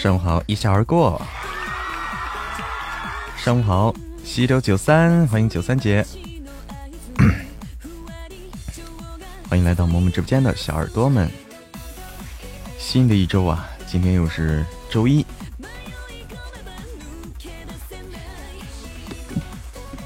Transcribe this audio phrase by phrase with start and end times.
[0.00, 1.20] 上午好，一笑而过。
[3.36, 3.92] 上午好，
[4.24, 6.06] 西周九三，欢迎九三姐，
[9.50, 11.28] 欢迎来到萌萌直播间的小耳朵们。
[12.78, 15.26] 新的一周啊，今天又是周一，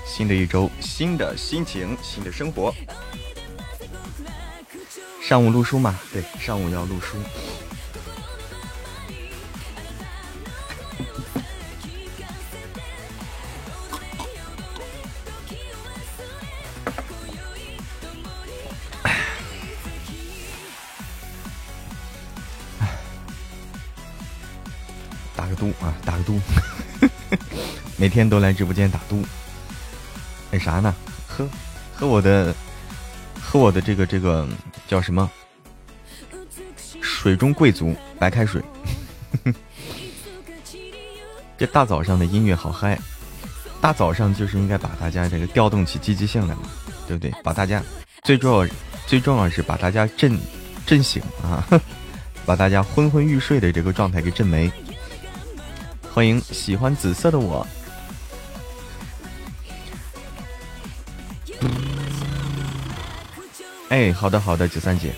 [0.06, 2.74] 新的一周，新的心情，新的生活。
[5.20, 7.18] 上午录书嘛，对，上午要录书。
[28.02, 29.24] 每天都来直播间打赌。
[30.50, 30.92] 那啥呢？
[31.28, 31.48] 喝
[31.94, 32.52] 喝我的，
[33.40, 34.44] 喝我的这个这个
[34.88, 35.30] 叫什么？
[37.00, 38.60] 水中贵族白开水。
[41.56, 42.98] 这大早上的音乐好嗨，
[43.80, 46.62] 大早上就是应该把大家这个调动起积极性来嘛，
[47.06, 47.32] 对不对？
[47.44, 47.80] 把大家
[48.24, 48.68] 最重要
[49.06, 50.36] 最重要是把大家震
[50.84, 51.64] 震醒啊，
[52.44, 54.68] 把大家昏昏欲睡的这个状态给震没。
[56.12, 57.64] 欢迎喜欢紫色的我。
[63.92, 65.12] 哎，好的好的，九三姐。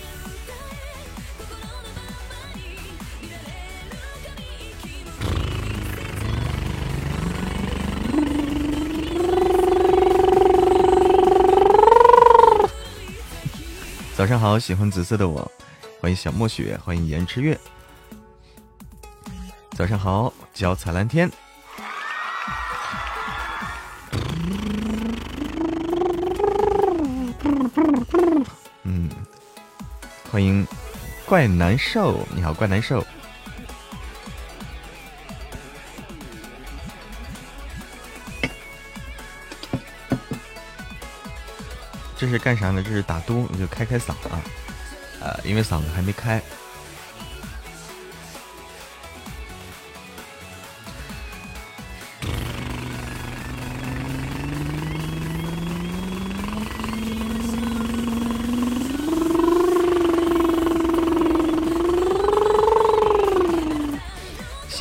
[14.13, 15.49] 早上好，喜欢紫色的我，
[16.01, 17.57] 欢迎小墨雪，欢迎颜之月。
[19.71, 21.31] 早上好，脚踩蓝天。
[30.35, 30.67] 欢迎
[31.25, 33.01] 怪难受，你好，怪难受。
[42.17, 42.83] 这是干啥呢？
[42.83, 44.41] 这是打嘟，你就开开嗓啊，
[45.21, 46.41] 呃，因为嗓子还没开。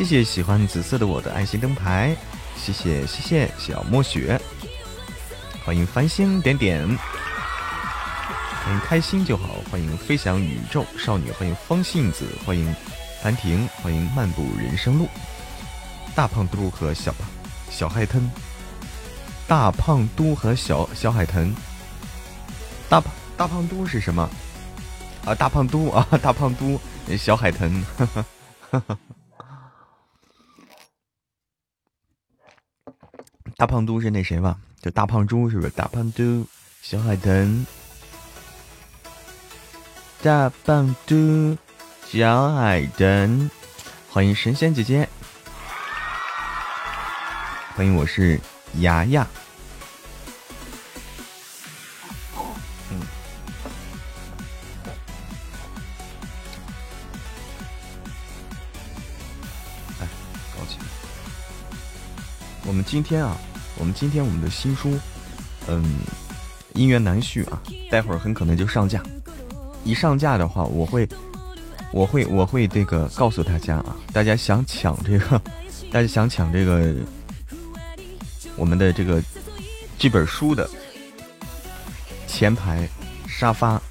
[0.05, 2.15] 谢谢喜欢紫色的我的爱心灯牌，
[2.59, 4.39] 谢谢谢谢小墨雪，
[5.65, 12.77] 欢迎繁星点点，欢迎开心就好，欢迎飞翔宇宙少女，欢迎风信子，欢迎
[13.23, 15.09] 兰亭，欢迎漫步人生路，
[16.15, 17.15] 大胖嘟和小
[17.71, 18.31] 小海豚，
[19.49, 21.51] 大胖嘟和小小海豚，
[22.91, 24.29] 大胖大胖嘟是什么？
[25.25, 26.79] 啊，大胖嘟啊，大胖嘟，
[27.19, 28.25] 小海豚，哈哈
[28.71, 28.99] 哈哈。
[33.65, 34.59] 大胖嘟是那谁吧？
[34.83, 35.71] 就大胖猪是不是？
[35.71, 36.47] 大胖嘟，
[36.83, 37.67] 小海豚，
[40.23, 41.57] 大胖嘟，
[42.07, 43.51] 小海豚，
[44.11, 45.09] 欢迎神仙姐姐，
[47.75, 48.39] 欢迎我是
[48.81, 49.27] 牙牙。
[52.91, 53.01] 嗯，
[60.03, 60.09] 哎，
[60.55, 60.85] 搞起来！
[62.67, 63.35] 我们今天啊。
[63.77, 64.99] 我们今天我们的新书，
[65.67, 65.85] 嗯，
[66.75, 67.61] 姻缘难续啊，
[67.91, 69.03] 待会儿很可能就上架。
[69.85, 71.07] 一上架的话，我会，
[71.93, 75.41] 我会，我会这个告诉大家啊，大家想抢这个，
[75.93, 76.95] 大家想抢这个
[78.57, 79.23] 我们的这个
[79.99, 80.69] 这本书的
[82.27, 82.89] 前排
[83.29, 83.83] 沙发啊，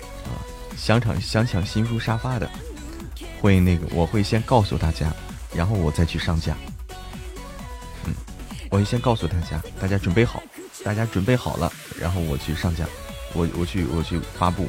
[0.75, 2.49] 想抢想抢新书沙发的，
[3.41, 5.13] 会那个我会先告诉大家，
[5.53, 6.55] 然后我再去上架。
[8.73, 10.41] 我先告诉大家，大家准备好，
[10.83, 12.83] 大家准备好了，然后我去上架，
[13.33, 14.67] 我我去我去发布，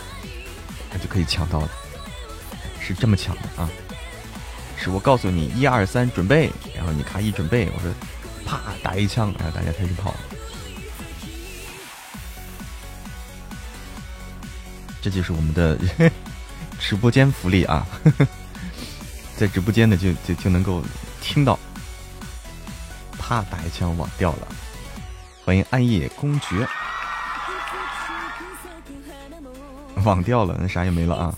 [0.91, 1.71] 他就可以抢到了，
[2.79, 3.67] 是这么抢的啊！
[4.77, 7.91] 是我告诉你一二三准备，然后你咔一准备，我说
[8.45, 10.15] 啪打一枪，然后大家开始跑，
[15.01, 15.79] 这就是我们的
[16.79, 17.87] 直播间福利啊！
[19.35, 20.85] 在直播间的就就就能够
[21.23, 21.59] 听到。
[23.27, 23.43] 啪！
[23.51, 24.49] 打一枪，网掉了。
[25.47, 26.69] 欢迎暗夜公爵，
[30.05, 31.35] 网掉了，那啥也没了啊。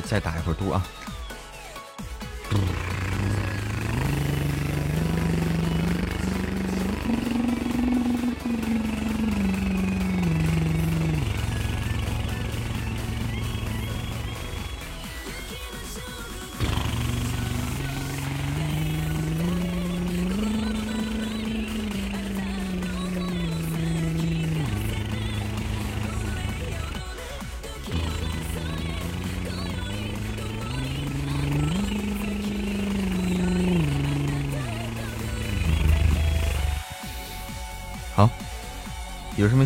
[0.00, 0.82] 再打一会儿嘟啊。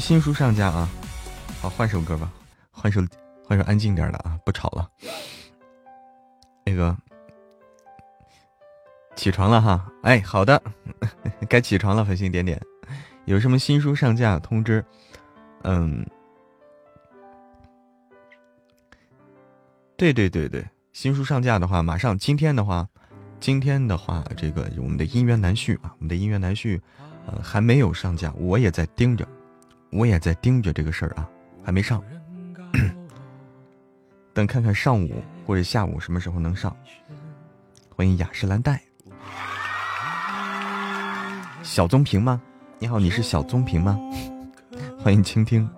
[0.01, 0.89] 新书上架啊？
[1.61, 2.33] 好，换首歌吧，
[2.71, 3.03] 换首
[3.47, 4.91] 换首安静点的啊，不吵了。
[6.65, 6.97] 那个
[9.15, 10.61] 起床了哈，哎，好的，
[11.49, 12.61] 该起床了，繁星点点。
[13.27, 14.83] 有什么新书上架通知？
[15.65, 16.05] 嗯，
[19.97, 22.89] 对对对对，新书上架的话，马上今天的话，
[23.39, 26.81] 今天的话，这个我们的姻缘难续啊，我们的姻缘难续，
[27.27, 29.29] 呃，还没有上架，我也在盯着。
[29.91, 31.29] 我也在盯着这个事儿啊，
[31.65, 32.03] 还没上，
[34.33, 36.75] 等看看上午或者下午什么时候能上。
[37.95, 38.81] 欢迎雅诗兰黛，
[41.63, 42.41] 小棕瓶吗？
[42.79, 43.99] 你好，你是小棕瓶吗？
[45.03, 45.69] 欢迎倾听。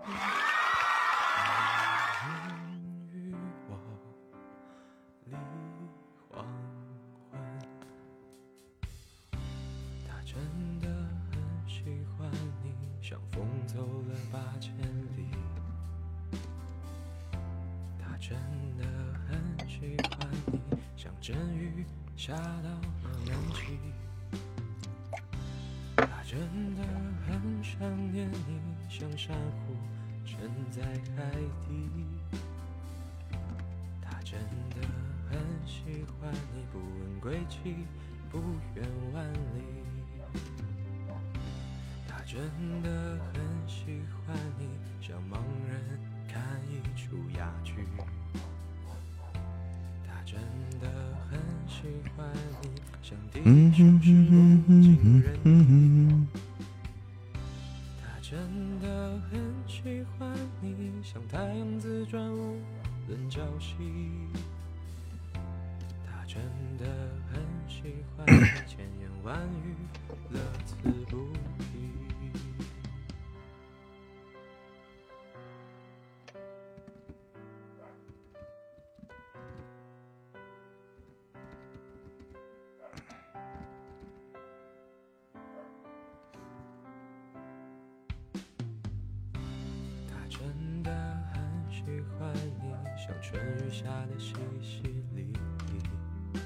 [93.22, 94.82] 春雨下的淅淅
[95.14, 96.38] 沥沥。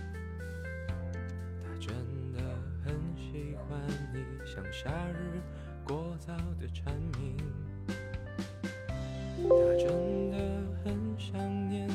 [1.62, 1.88] 他真
[2.34, 2.38] 的
[2.84, 3.80] 很喜欢
[4.12, 5.40] 你，像夏日
[5.84, 7.36] 过早的蝉鸣。
[9.38, 10.36] 他真的
[10.84, 11.94] 很想念你，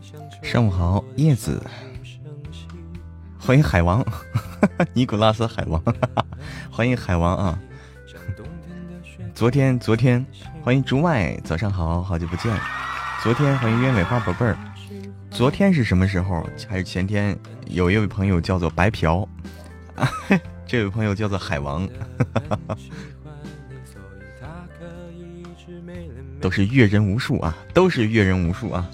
[0.00, 0.42] 像秋。
[0.42, 1.62] 上午好，叶子。
[3.38, 4.02] 欢迎海王，
[4.94, 5.82] 尼古拉斯海王，
[6.70, 7.58] 欢迎海王啊！
[9.34, 10.24] 昨天昨天，
[10.62, 12.56] 欢迎竹外，早上好，好久不见。
[13.22, 14.58] 昨天，欢迎鸢尾花宝贝儿。
[15.30, 16.44] 昨天是什么时候？
[16.68, 17.38] 还是前天？
[17.68, 19.26] 有一位朋友叫做白嫖，
[20.66, 21.86] 这位朋友叫做海王，
[22.48, 22.76] 哈 哈
[26.40, 28.90] 都是阅人无数啊，都是阅人无数啊。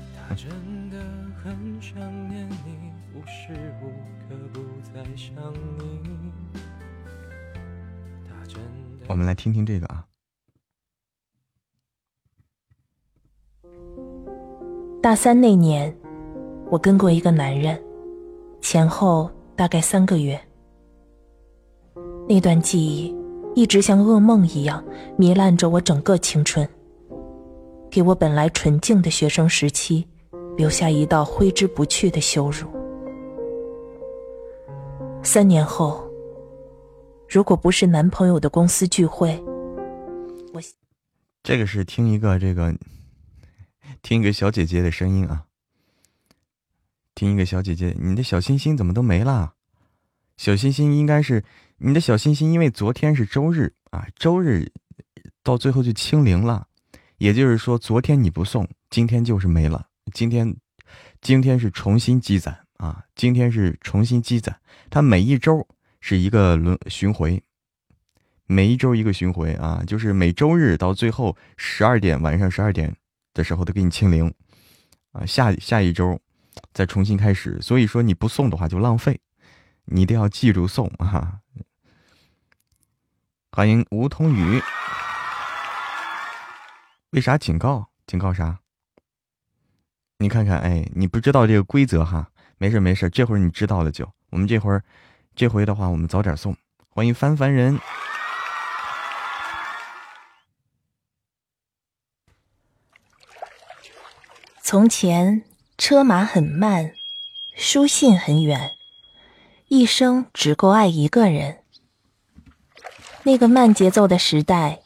[9.07, 10.08] 我们来听听这个啊。
[15.01, 15.97] 大三那年，
[16.71, 17.81] 我跟过一个男人，
[18.61, 20.39] 前后大概三个月。
[22.29, 23.15] 那段记忆
[23.55, 24.85] 一直像噩梦一样
[25.17, 26.69] 糜烂着我整个青春，
[27.89, 30.05] 给我本来纯净的学生时期
[30.57, 32.67] 留下一道挥之不去的羞辱。
[35.23, 36.03] 三年后，
[37.29, 39.41] 如果不是男朋友的公司聚会，
[40.53, 40.61] 我
[41.45, 42.75] 这个是听一个这个。
[44.09, 45.45] 听一个小姐姐的声音啊！
[47.15, 49.53] 听一个小姐姐，你的小星星怎么都没了？
[50.39, 51.45] 小星星应该是
[51.77, 54.73] 你的小星星，因为昨天是周日啊，周日
[55.43, 56.69] 到最后就清零了，
[57.19, 59.89] 也就是说昨天你不送，今天就是没了。
[60.15, 60.57] 今天，
[61.21, 64.59] 今天是重新积攒啊，今天是重新积攒。
[64.89, 65.69] 它每一周
[66.01, 67.43] 是一个轮巡回，
[68.47, 72.97] 每一周一个巡回啊，就是每周日到最后十二点晚上十二点
[73.39, 74.35] 的时候都给你清零
[75.13, 76.21] 啊，下下一周
[76.75, 77.63] 再重新开始。
[77.63, 79.21] 所以说你不送的话就浪费，
[79.85, 81.39] 你一定要记住送啊！
[83.53, 84.61] 欢迎梧桐雨，
[87.11, 87.89] 为啥警告？
[88.09, 88.59] 警告啥？
[90.19, 92.29] 你看看，哎，你不知道这个规则哈？
[92.59, 94.13] 没事没事，这会儿你知道了就。
[94.31, 94.83] 我们这会儿
[95.37, 96.57] 这回的话，我们早点送。
[96.89, 97.79] 欢迎凡凡人。
[104.71, 105.45] 从前，
[105.79, 106.93] 车马很慢，
[107.55, 108.73] 书信很远，
[109.69, 111.61] 一生只够爱一个人。
[113.23, 114.81] 那个慢节奏的时代，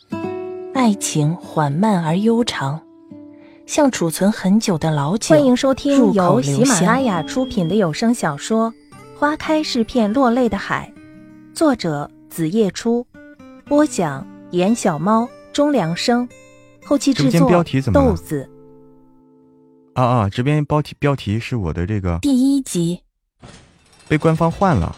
[0.72, 2.80] 爱情缓慢而悠长，
[3.66, 5.34] 像储存很久的老酒。
[5.34, 8.70] 欢迎收听由喜马拉雅出品的有声小说
[9.18, 10.92] 《花开是片落泪的海》，
[11.56, 13.04] 作者子夜初，
[13.64, 16.28] 播讲严小猫、钟良生，
[16.84, 18.48] 后期制作豆子。
[19.94, 20.28] 啊啊！
[20.28, 23.02] 这边标题标题是我的这个第一集，
[24.08, 24.96] 被官方换了。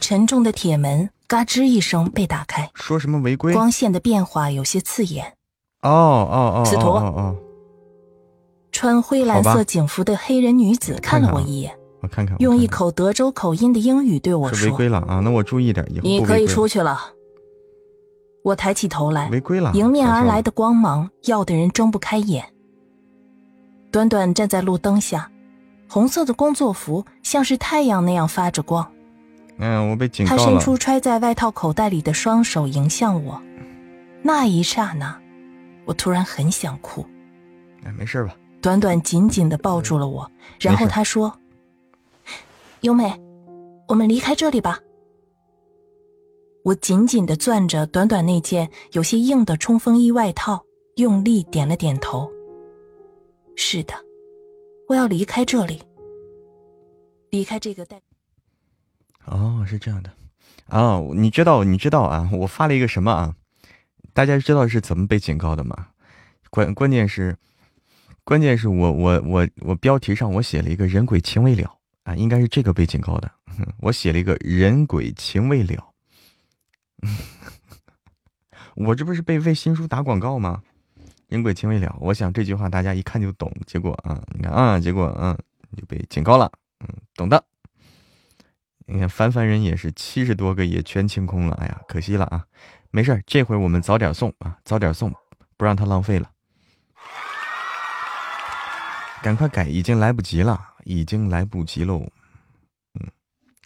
[0.00, 3.52] 沉重的铁门嘎吱一声被打开，说什么违规？
[3.52, 5.34] 光线的变化有些刺眼。
[5.82, 6.64] 哦哦哦！
[6.64, 7.36] 司徒，哦哦，
[8.70, 15.20] 穿灰蓝色警服的黑人女子看了我一眼，我看看，用一口德州口音的英语对我说：“违规了啊！
[15.24, 17.12] 那我注意点，以后你可以出去了。”
[18.44, 19.72] 我抬起头来，违规了！
[19.74, 22.44] 迎面而来的光芒耀的人睁不开眼。
[23.96, 25.30] 短短站在路灯下，
[25.88, 28.86] 红色的工作服像是太阳那样发着光。
[29.56, 30.38] 嗯，我被警告了。
[30.38, 33.40] 他伸出揣在外套口袋里的双手迎向我，
[34.20, 35.18] 那一刹那，
[35.86, 37.06] 我突然很想哭。
[37.84, 38.36] 哎，没事吧？
[38.60, 41.32] 短短紧紧的抱住了我，然后他说
[42.82, 43.18] ：“优美，
[43.88, 44.78] 我们离开这里吧。”
[46.64, 50.62] 我紧紧的攥着短短那件有些硬的冲锋衣外套，
[50.96, 52.30] 用力点了点头。
[53.56, 53.94] 是的，
[54.86, 55.82] 我要离开这里，
[57.30, 58.00] 离开这个带。
[59.24, 60.12] 哦，是这样的，
[60.66, 63.34] 啊，你知道，你知道啊，我发了一个什么啊？
[64.12, 65.88] 大家知道是怎么被警告的吗？
[66.50, 67.36] 关关键是，
[68.24, 73.32] 关键是我我我我标题上我写了一个人鬼情未了啊，应该是这个被警告的。
[73.80, 75.94] 我写了一个人鬼情未了，
[78.76, 80.62] 我这不是被为新书打广告吗？
[81.28, 83.52] 人鬼情未了，我想这句话大家一看就懂。
[83.66, 85.36] 结果啊，你看啊，结果嗯
[85.76, 86.50] 就被警告了。
[86.80, 87.44] 嗯，懂的。
[88.86, 92.46] 你看凡凡人也是七十多个也全清空了，哎呀，可惜了啊。
[92.92, 95.12] 没事这回我们早点送啊，早点送，
[95.56, 96.30] 不让他浪费了。
[99.22, 102.08] 赶快改，已经来不及了，已经来不及喽。
[102.94, 103.10] 嗯，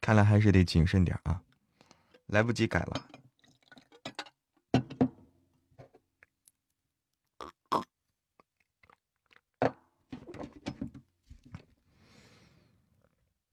[0.01, 1.43] 看来还是得谨慎点啊，
[2.27, 3.03] 来不及改了。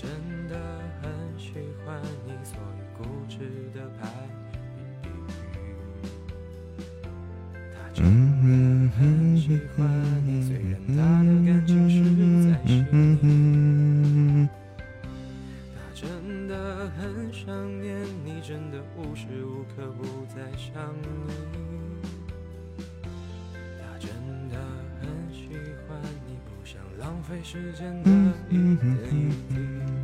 [0.00, 0.08] 真
[0.48, 0.56] 的
[1.02, 1.52] 很喜
[1.84, 3.36] 欢你，所以固执
[3.74, 4.08] 的排
[5.02, 5.10] 比。
[7.74, 8.02] 他真
[8.40, 8.48] 的
[8.96, 9.86] 很喜欢
[10.24, 11.94] 你，虽然他的感情实
[12.48, 12.72] 在是。
[15.74, 16.00] 他真
[16.48, 17.44] 的很想
[17.82, 21.08] 念你，真的无时无刻不在想你。
[26.72, 28.10] 想浪费时间的
[28.48, 29.99] 一点一滴。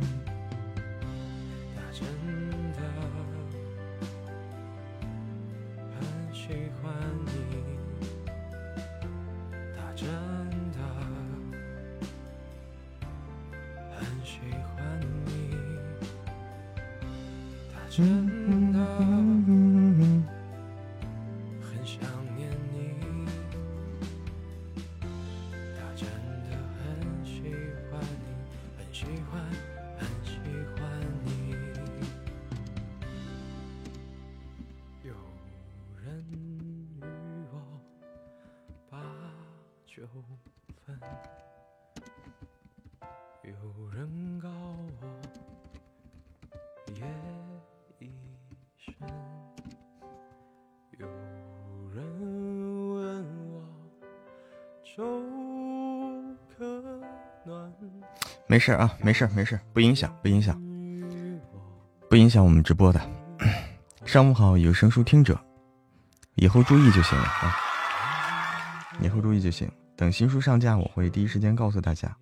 [58.57, 60.59] 没事啊，没事没事，不影响，不影响，
[62.09, 62.99] 不影响我们直播的。
[64.03, 65.39] 上午好，有声书听者，
[66.33, 67.55] 以后注意就行了啊，
[68.99, 69.71] 以后注意就行。
[69.95, 72.17] 等新书上架，我会第一时间告诉大家。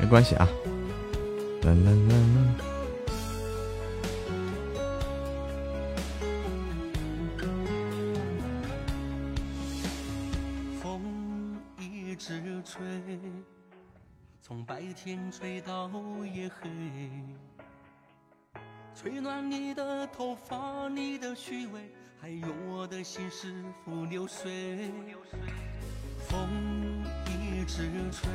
[0.00, 0.48] 没关系啊，
[1.64, 2.31] 啦啦啦
[20.22, 21.80] 头发，你的虚伪，
[22.20, 23.28] 还有我的心
[24.08, 24.52] 流水。
[26.28, 26.48] 风
[27.26, 28.30] 一直吹，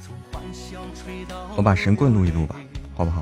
[0.00, 1.50] 从幻想吹到。
[1.56, 2.54] 我把神棍录一录吧，
[2.96, 3.20] 好不好？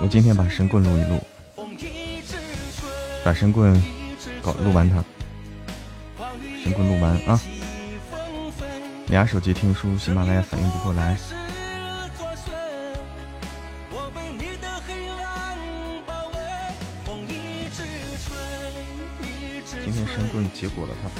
[0.00, 1.24] 我今天把神棍录一录，
[3.24, 3.80] 把神棍
[4.42, 5.04] 搞录完它。
[6.64, 7.40] 神棍录完啊！
[9.08, 11.16] 俩手机听书，喜马拉雅反应不过来。
[19.84, 21.10] 今天神棍结果了他。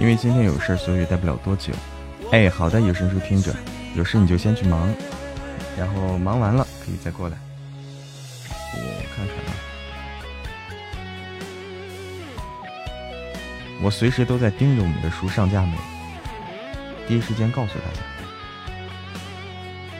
[0.00, 1.72] 因为今天有事，所以待不了多久。
[2.32, 3.54] 哎，好的，有声书听着，
[3.94, 4.88] 有事你就先去忙，
[5.78, 7.36] 然后忙完了可以再过来。
[8.74, 8.78] 我
[9.14, 9.52] 看看啊，
[13.82, 15.76] 我随时都在盯着我们的书上架没，
[17.08, 18.00] 第一时间告诉大家，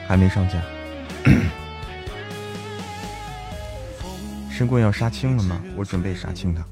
[0.07, 0.61] 还没上架。
[4.49, 5.61] 神棍要杀青了吗？
[5.75, 6.63] 我准备杀青的。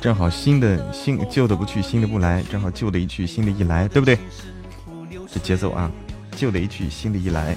[0.00, 4.18] 正好新的新旧的不去，新的不来，正好旧的一去，新的一来，对不对？
[5.32, 5.90] 这节奏啊！
[6.36, 7.56] 旧的一去，新的一来。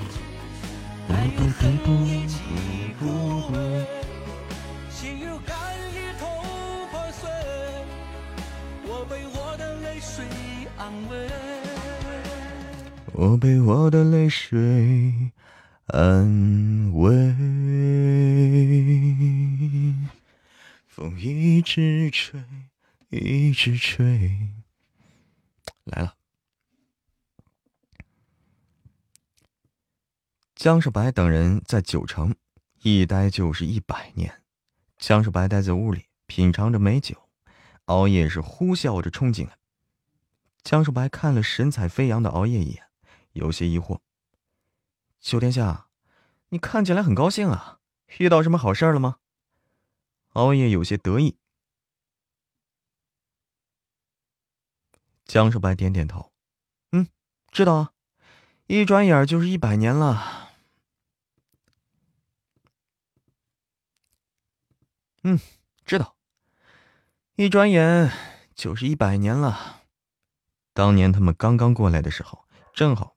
[13.13, 15.31] 我被我的泪水
[15.87, 17.11] 安慰，
[20.87, 22.41] 风一直吹。
[23.09, 24.49] 一直吹，
[25.83, 26.20] 来了。
[30.61, 32.35] 江少白等人在九城
[32.83, 34.43] 一待就是一百年。
[34.99, 37.27] 江少白待在屋里品尝着美酒，
[37.85, 39.57] 熬夜是呼啸着冲进来。
[40.61, 42.83] 江少白看了神采飞扬的熬夜一眼，
[43.31, 44.01] 有些疑惑
[45.19, 45.87] ：“九殿下，
[46.49, 47.79] 你看起来很高兴啊，
[48.19, 49.17] 遇到什么好事了吗？”
[50.33, 51.39] 熬夜有些得意。
[55.25, 56.31] 江少白点点头，
[56.91, 57.07] 嗯，
[57.51, 57.93] 知道啊，
[58.67, 60.49] 一转眼就是一百年了。
[65.23, 65.39] 嗯，
[65.85, 66.15] 知道，
[67.35, 68.11] 一转眼
[68.55, 69.83] 就是一百年了。
[70.73, 73.15] 当年他们刚刚过来的时候，正好。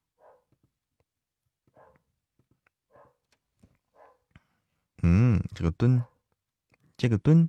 [5.03, 6.05] 嗯，这个蹲，
[6.97, 7.49] 这个蹲，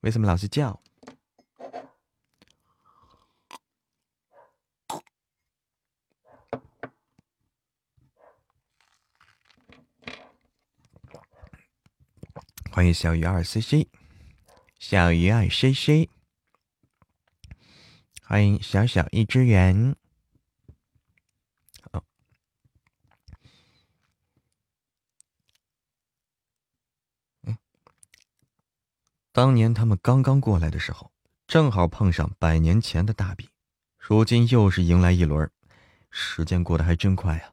[0.00, 0.80] 为什么老是叫？
[12.80, 13.88] 欢迎小鱼儿 C C，
[14.78, 16.08] 小鱼儿 C C，
[18.22, 19.94] 欢迎小小一只圆。
[27.42, 27.58] 嗯，
[29.30, 31.12] 当年他们刚刚过来的时候，
[31.46, 33.50] 正好碰上百年前的大比，
[33.98, 35.50] 如今又是迎来一轮，
[36.10, 37.52] 时间过得还真快啊。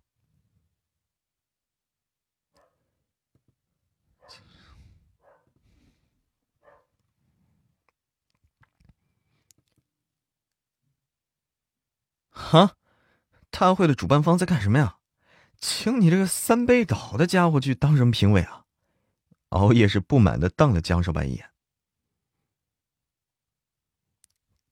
[12.37, 12.75] 哈，
[13.49, 14.99] 大会的主办方在干什么呀？
[15.59, 18.65] 请你这个三杯倒的家伙去当什么评委啊？
[19.49, 21.49] 熬夜是不满的瞪了江少白一眼。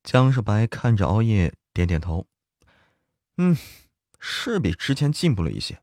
[0.04, 2.28] 江少白看着熬夜，点点头，
[3.38, 3.58] 嗯，
[4.20, 5.82] 是比之前进步了一些。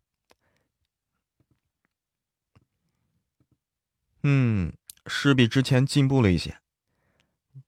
[4.23, 4.73] 嗯，
[5.07, 6.61] 是比之前进步了一些。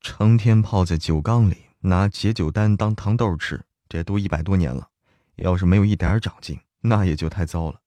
[0.00, 4.90] 成天泡在酒缸里，拿解酒丹当糖豆吃，这都一百多年了，
[5.36, 7.80] 要是没有一点长进，那也就太糟了。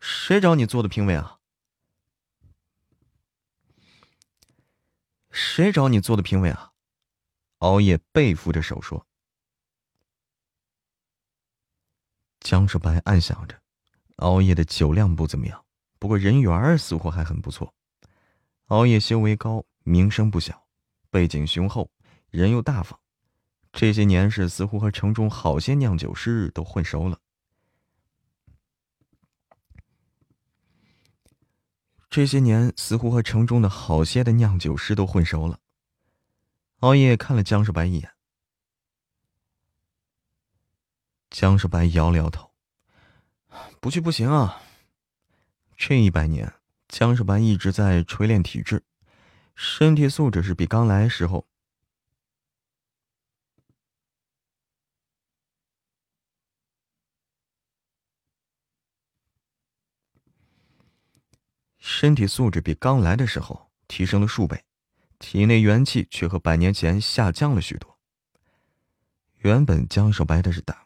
[0.00, 1.38] 谁找你做的评委啊？
[5.30, 6.72] 谁找你做的评委啊？
[7.58, 9.06] 熬夜背负着手说。
[12.40, 13.60] 江少白暗想着，
[14.16, 15.64] 熬夜的酒量不怎么样。
[15.98, 17.74] 不过人缘似乎还很不错，
[18.66, 20.66] 熬夜修为高，名声不小，
[21.10, 21.90] 背景雄厚，
[22.30, 22.98] 人又大方，
[23.78, 27.20] 这些年是似乎和城中好些酿酒师都混熟了。
[32.10, 35.60] 这些年似乎和城中的好些的酿酒师都混熟了。
[36.80, 38.10] 熬夜看了江少白一眼，
[41.30, 42.50] 江少白摇了摇头，
[43.80, 44.60] 不去不行啊。
[45.76, 46.52] 这一百年，
[46.88, 48.82] 江少白一直在锤炼体质，
[49.54, 51.46] 身体素质是比刚来时候
[61.90, 64.62] 身体素质比刚来的时候提升了数倍，
[65.18, 67.98] 体内元气却和百年前下降了许多。
[69.38, 70.84] 原本江少白的是大。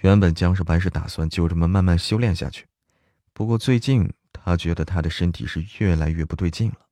[0.00, 2.66] 原本江少白是打算就这么慢慢修炼下去，
[3.32, 6.88] 不过最近他觉得他的身体是越来越不对劲了，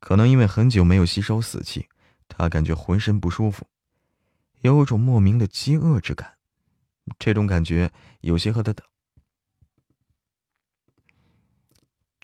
[0.00, 1.88] 可能因为很久没有吸收死气，
[2.26, 3.66] 他感觉浑身不舒服，
[4.62, 6.38] 有种莫名的饥饿之感。
[7.18, 8.82] 这种感觉有些和他的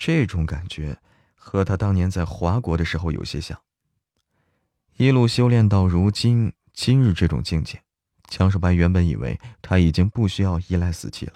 [0.04, 0.98] 这种感觉
[1.36, 3.62] 和他当年在华国的时候有些像。
[4.96, 7.80] 一路修炼到如今今日这种境界。
[8.26, 11.34] 江少白原本以为他已经不需要依赖死气了，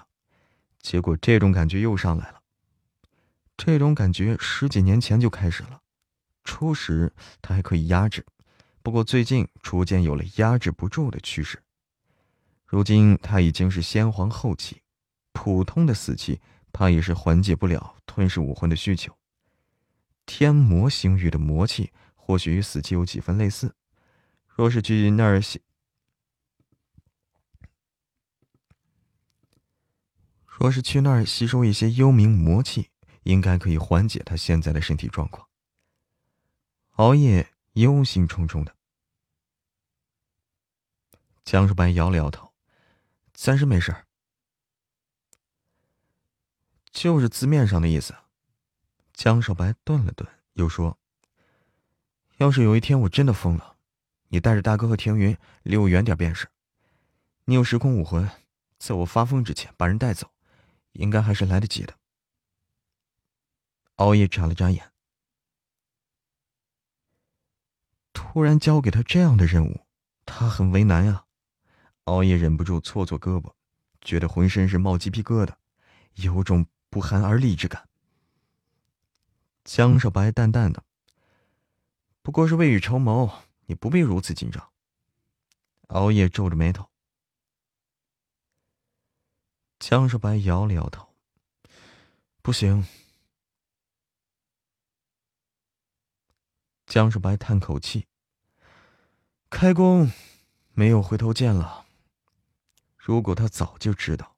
[0.81, 2.41] 结果这种感觉又上来了。
[3.55, 5.79] 这种感觉十几年前就开始了，
[6.43, 8.25] 初时他还可以压制，
[8.83, 11.63] 不过最近逐渐有了压制不住的趋势。
[12.65, 14.81] 如今他已经是先皇后期，
[15.31, 16.41] 普通的死气
[16.79, 19.17] 他也是缓解不了吞噬武魂的需求。
[20.27, 23.75] 天魔星域的魔气或许与死气有几分类似，
[24.45, 25.59] 若是去那儿吸
[30.45, 32.91] 若是去那儿吸收一些幽冥魔气，
[33.23, 35.47] 应该可以缓解他现在的身体状况。
[36.97, 38.75] 熬夜忧心忡忡的，
[41.43, 42.53] 江少白摇了摇头，
[43.33, 44.06] 暂时没事儿，
[46.99, 48.15] 就是字面上的意思。
[49.13, 50.97] 江少白顿了顿，又说
[52.37, 53.75] ：“要是有一天我真的疯了，
[54.29, 56.47] 你带着大哥和田云离我远点便是。
[57.45, 58.27] 你有时空武魂，
[58.79, 60.31] 在我发疯之前把人带走。”
[60.93, 61.93] 应该还是来得及的。
[63.97, 64.91] 熬夜眨了眨眼，
[68.11, 69.85] 突然交给他这样的任务，
[70.25, 71.25] 他很为难呀。
[72.05, 73.53] 熬夜忍不住搓搓胳膊，
[74.01, 75.53] 觉得浑身是冒鸡皮疙瘩，
[76.15, 77.87] 有种不寒而栗之感。
[79.63, 80.83] 江少白淡淡的
[82.23, 84.71] ：“不过是未雨绸缪，你不必如此紧张。”
[85.89, 86.89] 熬夜皱着眉头。
[89.79, 91.13] 江少白摇了摇头，
[92.41, 92.85] 不行。
[96.85, 98.07] 江少白叹口气，
[99.49, 100.09] 开弓
[100.71, 101.85] 没有回头箭了。
[102.95, 104.36] 如果他早就知道，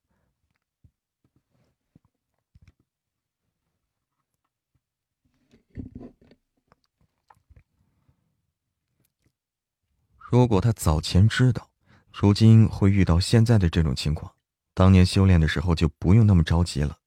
[10.31, 11.71] 如果他早前知道，
[12.13, 14.31] 如今会遇到现在的这种情况。
[14.75, 16.99] 当年修炼的时候就不用那么着急了。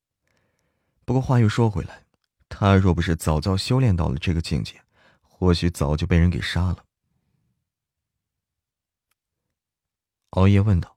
[1.05, 2.05] 不过话又说回来，
[2.49, 4.83] 他若不是早早修炼到了这个境界，
[5.21, 6.85] 或许早就被人给杀了。
[10.31, 10.97] 熬夜问道：“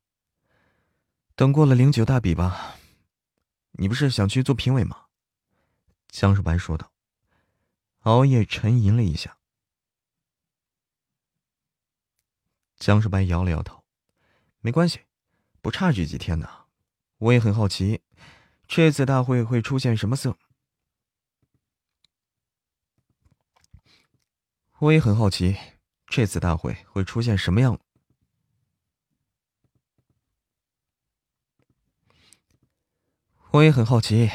[1.38, 2.78] 等过了零九大比吧，
[3.74, 5.04] 你不是想去做评委吗？”
[6.10, 6.92] 江少白说道。
[8.00, 9.38] 熬夜沉吟了一下。
[12.78, 13.84] 江世白摇了摇头
[14.62, 15.02] ：“没关系，
[15.62, 16.66] 不差这几天呢。”
[17.18, 18.02] 我也很好奇，
[18.68, 20.38] 这次大会会出现什么色？
[24.80, 25.58] 我也很好奇，
[26.08, 27.80] 这次大会会出现什么样？
[33.52, 34.30] 我也很好奇，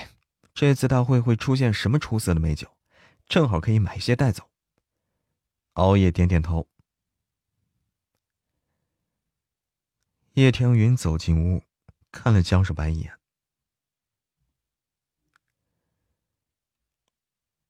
[0.54, 2.74] 这次大会会出现什么出色的美酒，
[3.28, 4.48] 正好可以买一些带走。
[5.74, 6.66] 熬夜点点头。
[10.34, 11.64] 叶天云走进屋，
[12.12, 13.18] 看了江少白一眼，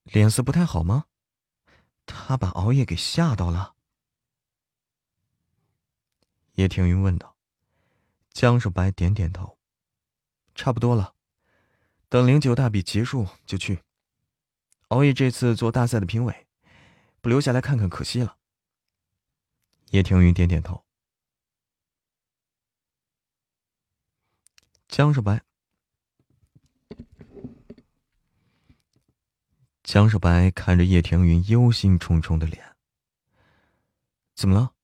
[0.05, 1.07] 脸色不太好吗？
[2.05, 3.75] 他把熬夜给吓到了。
[6.53, 7.37] 叶天云问道。
[8.33, 9.59] 江少白点点头，
[10.55, 11.15] 差不多了，
[12.09, 13.83] 等零九大比结束就去。
[14.89, 16.47] 熬夜这次做大赛的评委，
[17.21, 18.37] 不留下来看看可惜了。
[19.91, 20.85] 叶天云点点头。
[24.91, 25.41] 江少白，
[29.85, 32.77] 江少白看着叶庭云忧心忡忡的脸，
[34.35, 34.75] 怎么了？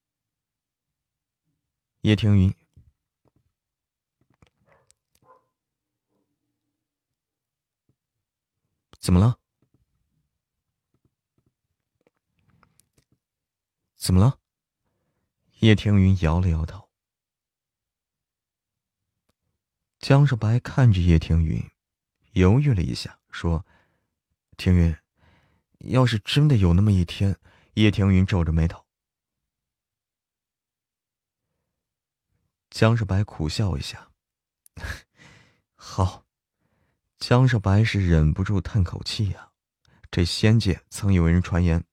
[2.02, 2.54] 叶庭云，
[9.00, 9.40] 怎么了？
[13.96, 14.38] 怎么了？
[15.58, 16.85] 叶庭云摇了摇头。
[20.06, 21.60] 江少白看着叶天云，
[22.34, 23.66] 犹豫了一下，说
[24.56, 24.96] ：“天云，
[25.80, 27.36] 要是真的有那么一天……”
[27.74, 28.86] 叶天云皱着眉头。
[32.70, 34.12] 江少白苦笑一下，
[35.74, 36.24] 好。
[37.18, 39.50] 江少白是忍不住叹口气呀。
[40.12, 41.84] 这仙界曾有人传言。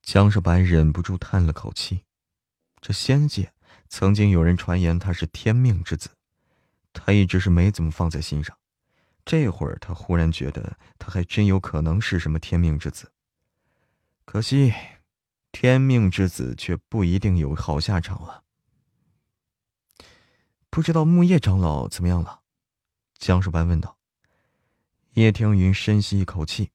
[0.00, 2.06] 江少白忍不住叹了口气，
[2.80, 3.52] 这仙界。
[3.90, 6.08] 曾经有人传言他是天命之子，
[6.92, 8.56] 他一直是没怎么放在心上。
[9.24, 13.12] 这会儿他忽然觉得他还真有可能是什么天命之子。
[14.24, 14.72] 可惜，
[15.50, 18.42] 天命之子却不一定有好下场啊。
[20.70, 22.42] 不知道木叶长老怎么样了？
[23.18, 23.98] 江树白问道。
[25.14, 26.70] 叶听云深吸一口气。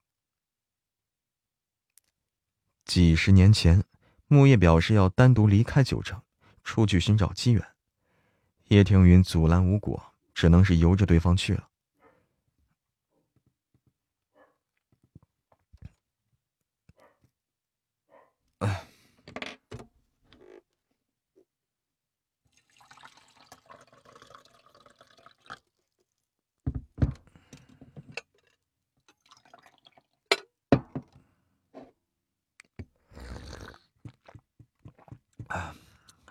[2.83, 3.85] 几十年前，
[4.27, 6.21] 木叶表示要单独离开九城。
[6.65, 7.63] 出去寻找机缘，
[8.69, 11.69] 叶庭云阻拦无果，只能是由着对方去了。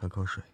[0.04, 0.53] 喝口水。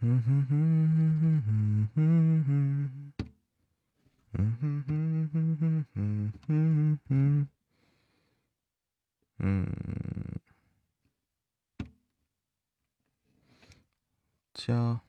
[0.00, 0.52] 嗯哼哼
[0.94, 3.12] 哼哼哼哼，
[4.32, 7.48] 嗯哼哼哼哼哼哼哼，
[9.38, 9.66] 嗯，
[14.54, 15.00] 加。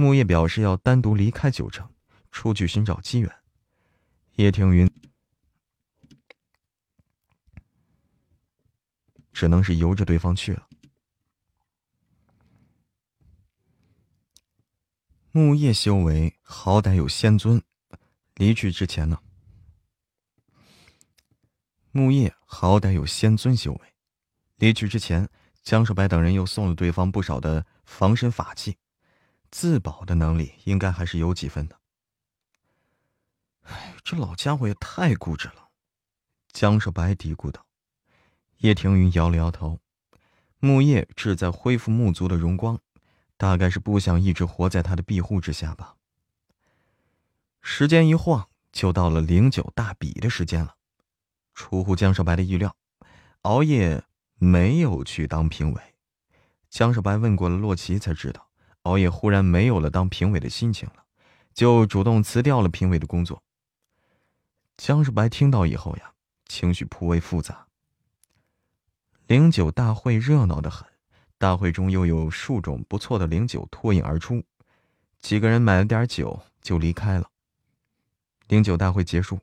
[0.00, 1.86] 木叶表示要单独离开九城，
[2.30, 3.30] 出去寻找机缘。
[4.36, 4.90] 叶庭云
[9.30, 10.66] 只能是由着对方去了。
[15.32, 17.62] 木叶修为好歹有仙尊，
[18.36, 19.20] 离去之前呢？
[21.92, 23.94] 木叶好歹有仙尊修为，
[24.56, 25.28] 离去之前，
[25.62, 28.78] 江少白等人又送了对方不少的防身法器，
[29.50, 31.78] 自保的能力应该还是有几分的。
[33.62, 35.70] 哎，这老家伙也太固执了，
[36.52, 37.66] 江少白嘀咕道。
[38.58, 39.80] 叶庭云摇了摇头，
[40.58, 42.80] 木叶志在恢复木族的荣光。
[43.36, 45.96] 大概是不想一直活在他的庇护之下吧。
[47.62, 50.76] 时间一晃，就到了零九大比的时间了。
[51.54, 52.76] 出乎江少白的意料，
[53.40, 55.82] 熬夜没有去当评委。
[56.68, 58.49] 江少白问过了洛奇，才知道
[58.82, 61.04] 熬夜忽然没有了当评委的心情了，
[61.52, 63.42] 就主动辞掉了评委的工作。
[64.76, 66.12] 江少白听到以后呀，
[66.46, 67.66] 情绪颇为复杂。
[69.26, 70.88] 零九大会热闹的很。
[71.38, 74.44] 大会中又有数种不错的灵酒脱颖而出，
[75.20, 77.30] 几个人买了点酒就离开了。
[78.48, 79.38] 灵酒大会结束，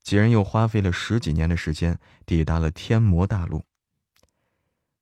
[0.00, 3.64] 几人又花费了十几年的时间抵达了天魔大陆。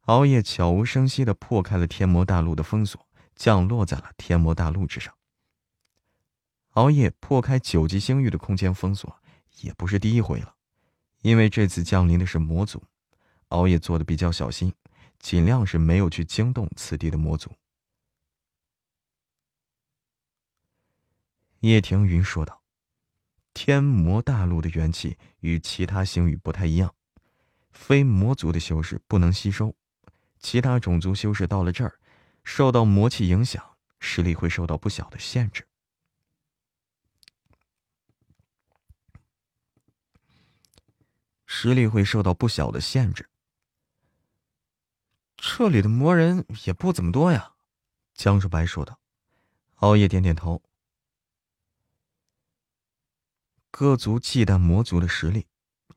[0.07, 3.07] 熬夜悄无声息地破开了天魔大陆的封锁，
[3.39, 5.15] 降落在了天魔大陆之上。
[6.73, 9.17] 熬夜破开九级星域的空间封锁
[9.63, 10.55] 也不是第一回了，
[11.23, 12.83] 因为这次降临的是魔族，
[13.49, 14.75] 熬夜做的比较小心。
[15.19, 17.51] 尽量是没有去惊动此地的魔族。
[21.59, 22.63] 叶庭云说道
[23.53, 26.95] ：“天魔大陆的元气与其他星域不太一样，
[27.73, 29.75] 非魔族的修士不能吸收，
[30.39, 31.99] 其他种族修士到了这儿，
[32.51, 35.69] 受到魔气影响，实力会受到不小的限制。
[41.45, 43.29] 实力会受到不小的限制。”
[45.37, 47.53] 这里的魔人也不怎么多呀，
[48.15, 48.99] 江少白说道。
[49.77, 50.63] 熬夜点点头。
[53.71, 55.47] 各族忌惮魔族的实力，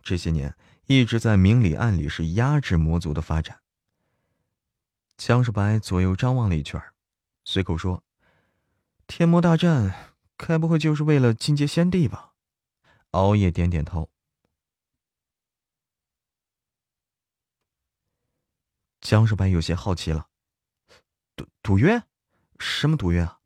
[0.04, 3.61] 这些年一直在明里暗里是压制魔族的发展。
[5.24, 6.82] 江少白左右张望了一圈，
[7.46, 8.04] 随口说
[9.06, 12.34] ：“天魔大战，该不会就是为了进阶先帝吧？”
[13.12, 14.10] 熬夜点点头。
[19.00, 20.28] 江少白有些好奇了，
[21.36, 22.02] 赌赌约？
[22.58, 23.42] 什么赌约啊？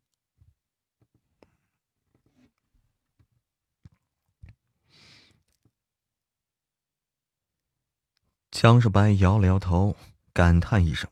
[8.50, 9.94] 江少白摇了摇头，
[10.32, 11.10] 感叹一声：“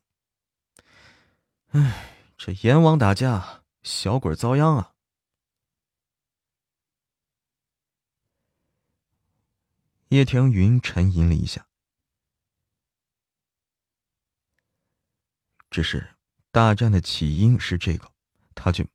[1.74, 4.94] 哎，这阎王打架，小鬼遭殃啊！”
[10.10, 11.66] 叶庭云沉吟了一下。
[15.68, 16.14] 只是
[16.52, 18.12] 大战的起因是这个，
[18.54, 18.86] 他却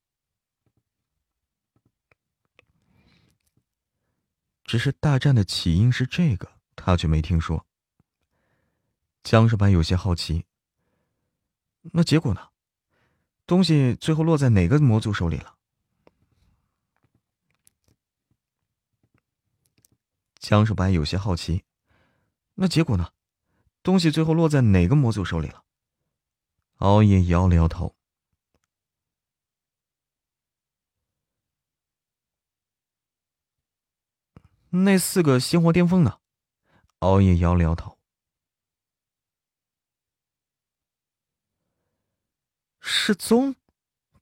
[4.64, 7.66] 只是大战的起因是这个，他却没听说。
[9.22, 10.46] 江少白有些好奇，
[11.82, 12.52] 那结果呢？
[13.50, 15.56] 东西最后落在哪个魔族手里了？
[20.38, 21.64] 江少白有些好奇，
[22.54, 23.12] 那结果呢？
[23.82, 25.64] 东西最后落在哪个魔族手里了？
[26.76, 27.96] 熬夜摇了摇头。
[34.70, 36.20] 那四个鲜活巅峰呢？
[37.00, 37.99] 熬夜摇了摇头。
[42.92, 43.56] 失踪？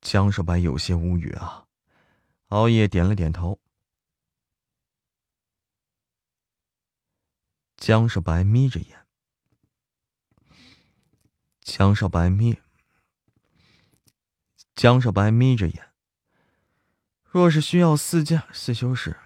[0.01, 1.68] 江少白有些无语啊。
[2.49, 3.61] 熬夜点了点头。
[7.78, 9.07] 江少白眯着眼。
[11.61, 12.59] 江少白眯，
[14.76, 15.93] 江少白眯着眼。
[17.24, 19.18] 若是需要四家四修士，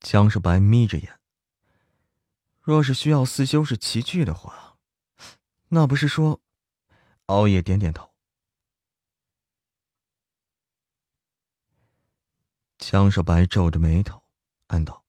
[0.00, 1.18] 江少白眯着眼。
[2.60, 4.63] 若是需要四修士齐聚的话，
[5.74, 6.40] 那不是说？
[7.26, 8.14] 熬夜点点头。
[12.78, 14.22] 江少白皱着眉头，
[14.68, 15.04] 暗道：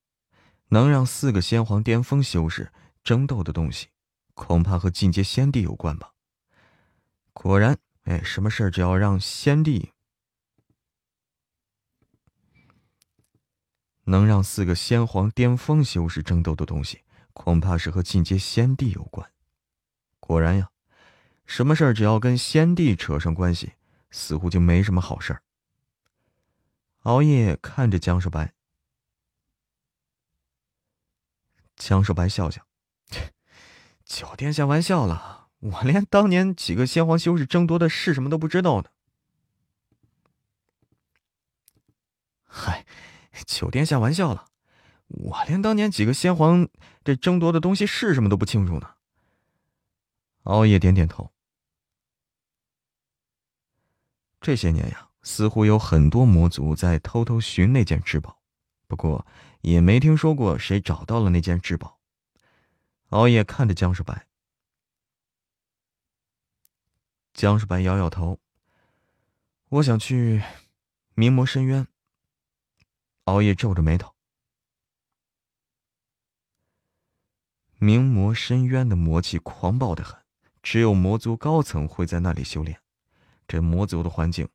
[0.69, 2.73] 能让四个先皇巅峰修士。
[3.03, 3.89] 争斗的东西，
[4.33, 6.15] 恐怕和进阶先帝有关吧。
[7.33, 9.91] 果然，哎，什么事儿只要让先帝
[14.05, 17.03] 能让四个先皇巅峰修士争斗的东西，
[17.33, 19.31] 恐怕是和进阶先帝有关。
[20.25, 20.71] 果然呀，
[21.45, 23.73] 什么事儿只要跟先帝扯上关系，
[24.09, 25.43] 似乎就没什么好事儿。
[27.03, 28.55] 熬夜看着江少白，
[31.75, 32.65] 江少白笑笑
[34.03, 38.89] ：“酒店下玩笑了，我连当年几个先皇修士争夺的是什么都不知道呢。”
[42.49, 42.83] 嗨，
[43.45, 44.47] 酒店下玩笑了，
[45.05, 46.67] 我连当年几个先皇
[47.03, 48.95] 这争夺的东西是什么都不清楚呢。
[50.45, 51.31] 熬夜点点头。
[54.41, 55.11] 这些年呀。
[55.27, 58.39] 似乎有很多魔族在偷偷寻那件至宝，
[58.85, 59.25] 不过
[59.61, 61.99] 也没听说过谁找到了那件至宝。
[63.07, 64.27] 熬夜看着江世白，
[67.33, 68.39] 江世白摇摇头
[69.69, 70.43] ：“我想去
[71.15, 71.87] 明魔深渊。”
[73.25, 74.13] 熬夜皱着眉头
[77.79, 80.23] ：“明魔深渊的魔气狂暴的很，
[80.65, 82.79] 只有魔族高层会在那里修炼。
[83.47, 84.49] 这魔族的环境……”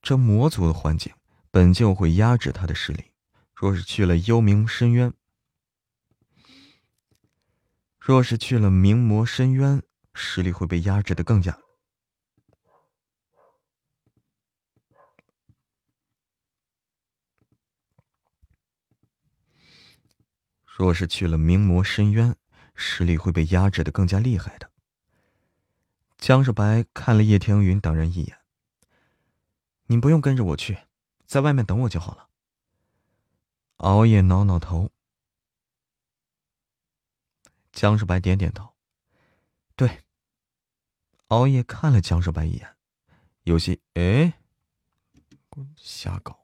[0.00, 1.12] 这魔族的环境
[1.50, 3.10] 本就会压制他的实力，
[3.54, 5.12] 若是去了幽冥深渊，
[8.00, 9.82] 若是去了冥魔深渊，
[10.14, 11.58] 实力会被压制的更加。
[20.82, 22.34] 若是去了冥魔深渊，
[22.74, 24.68] 实力会被压制的更加厉害的。
[26.18, 28.40] 江少白看了叶天云等人一眼。
[29.86, 30.76] 你不用跟着我去，
[31.24, 32.30] 在外面等我就好了。
[33.76, 34.90] 熬夜挠挠头，
[37.70, 38.74] 江少白点点头，
[39.76, 40.02] 对。
[41.28, 42.76] 熬夜看了江少白一眼，
[43.44, 44.32] 有些哎，
[45.76, 46.41] 瞎搞。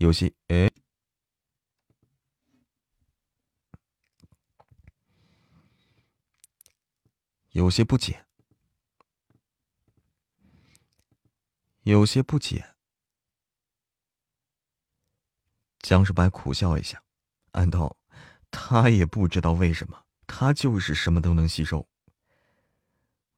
[0.00, 0.72] 有些哎，
[7.50, 8.24] 有些不解，
[11.82, 12.74] 有些不解。
[15.80, 17.04] 江世白苦笑一下，
[17.50, 17.98] 暗道：
[18.50, 21.86] 他也不知道为什么，他就是什么都能吸收。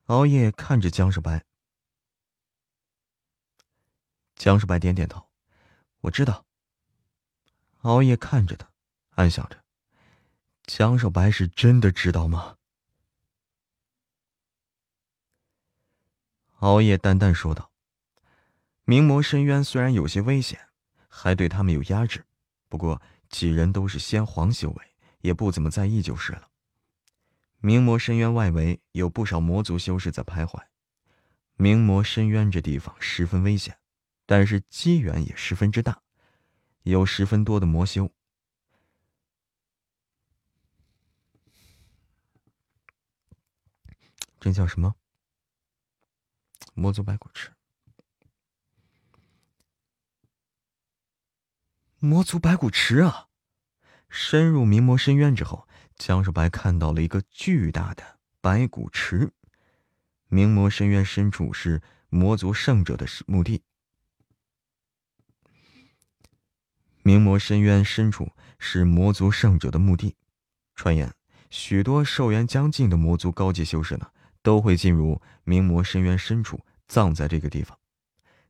[0.04, 1.44] 熬夜看着江世白，
[4.36, 5.28] 江世白点点头，
[6.02, 6.46] 我知道。
[7.82, 8.70] 熬夜看着他，
[9.10, 9.64] 暗想着：
[10.66, 12.56] 江少白是真的知道吗？
[16.60, 17.72] 熬夜淡淡说道
[18.86, 20.68] ：“明魔深渊虽然有些危险，
[21.08, 22.24] 还对他们有压制，
[22.68, 26.50] 不过几人都是先皇修为，也不怎么在意就是了。
[27.58, 30.62] 明魔深渊外围有不少魔族修士在徘徊，
[31.56, 33.76] 明魔深渊这地方十分危险，
[34.24, 36.00] 但是机缘也十分之大。”
[36.82, 38.12] 有十分多的魔修，
[44.40, 44.96] 这叫什么？
[46.74, 47.52] 魔族白骨池。
[51.98, 53.28] 魔族白骨池啊！
[54.08, 59.32] 深入明魔深渊之后，江少白看到了一个巨大的白骨池。
[60.26, 63.62] 明魔深渊深处是魔族圣者的墓地。
[67.02, 70.14] 明魔深渊深处是魔族圣者的墓地，
[70.74, 71.12] 传言
[71.50, 74.08] 许多寿元将近的魔族高级修士呢，
[74.40, 77.76] 都会进入明魔深渊深处，葬在这个地方。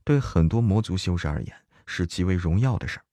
[0.05, 3.05] 对很多魔族修士而言，是极为荣耀的事儿。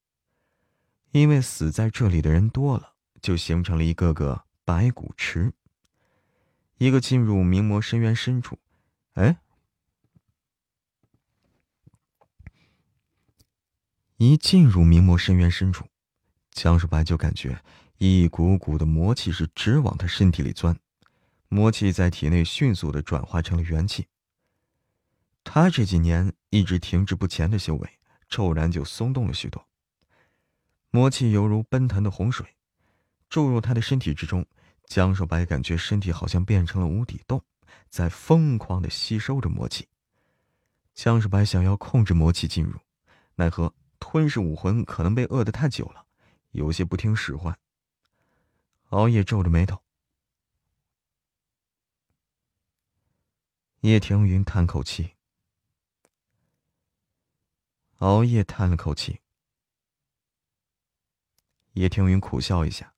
[1.11, 5.53] 因为死在这里的人多了，就形成了一个个白骨池。
[6.77, 8.57] 一个进入明魔深渊深处，
[9.13, 9.37] 哎。
[14.19, 15.85] 一进入明魔深渊深处，
[16.51, 17.57] 江少白就感觉
[17.99, 20.77] 一股股的魔气是直往他身体里钻，
[21.47, 24.07] 魔气在体内迅速的转化成了元气。
[25.45, 27.89] 他这几年一直停滞不前的修为，
[28.27, 29.65] 骤然就松动了许多。
[30.91, 32.45] 魔气犹如奔腾的洪水，
[33.29, 34.45] 注入他的身体之中。
[34.87, 37.41] 江少白感觉身体好像变成了无底洞，
[37.89, 39.87] 在疯狂的吸收着魔气。
[40.93, 42.77] 江少白想要控制魔气进入，
[43.35, 43.73] 奈何。
[44.11, 46.07] 吞噬武魂可能被饿得太久了，
[46.49, 47.55] 有些不听使唤。
[48.87, 49.83] 熬夜皱着眉头，
[53.81, 55.13] 叶庭云叹口气，
[57.99, 59.21] 熬夜叹了口气。
[61.73, 62.95] 叶庭云苦笑一下。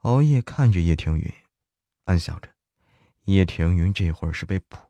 [0.00, 1.32] 熬夜看着叶庭云，
[2.04, 2.54] 暗想着：
[3.24, 4.89] 叶庭云这会儿是被捕。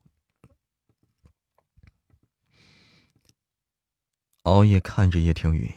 [4.43, 5.71] 熬夜看着叶庭云，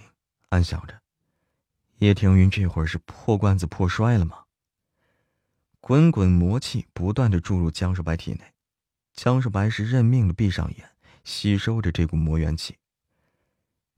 [0.49, 1.01] 暗想着：
[1.97, 4.45] 叶庭云这会儿是破罐子破摔了吗？
[5.81, 8.53] 滚滚魔气不断的注入江少白体内，
[9.13, 10.91] 江少白是认命的闭上眼，
[11.23, 12.77] 吸收着这股魔元气。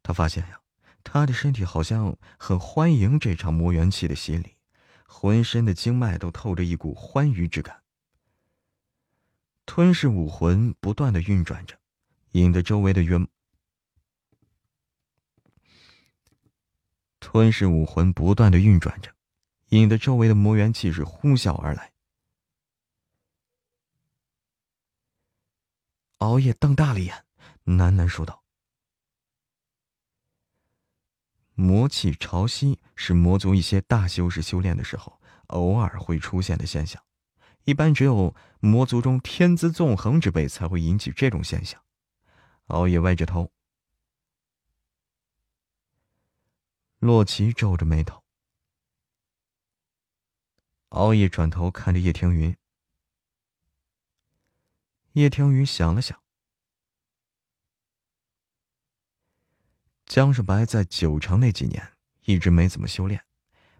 [0.01, 0.59] 他发现呀，
[1.03, 4.55] 他的身体好像很欢迎这场魔元气的洗礼。
[5.07, 7.83] 浑身的经脉都透着一股欢愉之感。
[9.65, 11.77] 吞噬武魂不断的运转着，
[12.31, 13.25] 引得周围的元
[17.27, 19.11] 吞噬武魂不断的运转着，
[19.69, 21.91] 引得周围的魔元气势呼啸而来。
[26.17, 27.25] 熬夜瞪大了眼，
[27.65, 28.43] 喃喃说道。
[31.55, 37.01] 魔气潮汐是魔族一些大修士修炼的时候偶尔会出现的现象，
[37.63, 41.81] 一般只有魔族中天资纵横之辈才会引起这种现象。
[42.67, 43.51] 熬夜歪着头，
[46.99, 48.23] 洛奇皱着眉头。
[50.89, 52.55] 熬夜转头看着叶庭云，
[55.13, 56.21] 叶庭云想了想。
[60.05, 63.25] 江世白在九城那几年一直没怎么修炼，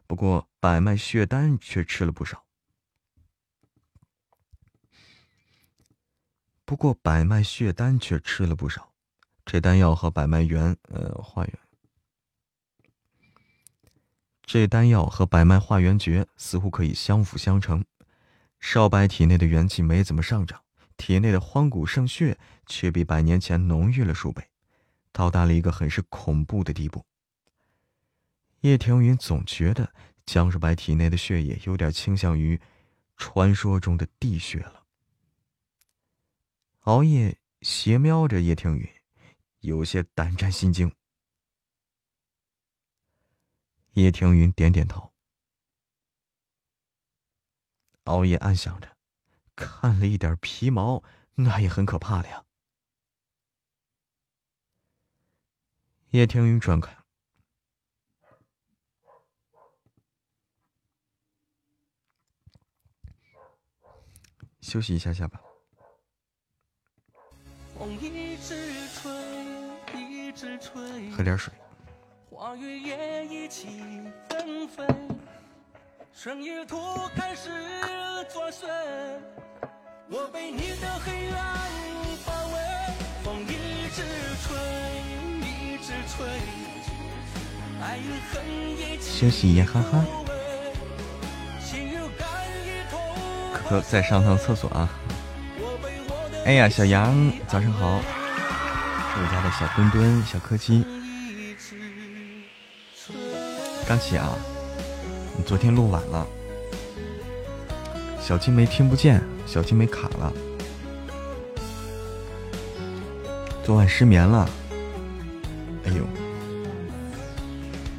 [0.06, 2.46] 不过百脉血丹却吃了不少。
[6.66, 8.94] 不过百脉血丹却吃了不少，
[9.46, 11.60] 这丹药和百脉元呃化元，
[14.46, 17.84] 这丹药和百脉化元诀似乎可以相辅相成。
[18.60, 20.62] 少白体内的元气没怎么上涨，
[20.98, 24.44] 体内的荒古圣血却比百年前浓郁了数倍。
[25.12, 27.06] 到达了一个很是恐怖的地步。
[28.62, 29.94] 叶庭云总觉得
[30.26, 32.60] 江世白体内的血液有点倾向于
[33.16, 34.84] 传说中的地血了。
[36.82, 38.88] 熬夜斜瞄着叶庭云，
[39.60, 40.92] 有些胆战心惊。
[43.96, 45.14] 叶庭云点点头。
[48.04, 48.98] 熬夜暗想着，
[49.56, 51.02] 看了一点皮毛，
[51.36, 52.44] 那也很可怕的呀。
[56.10, 56.94] 叶听云转开，
[64.60, 65.42] 休息一下下吧。
[71.16, 71.54] 喝点水。
[72.38, 72.54] 我
[80.32, 81.36] 被你的黑暗
[82.26, 82.54] 包围，
[83.24, 84.02] 风一直
[84.44, 84.46] 吹。
[89.00, 90.04] 休息一哈哈，
[93.54, 94.90] 可可再上趟厕所啊！
[96.46, 98.02] 哎呀，小杨，早上好！
[98.02, 100.84] 是我家的小墩墩、小柯基，
[103.88, 104.36] 刚起啊！
[105.38, 106.26] 你昨天录晚了，
[108.20, 110.34] 小青梅听不见，小青梅卡了，
[113.64, 114.50] 昨晚失眠了。
[115.86, 116.04] 哎呦，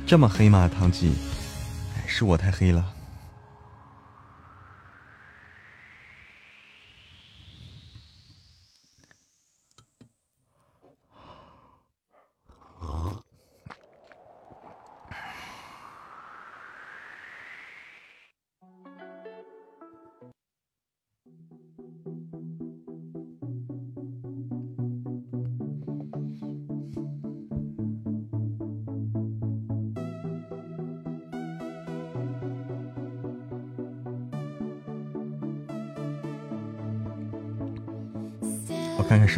[0.04, 1.12] 这么黑吗，唐记？
[1.96, 2.95] 哎，是我太黑了。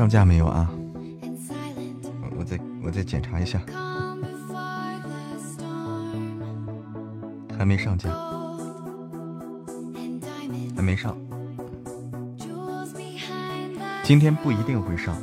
[0.09, 0.71] 上架没有啊？
[2.39, 3.61] 我再我再检查一下，
[7.59, 8.09] 还没上架，
[10.75, 11.15] 还没上。
[14.03, 15.15] 今天不一定会上，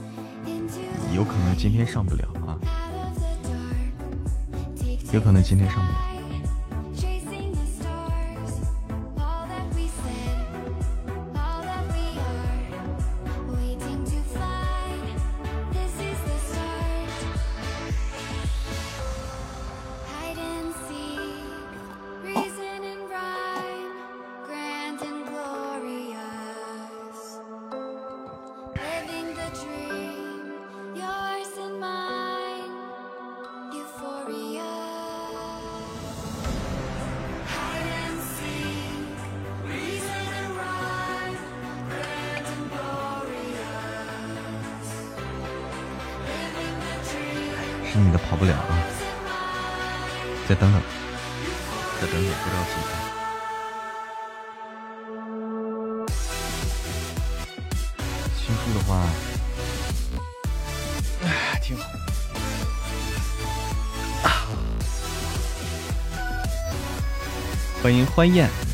[1.15, 2.53] 有可能今天上不了啊，
[5.11, 6.14] 有可能今天上不了。
[68.15, 68.64] 欢宴。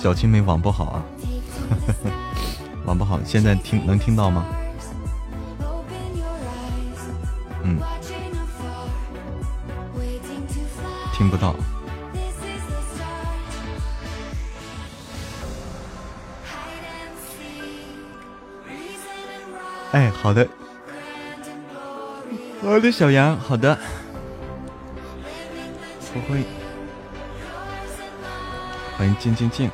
[0.00, 1.02] 小青梅网不好啊，
[2.86, 4.46] 网不好，现在听能听到吗？
[7.64, 7.78] 嗯，
[11.12, 11.52] 听不到。
[19.90, 20.46] 哎，好的，
[22.62, 23.76] 我的小杨，好的，
[26.14, 26.44] 不会，
[28.96, 29.68] 欢迎静静静。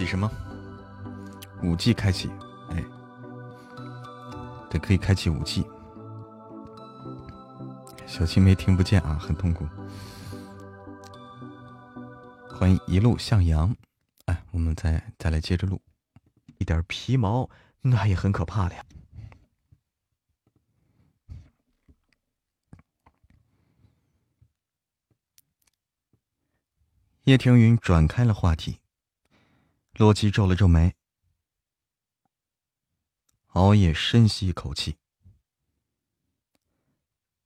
[0.00, 0.30] 启什么？
[1.62, 2.30] 五 G 开启，
[2.70, 2.82] 哎，
[4.70, 5.62] 对，可以开启五 G。
[8.06, 9.68] 小青梅听不见啊，很痛苦。
[12.48, 13.76] 欢迎一路向阳，
[14.24, 15.78] 哎，我们再再来接着录。
[16.56, 17.50] 一点皮毛
[17.82, 18.84] 那也很可怕的呀。
[27.24, 28.79] 叶庭云转开了话题。
[30.00, 30.94] 洛基皱了皱眉，
[33.48, 34.96] 熬夜深吸一口气。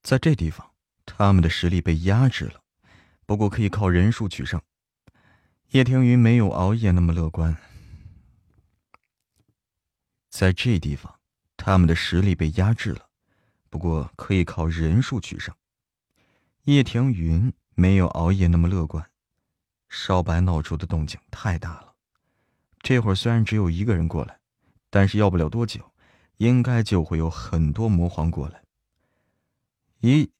[0.04, 0.72] 在这地方，
[1.04, 2.62] 他们的实力被压制了，
[3.26, 4.62] 不过可以靠人数取胜。
[5.70, 7.56] 叶庭云没有熬夜那么乐观。
[10.30, 11.18] 在这地方，
[11.56, 13.08] 他们的实力被压制了，
[13.68, 15.52] 不过可以靠人数取胜。
[16.62, 19.10] 叶庭云没有熬夜那么乐观。
[19.88, 21.93] 少白闹出的动静太大了。
[22.84, 24.38] 这会儿虽然只有一个人过来，
[24.90, 25.90] 但是要不了多久，
[26.36, 28.62] 应该就会有很多魔皇过来。
[30.00, 30.30] 一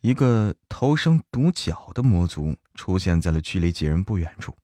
[0.00, 4.58] 一个头生独角的魔族出现在了距离几人不远处。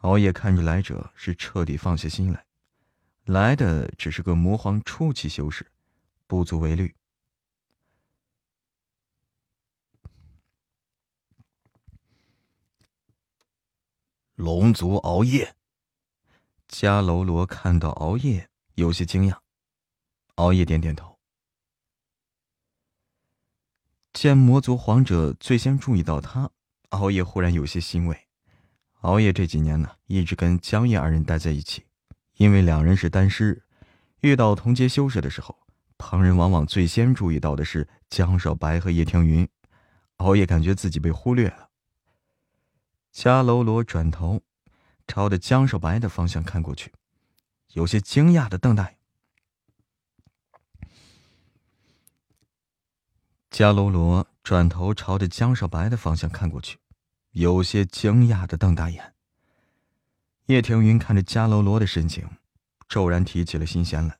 [0.00, 2.44] 熬夜看着来者是彻底放下心来，
[3.26, 5.64] 来的只是个魔皇初期修士，
[6.26, 6.92] 不足为虑。
[14.38, 15.56] 龙族熬夜，
[16.68, 19.38] 迦楼罗看到熬夜，有些惊讶。
[20.36, 21.18] 熬夜点点头。
[24.12, 26.52] 见魔族皇者最先注意到他，
[26.90, 28.28] 熬夜忽然有些欣慰。
[29.00, 31.86] 熬夜这几年呢，一直跟江夜二人待在一起，
[32.36, 33.64] 因为两人是丹师，
[34.20, 35.66] 遇到同阶修士的时候，
[35.98, 39.48] 旁人往往最先注意到的是江少白和叶庭云。
[40.18, 41.67] 熬夜感觉自己被忽略了。
[43.20, 44.40] 迦楼罗转头，
[45.08, 46.92] 朝着江少白的方向看过去，
[47.72, 48.96] 有些惊讶的瞪大眼。
[53.50, 56.78] 迦楼罗转头朝着江少白的方向看过去，
[57.32, 59.12] 有些惊讶的瞪大眼。
[60.46, 62.30] 叶庭云看着迦楼罗的神情，
[62.88, 64.16] 骤然提起了心弦来。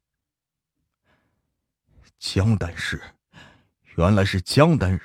[2.19, 3.01] 江丹氏，
[3.95, 5.01] 原来是江丹人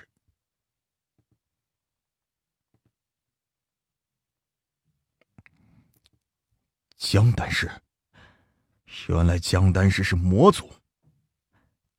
[7.03, 7.69] 江丹氏，
[9.09, 10.73] 原来江丹氏是魔族。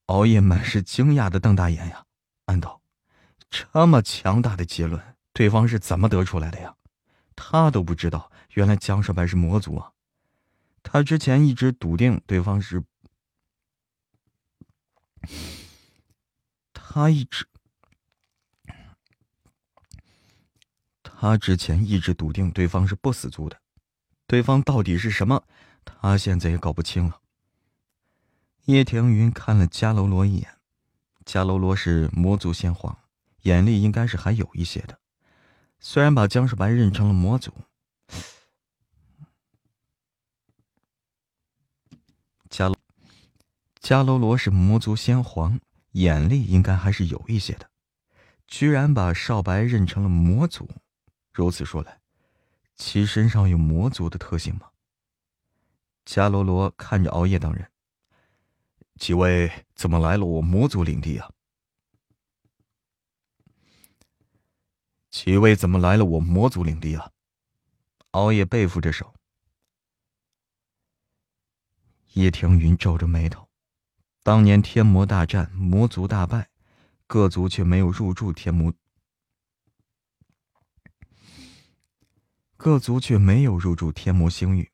[0.06, 2.06] 熬夜满是惊讶的瞪大眼呀，
[2.46, 2.80] 暗道：
[3.50, 6.74] 这么强大的结论，对方是怎么得出来的呀？
[7.36, 9.92] 他都不知道，原来江少白是魔族啊！
[10.82, 12.82] 他之前一直笃定对方是，
[16.72, 17.46] 他一直，
[21.02, 23.60] 他之前一直笃定对方是不死族的，
[24.34, 25.44] 对方到底是什么，
[25.84, 27.20] 他现在也搞不清了。
[28.64, 30.56] 叶庭云看了迦楼罗一眼，
[31.24, 32.98] 迦楼罗是魔族先皇，
[33.42, 34.98] 眼力应该是还有一些的。
[35.78, 37.52] 虽然把江少白认成了魔族，
[42.50, 42.74] 迦楼
[43.80, 45.60] 迦楼罗是魔族先皇，
[45.92, 47.70] 眼力应该还是有一些的。
[48.48, 50.68] 居然把少白认成了魔族，
[51.32, 52.00] 如此说来，
[52.76, 54.70] 其身上有魔族的特性吗？
[56.04, 57.70] 迦罗罗看着熬夜等人。
[58.96, 61.30] 几位怎么来了我魔族领地啊？
[65.10, 67.10] 几位怎么来了我魔族领地啊？
[68.10, 69.14] 熬夜背负着手。
[72.12, 73.48] 叶庭云皱着眉头，
[74.22, 76.50] 当年天魔大战，魔族大败，
[77.08, 78.72] 各族却没有入驻天魔，
[82.64, 84.70] 各族却没有入住天魔星域。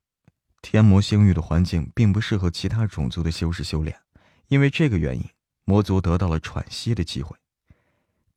[0.62, 4.00] 天魔星域的环境并不适合其他种族的修士修炼。
[4.46, 5.28] 因为这个原因，
[5.64, 7.36] 魔族得到了喘息的机会。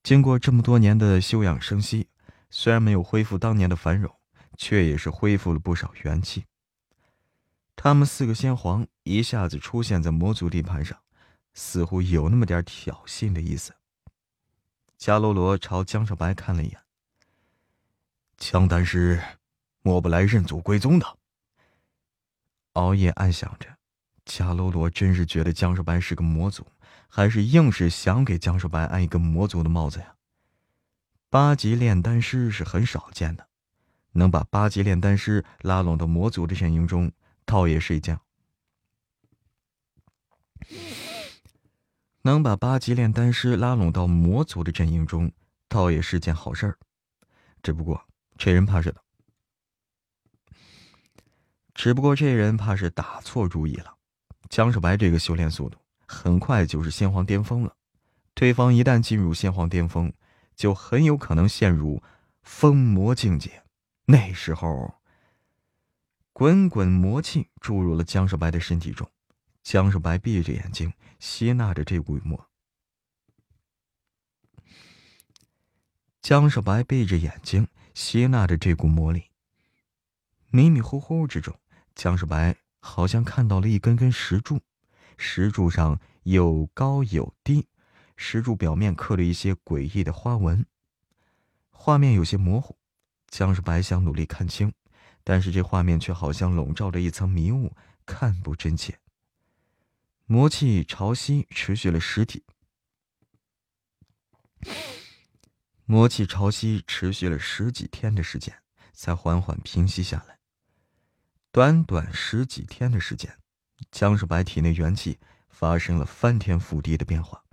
[0.01, 2.07] 经过这么多年的休养生息，
[2.49, 4.11] 虽然没有恢复当年的繁荣，
[4.57, 6.45] 却也是恢复了不少元气。
[7.75, 10.97] 他们四个先皇一下子出现在魔族地盘上，
[11.53, 13.71] 似乎有那么点挑衅的意思。
[14.97, 16.79] 迦罗罗朝江少白看了一眼，
[18.37, 19.21] 江丹师，
[19.83, 21.17] 莫不来认祖归宗的？
[22.73, 23.77] 熬夜暗想着。
[24.25, 26.65] 迦罗罗真是觉得江少白是个魔族，
[27.09, 30.15] 还是硬是想给江少白安一个魔族的帽子呀？
[31.29, 33.45] 八级炼丹师是很少见的，
[34.13, 37.11] 能把八级炼丹师拉拢到魔族的阵营中，
[37.43, 38.17] 倒也是一件
[42.21, 45.29] 能把八级炼丹师拉拢到魔族的阵营中，
[45.67, 46.77] 倒也是件好事儿。
[47.61, 48.07] 只不过
[48.37, 49.02] 这人怕是的，
[51.73, 53.97] 只不过这人怕是打错主意了。
[54.49, 57.75] 江少白这个修炼速度，很快就是先皇巅峰了。
[58.35, 60.11] 对方一旦进入先皇巅峰，
[60.55, 62.01] 就很有可能陷入
[62.41, 63.63] 封魔境界。
[64.05, 64.95] 那时候，
[66.31, 69.09] 滚滚魔气注入了江少白的身体中，
[69.63, 72.49] 江少白闭着眼睛吸纳着这股魔。
[76.21, 79.31] 江少白闭着眼睛吸纳着这股魔力，
[80.49, 81.57] 迷迷糊糊之中，
[81.95, 82.55] 江世白。
[82.85, 84.59] 好像看到了一根根石柱，
[85.17, 87.65] 石柱上有高有低，
[88.17, 90.65] 石柱表面刻了一些诡异的花纹。
[91.71, 92.77] 画面有些模糊，
[93.29, 94.73] 江世白想努力看清，
[95.23, 97.73] 但是这画面却好像笼罩着一层迷雾，
[98.05, 98.99] 看不真切。
[100.25, 102.43] 魔气潮汐持续了十几，
[105.85, 108.53] 魔气潮汐持续了十几天的时间，
[108.91, 110.42] 才缓缓平息下来。
[111.53, 113.37] 短短十几天的时间，
[113.91, 117.43] 江少白体内元气发生了翻天覆地的变化。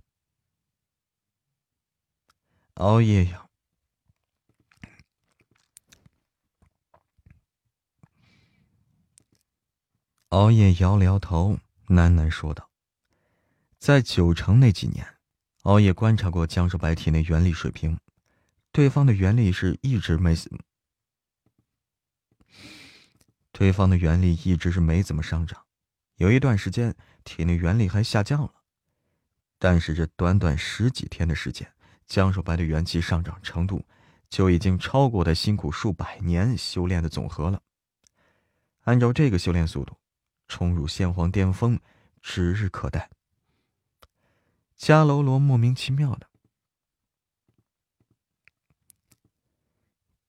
[2.76, 3.46] 熬夜呀，
[10.30, 12.70] 熬夜摇了摇头，喃喃说道
[13.78, 15.18] ：“在九城那几年，
[15.64, 18.01] 熬夜观察过江少白体内元力水平，
[18.72, 20.34] 对方的元力是一直没。”
[23.61, 25.67] 对方的元力一直是没怎么上涨，
[26.17, 28.55] 有一段时间体内元力还下降了。
[29.59, 31.71] 但是这短短十几天的时间，
[32.07, 33.85] 江守白的元气上涨程度
[34.31, 37.61] 就已经超过他辛苦数百年修炼的总和了。
[38.85, 39.95] 按照这个修炼速度，
[40.49, 41.79] 冲入先皇巅峰
[42.23, 43.11] 指日可待。
[44.79, 46.31] 迦楼罗莫名其妙的，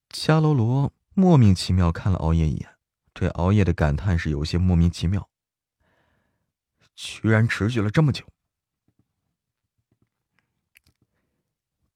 [0.10, 2.71] 迦楼罗莫名其妙看了熬夜一眼。
[3.14, 5.30] 对熬夜的感叹是有些莫名其妙，
[6.96, 8.26] 居然持续了这么久，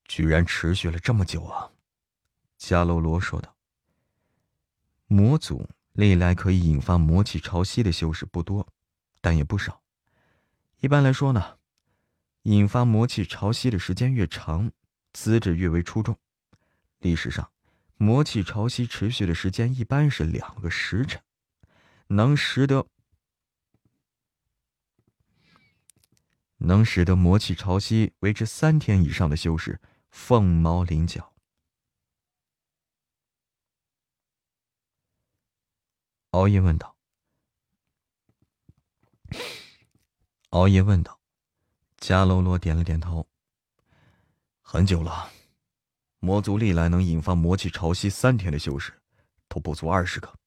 [0.03, 1.72] 居然持续了这么久啊！
[2.59, 3.55] 迦楼罗说道
[5.07, 8.68] ：“魔族历来可以引发魔气潮汐的修士不多，
[9.22, 9.82] 但也不少。
[10.80, 11.57] 一般来说呢，
[12.43, 14.72] 引发魔气潮汐的时间越长，
[15.13, 16.18] 资质越为出众。
[16.99, 17.49] 历史上。”
[17.98, 21.22] 魔气潮汐持续的时间一般是两个时辰，
[22.08, 22.88] 能使得
[26.58, 29.80] 能使得魔气潮汐维持三天以上的修士
[30.10, 31.34] 凤毛麟角。
[36.32, 36.98] 熬夜问道。
[40.50, 41.20] 熬夜问道。
[41.98, 43.28] 迦楼罗点了点头。
[44.62, 45.32] 很久了，
[46.26, 48.99] 魔族历来能引发魔气潮汐三天的修士，
[49.47, 50.39] 都不足二十个。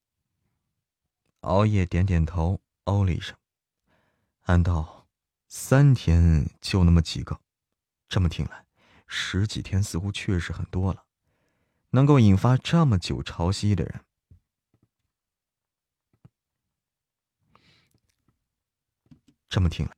[1.42, 3.36] 熬夜点点头，哦了一声，
[4.42, 5.06] 暗道
[5.46, 7.38] ：“三天就那么几个，
[8.08, 8.66] 这么听来，
[9.06, 11.04] 十几天似乎确实很多了。
[11.90, 14.04] 能够引发这么久潮汐的人，
[19.48, 19.96] 这么听来，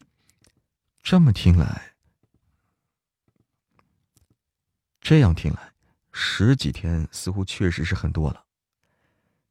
[1.03, 1.90] 这么听来，
[5.01, 5.73] 这样听来，
[6.13, 8.45] 十几天似乎确实是很多了。”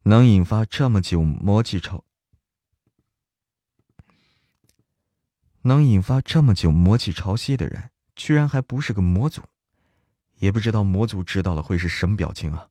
[0.03, 2.03] 能引发这么久魔气潮，
[5.63, 9.43] 能引发这么久魔气潮汐的人，居然还不是个魔族，
[10.37, 12.69] 也不知道魔族知道了会是什么表情啊！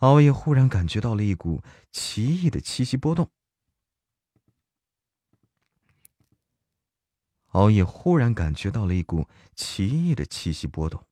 [0.00, 3.30] 熬夜忽然感觉到了一股奇异的气息波动，
[7.54, 11.06] 熬夜忽然感觉到了一股奇异的气息波动，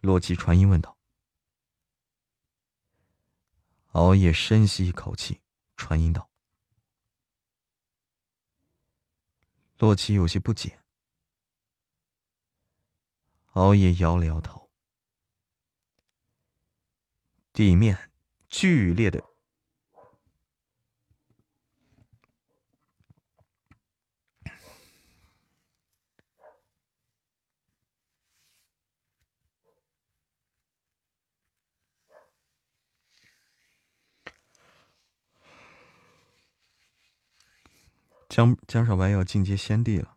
[0.00, 0.96] 洛奇传音问道。
[3.92, 5.40] 熬夜深吸一口气，
[5.76, 6.28] 传音道
[9.78, 10.80] ：“洛奇有些不解。”
[13.54, 14.68] 熬夜摇了摇头。
[17.52, 18.10] 地面
[18.48, 19.33] 剧烈的。
[38.34, 40.16] 江江小白要进阶先帝了。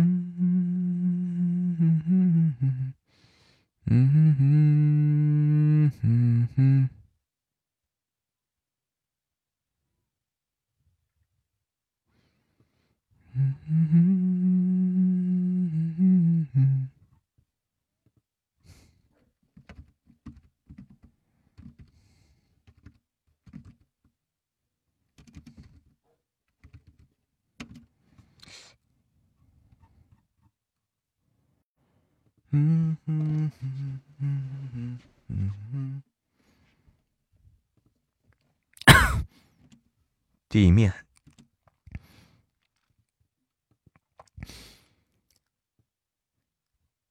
[40.49, 40.93] 地面，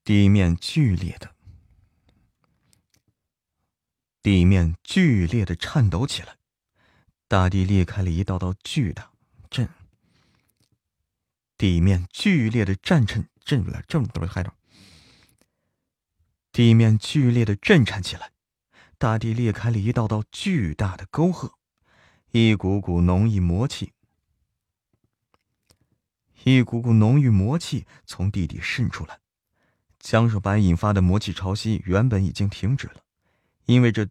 [0.05, 1.35] 地面剧烈的，
[4.23, 6.37] 地面剧烈的颤抖起来，
[7.27, 9.11] 大地裂开了一道道巨大
[9.49, 9.69] 震，
[11.57, 14.55] 地面剧烈的战震震了这么多海岛，
[16.53, 18.31] 地面剧烈的震颤起来，
[18.99, 21.57] 大地裂开了一道道巨大的沟壑。
[22.33, 23.93] 一股股浓郁魔气，
[26.45, 29.19] 一股股浓郁魔气从地底渗出来。
[30.01, 33.05] 江守白引发的魔气潮汐原本已经停止了，
[33.67, 34.09] 因为这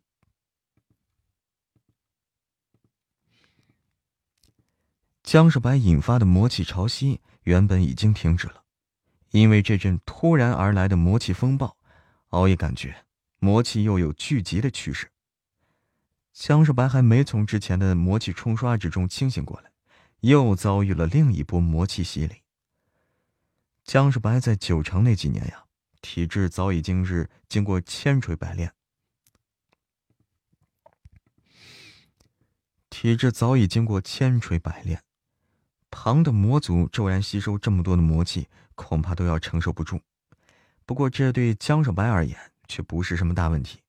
[5.24, 8.64] 江守白引发的魔气潮汐原本已经停止了，
[9.32, 11.76] 因为这阵突然而来的魔气风暴，
[12.30, 13.06] 熬夜感觉
[13.40, 15.12] 魔气又有聚集的趋势。
[16.32, 19.72] 江少白还没从之前的魔气冲刷之中清醒过来，
[20.22, 22.44] 又遭遇了另一波魔气洗礼。
[23.84, 25.66] 江少白在九城那几年呀，
[26.02, 28.74] 体质早已经是经过千锤百炼，
[32.90, 35.04] 体质早已经过千锤百炼，
[35.92, 40.02] 旁的魔族骤然吸收这么多的魔气，恐怕都要承受不住。
[40.86, 43.82] 不过这对江少白而言却不是什么大问题。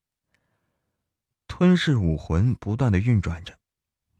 [1.47, 3.57] 吞噬武魂不断的运转着，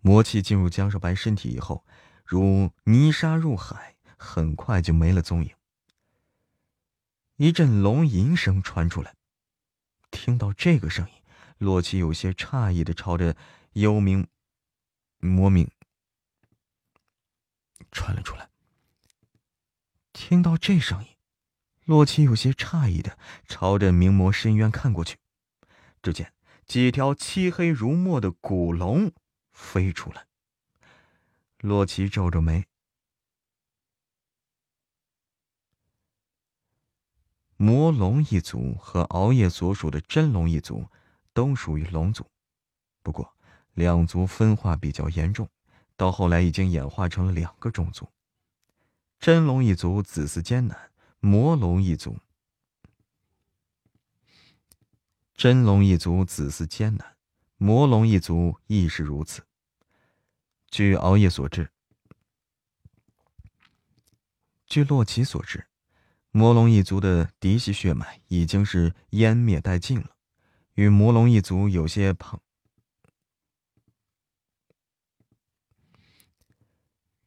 [0.01, 1.85] 魔气进入江少白身体以后，
[2.25, 5.51] 如泥沙入海，很快就没了踪影。
[7.41, 9.15] 一阵龙吟声传出来，
[10.11, 11.13] 听到这个声音，
[11.57, 13.35] 洛奇有些诧异的朝着
[13.73, 14.27] 幽冥
[15.17, 15.67] 魔冥
[17.91, 18.47] 传了出来。
[20.13, 21.09] 听到这声音，
[21.85, 23.17] 洛奇有些诧异的
[23.47, 25.17] 朝着冥魔深渊看过去，
[26.03, 26.31] 只见
[26.67, 29.11] 几条漆黑如墨的古龙
[29.51, 30.27] 飞出来。
[31.57, 32.67] 洛奇皱皱眉。
[37.62, 40.88] 魔龙一族和熬夜所属的真龙一族
[41.32, 42.26] 都属于龙族，
[43.03, 43.36] 不过
[43.74, 45.47] 两族分化比较严重，
[45.95, 48.09] 到后来已经演化成了两个种族。
[49.20, 52.18] 真龙一族子嗣艰难，魔龙一族
[55.36, 57.16] 真龙一族子嗣艰难，
[57.57, 59.43] 魔龙一族亦是如此。
[60.72, 61.70] 据熬夜所知，
[64.66, 65.68] 据洛奇所知。
[66.34, 70.15] 魔龙一族的嫡系血脉已经是湮灭殆尽了，
[70.75, 72.41] 与魔龙一族有些旁，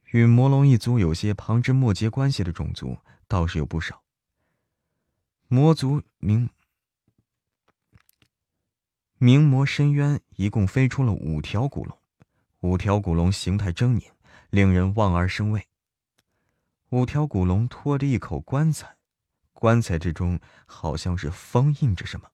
[0.06, 2.96] 与魔龙一族有些旁枝末节关系的种族
[3.28, 4.02] 倒是有不少。
[5.48, 6.48] 魔族明
[9.18, 11.98] 明魔深渊一共飞出了五条古龙，
[12.60, 14.12] 五条古龙形态狰狞，
[14.48, 15.68] 令人望而生畏。
[16.90, 18.93] 五条古龙拖着一口棺材，
[19.64, 22.30] 棺材之中好像是封印着什么。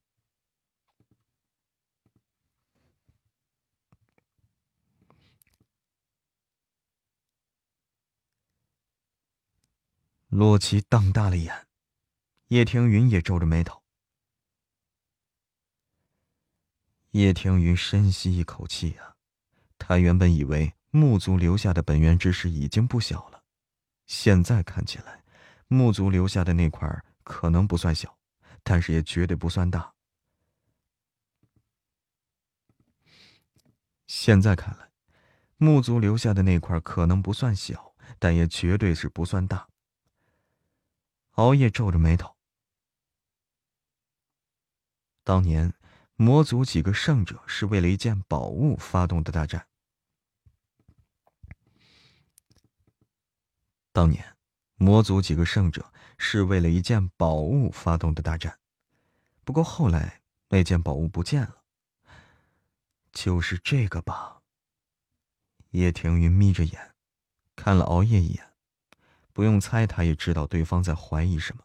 [10.27, 11.69] 洛奇瞪大了眼，
[12.49, 13.81] 叶庭云也皱着眉头。
[17.13, 19.15] 叶庭云深吸一口气啊，
[19.79, 23.45] 他原本以为木族留下的本源之石已经不小了。
[24.07, 25.23] 现在看起来，
[25.69, 26.89] 木族留下的那块
[27.23, 28.19] 可能不算小，
[28.63, 29.95] 但是也绝对不算大。
[34.07, 34.91] 现在看来，
[35.57, 39.69] 木族留下的那块可能不算小，但也绝对是不算大。
[41.33, 42.37] 熬夜皱着眉头。
[45.23, 45.73] 当年，
[46.17, 49.69] 魔族几个圣者是为了一件宝物发动的大战。
[53.93, 54.37] 当年，
[54.83, 58.59] 魔族几个圣者是为了一件宝物发动的大战，
[59.45, 61.57] 不过后来那件宝物不见了。
[63.13, 64.41] 就是这个吧。
[65.73, 66.95] 叶庭云眯着眼，
[67.55, 68.55] 看了熬夜一眼，
[69.35, 71.63] 不用猜，他也知道对方在怀疑什么。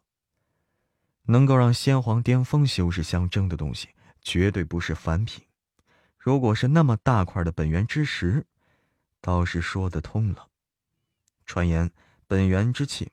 [1.27, 3.87] 能够让先皇巅峰修士相争的东西，
[4.21, 5.45] 绝对不是凡品。
[6.17, 8.45] 如果是那么大块的本源之石，
[9.21, 10.49] 倒是说得通了。
[11.45, 11.89] 传言。
[12.27, 13.11] 本源之气。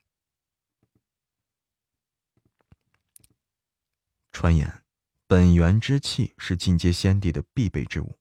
[4.30, 4.82] 传言，
[5.26, 8.18] 本源之气是进阶先帝的必备之物。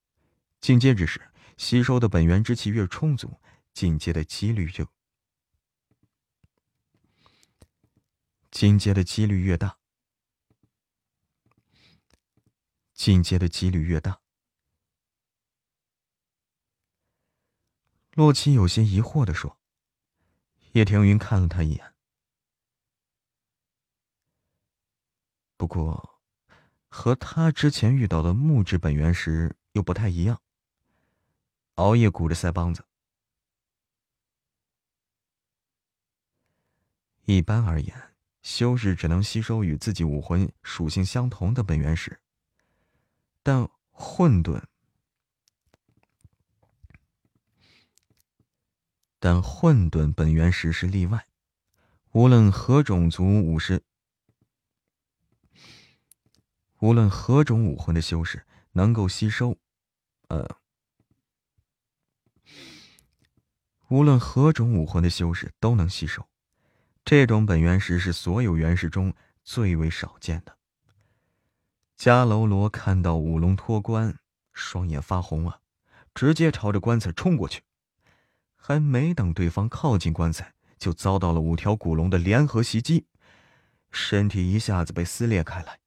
[0.59, 3.39] 进阶之时，吸收的本源之气越充足，
[3.73, 4.87] 进阶的几率就
[8.51, 9.79] 进阶的几率越大。
[12.93, 14.21] 进阶的几率越大。
[18.11, 19.60] 洛奇有些疑惑的说。
[20.73, 21.93] 叶庭云看了他一眼，
[25.57, 26.21] 不过
[26.87, 30.41] 和他之前遇到的木质本源石又不太一样。
[31.75, 32.85] 熬夜鼓着腮帮子。
[37.25, 42.21] 一般而言，修士只能吸收与自己武魂属性相同的本源石，
[43.43, 44.63] 但混沌。
[49.23, 51.27] 但混沌本源石是例外，
[52.11, 53.83] 无论何种族武士，
[56.79, 59.55] 无论何种武魂的修士能够吸收，
[60.29, 60.57] 呃，
[63.89, 66.27] 无论何种武魂的修士都能吸收。
[67.05, 69.13] 这种本源石是所有原石中
[69.43, 70.57] 最为少见的。
[71.95, 74.17] 迦楼罗看到五龙脱棺，
[74.51, 75.59] 双眼发红啊，
[76.15, 77.61] 直接朝着棺材冲过去。
[78.63, 83.07] 还没等对方靠近棺材，就遭到了五条古龙的联合袭击，
[83.89, 85.79] 身体一下子被撕裂开来。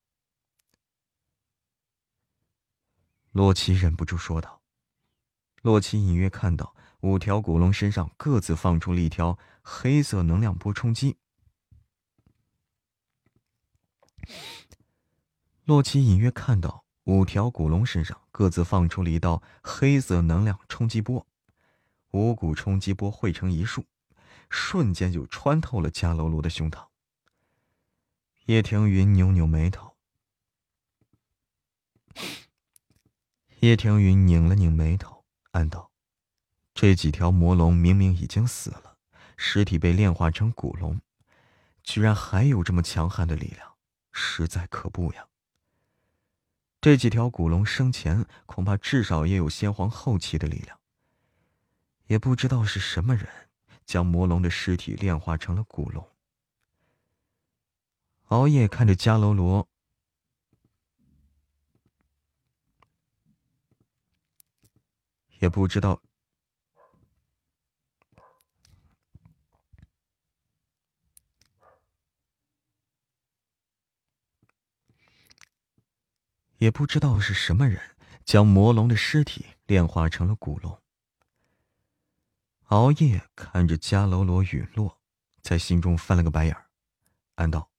[3.31, 4.61] 洛奇忍不住说道
[5.63, 11.17] ：“洛奇隐约看到五条古龙身上各自放出了一条黑色能量波冲击。”
[15.65, 21.25] 洛奇隐约看到五条古龙身上各自放出了一道黑色能量冲击波。
[22.15, 23.87] 五股冲击波汇成一束，
[24.49, 26.87] 瞬间就穿透了迦楼罗的胸膛。
[28.45, 29.97] 叶庭云扭扭眉头，
[33.59, 35.91] 叶庭云拧了拧眉头，暗道
[36.73, 38.97] ：“这几条魔龙明明已经死了，
[39.37, 41.01] 尸体被炼化成古龙，
[41.83, 43.75] 居然还有这么强悍的力量，
[44.13, 45.27] 实在可怖呀！
[46.81, 50.79] 这几条古龙生前恐怕至少也有先皇后期的力量，
[52.07, 53.29] 也不知道是什么人
[53.85, 56.09] 将魔龙的尸体炼化成了古龙。
[58.27, 59.69] 熬夜看着迦楼罗。
[65.41, 66.01] 也不知道，
[76.57, 77.79] 也不知道是什么人
[78.25, 80.84] 将魔龙的尸体炼化成了古龙。
[82.67, 85.01] 熬夜看着迦楼罗陨落，
[85.43, 86.71] 在心中翻了个白眼儿，
[87.35, 87.71] 暗道：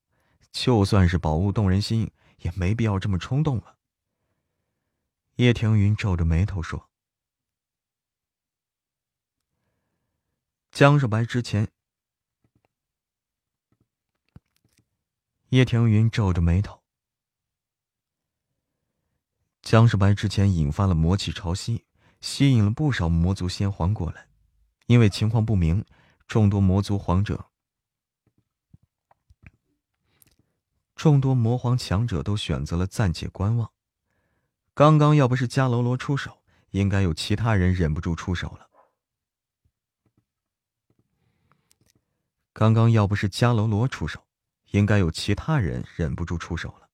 [0.52, 3.78] 就算是宝物动人心，也没必要这么冲动了。
[5.36, 6.88] 叶庭云皱着眉头说。
[10.70, 11.68] 江少白之前，
[15.48, 16.82] 叶庭云皱着眉头。
[19.62, 21.84] 江少白之前引发了魔气潮汐，
[22.20, 24.28] 吸引了不少魔族先皇过来，
[24.86, 25.84] 因为情况不明，
[26.26, 27.50] 众多魔族皇者、
[30.94, 33.72] 众多魔皇强者都选择了暂且观望。
[34.74, 38.68] 刚刚要不是迦楼罗出手，应该有其他人忍不住出手了。
[42.52, 44.26] 刚刚要不是迦楼罗出手，
[44.70, 46.88] 应该有其他人忍不住出手了。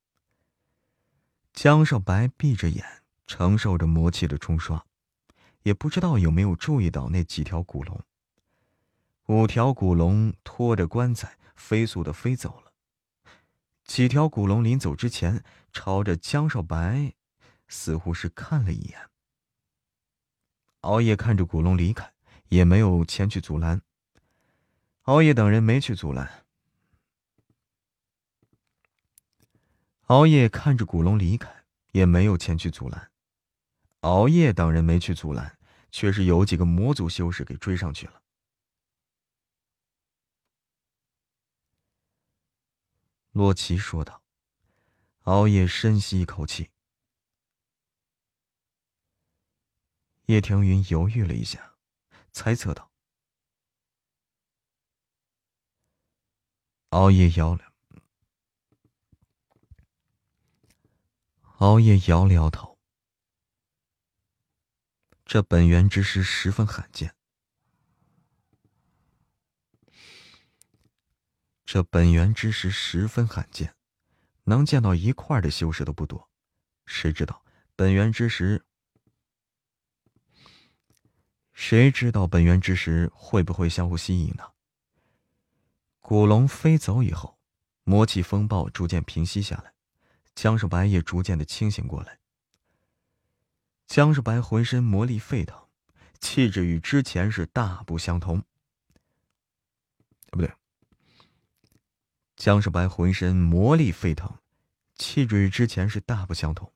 [1.53, 4.85] 江少白闭着眼，承受着魔气的冲刷，
[5.63, 8.01] 也不知道有没有注意到那几条古龙。
[9.27, 12.73] 五条古龙拖着棺材飞速的飞走了，
[13.85, 17.15] 几条古龙临走之前，朝着江少白，
[17.69, 18.99] 似乎是看了一眼。
[20.81, 22.13] 熬夜看着古龙离开，
[22.49, 23.81] 也没有前去阻拦。
[25.03, 26.45] 熬夜等人没去阻拦。
[30.07, 33.12] 熬夜看着古龙离开，也没有前去阻拦。
[34.03, 35.59] 熬夜等人没去阻拦，
[35.91, 38.23] 却是有几个魔族修士给追上去了。
[43.33, 44.23] 洛奇说道。
[45.23, 46.69] 熬夜深吸一口气。
[50.27, 51.77] 叶庭云犹豫了一下，
[52.33, 52.91] 猜测道。
[56.89, 57.73] 熬夜摇了，
[61.59, 62.72] 熬夜摇了摇头。
[65.33, 67.15] 这本源之石十分罕见，
[71.65, 73.75] 这本源之石十分罕见，
[74.45, 76.29] 能见到一块的修士都不多。
[76.85, 77.43] 谁知道
[77.75, 78.67] 本源之石？
[81.55, 84.53] 谁知道本源之石会不会相互吸引呢？
[86.01, 87.39] 古龙飞走以后，
[87.85, 89.73] 魔气风暴逐渐平息下来，
[90.35, 92.19] 江少白也逐渐的清醒过来。
[93.93, 95.69] 江少白浑身魔力沸腾，
[96.19, 98.43] 气质与之前是大不相同。
[100.31, 100.51] 不对，
[102.35, 104.39] 江少白浑身魔力沸腾，
[104.95, 106.73] 气质与之前是大不相同。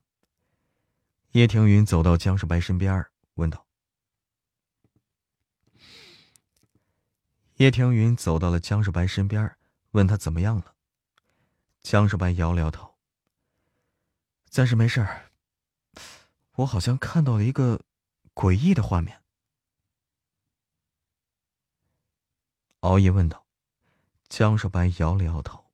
[1.31, 3.03] 叶庭云走到江少白身边，
[3.33, 3.65] 问道。
[7.55, 9.57] 叶庭云走到了江少白身边，
[9.89, 10.75] 问他怎么样了。
[11.81, 12.93] 江少白摇了摇头
[14.51, 15.26] ：“暂时没事儿。
[16.57, 17.81] 我好像看到了一个
[18.35, 19.23] 诡异的画面。”
[22.81, 23.45] 熬夜问道。
[24.29, 25.71] 江少白摇了摇头：“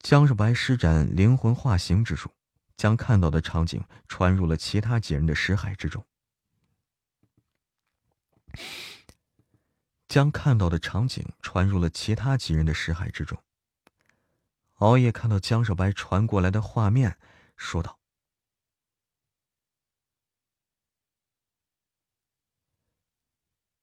[0.00, 2.32] 江少白施展灵魂化形之术，
[2.76, 6.04] 将看到的场景传入了其他几人的识海之中。
[10.08, 13.40] 将看到的场景传入了其他几人的识海之中。
[14.76, 17.18] 熬夜看到江少白传过来的画面，
[17.56, 17.98] 说道：“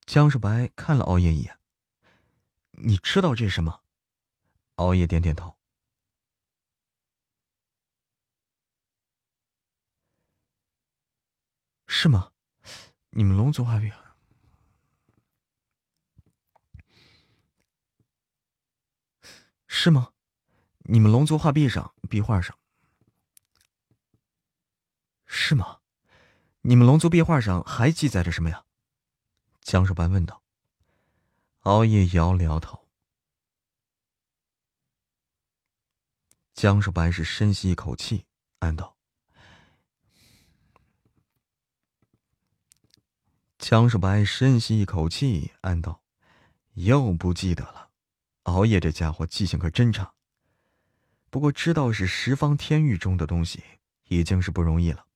[0.06, 1.57] 江少白看了熬夜一眼，
[2.74, 3.82] 你知道这是什么？”
[4.78, 5.57] 熬夜点点头
[11.88, 12.32] ：“是吗？
[13.10, 13.91] 你们龙族画饼。”
[19.68, 20.12] 是吗？
[20.84, 22.57] 你们龙族画壁上壁画上。
[25.26, 25.80] 是吗？
[26.61, 28.65] 你们龙族壁画上还记载着什么呀？
[29.61, 30.43] 江少白问道。
[31.61, 32.88] 熬夜摇了摇头。
[36.53, 38.26] 江少白是深吸一口气
[38.60, 38.97] 暗道。
[43.57, 46.03] 江少白深吸一口气暗道
[46.73, 47.89] 又不记得了。
[48.43, 50.12] 熬夜这家伙记性可真差
[51.34, 53.64] 不过知道是十方天域中的东西，
[54.03, 55.07] 已经是不容易了。”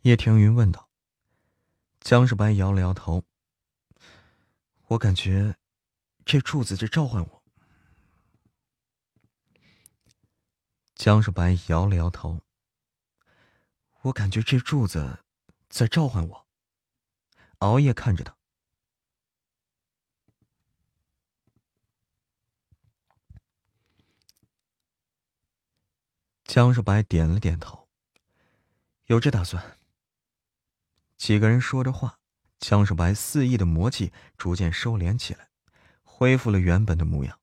[0.00, 0.88] 叶庭云问道。
[2.00, 3.22] 江少白摇了摇头。
[4.86, 5.58] 我感觉，
[6.24, 7.42] 这柱子在召唤我。
[10.94, 12.40] 江少白摇了摇头。
[14.00, 15.22] 我感觉这柱子
[15.68, 16.45] 在召唤我。
[17.58, 18.36] 熬夜看着他。
[26.44, 27.88] 江少白点了点头。
[29.06, 29.78] 有这打算。
[31.16, 32.18] 几个人说着话。
[32.58, 35.50] 江少白肆意的魔气逐渐收敛起来，
[36.02, 37.38] 恢复了原本的模样。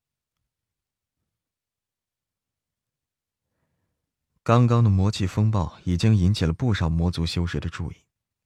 [4.42, 8.04] 刚刚的魔气风暴已经引起了不少魔族修士的注意，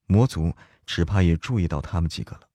[0.07, 0.53] 魔族
[0.87, 2.49] 只怕也注意到他们几个了。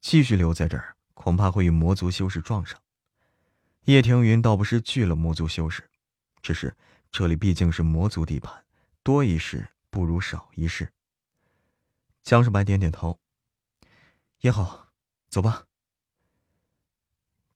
[0.00, 2.80] 继续留在这儿，恐怕会与魔族修士撞上。
[3.84, 5.90] 叶庭云倒不是惧了魔族修士，
[6.40, 6.74] 只是
[7.10, 8.64] 这里毕竟是魔族地盘，
[9.02, 10.90] 多一事不如少一事。
[12.22, 13.18] 江少白点点头。
[14.40, 14.88] 也好，
[15.28, 15.66] 走吧。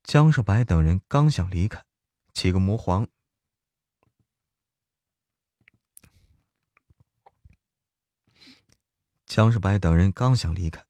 [0.03, 1.83] 江少白等人刚想离开，
[2.35, 3.07] 几个魔皇。
[9.27, 10.85] 江世白等人刚想离开，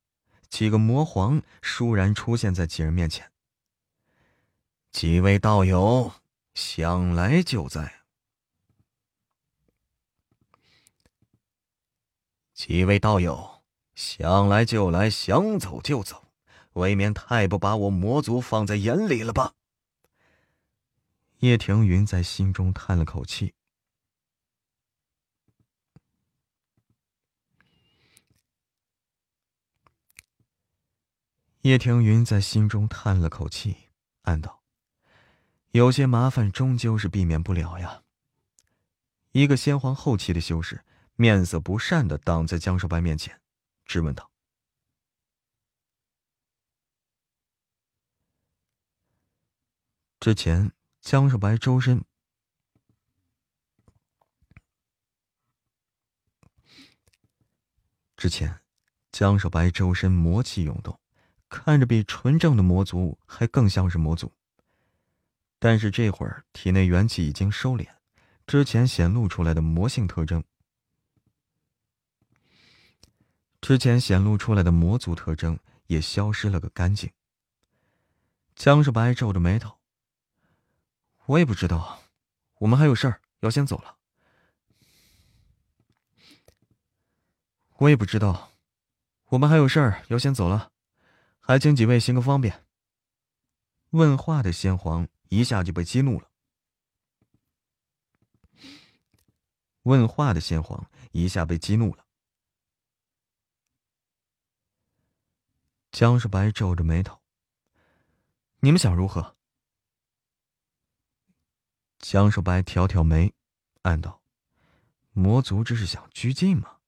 [0.48, 3.31] 几个魔皇倏然出现在几人面前。
[4.93, 6.12] 几位道友，
[6.55, 8.05] 想来就在。
[12.52, 13.52] 几位道友。
[13.97, 16.24] 想来就来，想走就走，
[16.73, 19.55] 未免太不把我魔族放在眼里了吧？
[21.39, 23.55] 叶庭云在心中叹了口气。
[31.65, 33.89] 叶庭云在心中叹了口气，
[34.24, 34.62] 暗道
[35.73, 38.03] ：“有些麻烦终究是避免不了呀。”
[39.32, 40.85] 一个先皇后期的修士
[41.16, 43.41] 面色不善的挡在江少白面前。
[43.86, 44.31] 质问道
[50.20, 50.70] ：“之前
[51.01, 52.05] 江少白周身，
[58.19, 58.61] 之前
[59.11, 61.01] 江少白周身魔气涌动，
[61.56, 64.32] 看着比纯正的魔族还更像是魔族。
[65.60, 67.86] 但是这会儿体内元气已经收敛，
[68.44, 70.43] 之前显露出来的魔性特征。”
[73.62, 77.12] 之前显露出来的魔族特征也消失了个干净。
[78.56, 79.78] 江少白皱着眉头
[81.26, 82.02] ：“我也不知道，
[82.59, 83.97] 我们还有事儿要先走了。
[87.76, 88.51] 我也不知道，
[89.26, 90.72] 我们还有事儿要先走了，
[91.47, 92.65] 还请几位行个方便。”
[93.91, 96.31] 问话的先皇一下就被激怒了。
[99.83, 102.07] 问话的先皇一下被激怒了。
[105.93, 107.21] 江少白皱着眉头
[108.61, 109.37] ：“你们想如何？”
[112.01, 113.33] 江少白挑挑眉，
[113.83, 114.23] 暗道
[115.12, 116.79] ：“魔族这是想拘禁吗？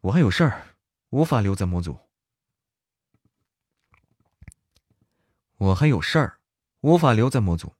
[0.00, 0.76] 我还有事儿，
[1.10, 2.05] 无法留在魔族。
[5.56, 6.40] 我还有事儿，
[6.80, 7.74] 无法留在魔族。”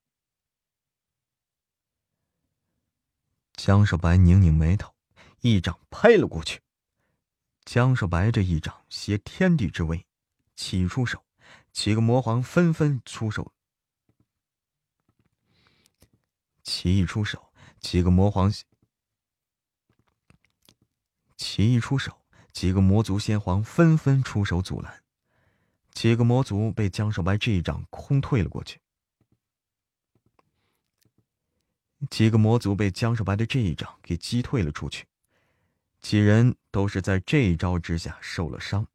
[3.54, 4.94] 江少白拧拧眉头，
[5.40, 6.62] 一掌拍了过去。
[7.64, 10.06] 江少白这一掌携天地之威，
[10.54, 11.24] 起出手，
[11.72, 13.52] 几个魔皇纷纷出手。
[16.62, 18.52] 奇异出手，几个魔皇。
[21.36, 25.02] 奇异出手，几个魔族先皇纷纷出手阻拦，
[25.96, 28.78] 几个魔族被江少白这一掌轰退了过去。
[32.10, 35.06] 几个魔族被江少白的这一掌给击退了出去。
[36.02, 38.86] 几人都是在这一招之下受了伤。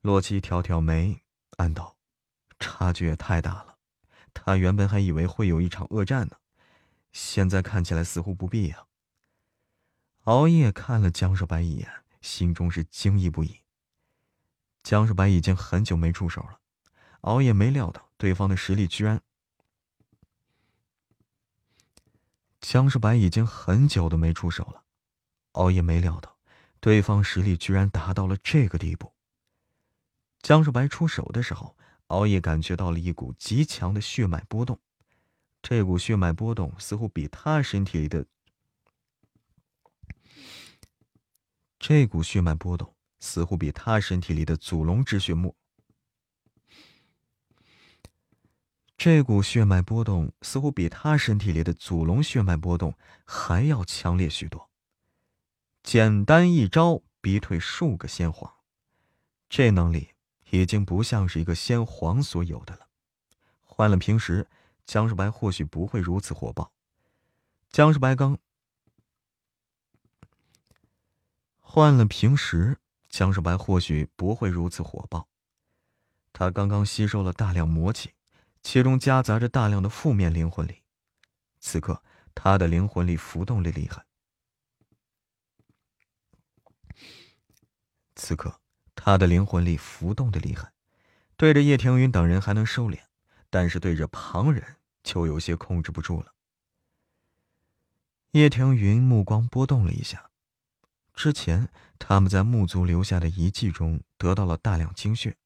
[0.00, 1.22] 洛奇挑挑眉，
[1.58, 1.96] 暗道
[2.58, 3.76] ：“差距也太大了。
[4.34, 6.36] 他原本还以为会有一场恶战呢，
[7.12, 8.88] 现在看起来似乎不必啊。”
[10.26, 11.88] 熬夜看了江少白一眼，
[12.20, 13.60] 心中是惊异不已。
[14.86, 16.60] 江少白已经很久没出手了，
[17.22, 19.20] 熬夜没料到对方的实力居然……
[22.60, 24.84] 江少白已经很久都没出手了。
[25.54, 26.38] 熬夜没料到，
[26.78, 29.12] 对方实力居然达到了这个地步。
[30.40, 31.76] 江少白出手的时候，
[32.06, 34.78] 熬夜感觉到了一股极强的血脉波动，
[35.62, 38.24] 这股血脉波动似乎比他身体里的
[41.76, 45.54] 这股血脉波动似乎比他身体里的祖龙之血脉。
[48.96, 54.70] 这股血脉波动似乎比他身体里的祖龙血脉波动还要强烈许多。
[55.82, 58.52] 简单一招，逼退数个先皇，
[59.48, 60.14] 这能力
[60.50, 62.88] 已经不像是一个先皇所有的了。
[63.62, 64.48] 换了平时，
[64.86, 66.72] 江少白或许不会如此火爆。
[67.70, 68.38] 江少白刚
[71.60, 72.78] 换了平时，
[73.16, 75.26] 江少白或许不会如此火爆。
[76.34, 78.12] 他刚刚吸收了大量魔气。
[78.62, 80.82] 其中夹杂着大量的负面灵魂力，
[81.60, 82.02] 此刻
[82.34, 84.04] 他的灵魂力浮动的厉害。
[88.16, 88.60] 此刻
[88.96, 90.72] 他的灵魂力浮动的厉害，
[91.36, 92.98] 对着叶庭云等人还能收敛，
[93.50, 96.34] 但是对着旁人就有些控制不住了。
[98.32, 100.32] 叶庭云目光波动了一下，
[101.16, 101.68] 之前
[101.98, 105.36] 他们在木族留下的遗迹中得到了大量精血，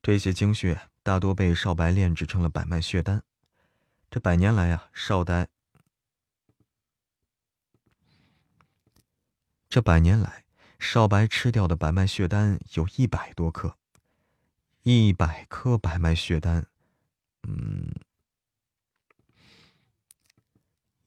[0.00, 0.88] 这些精血。
[1.04, 3.24] 大多被少白炼制成了百脉血丹。
[4.08, 5.48] 这百年来啊，少白
[9.68, 10.44] 这百年来，
[10.78, 13.76] 少白吃掉的百脉血丹有一百多颗。
[14.84, 16.66] 一百颗百脉血丹，
[17.42, 17.92] 嗯，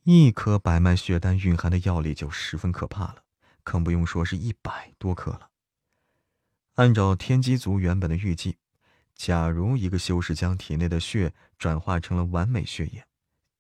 [0.04, 3.24] 一颗百脉血丹蕴含的药力就十分可怕了，
[3.66, 5.50] 更不用说是一百多克了。
[6.76, 8.58] 按照天机族原本的预计。
[9.14, 13.08] 假如一个修士将体内的血转化成了完美血液，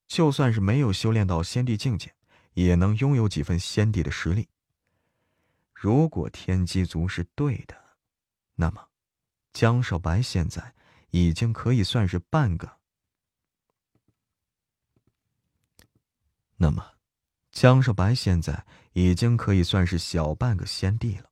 [0.05, 2.13] 就算是没有修炼到仙帝境界，
[2.55, 4.49] 也能拥有几分仙帝的实力。
[5.73, 7.97] 如果天机族是对的，
[8.55, 8.89] 那么
[9.53, 10.75] 江少白现在
[11.11, 12.79] 已经可以算是半个。
[16.57, 16.97] 那么，
[17.53, 18.65] 江少白现在
[18.95, 21.29] 已经可以算是小半个仙帝了。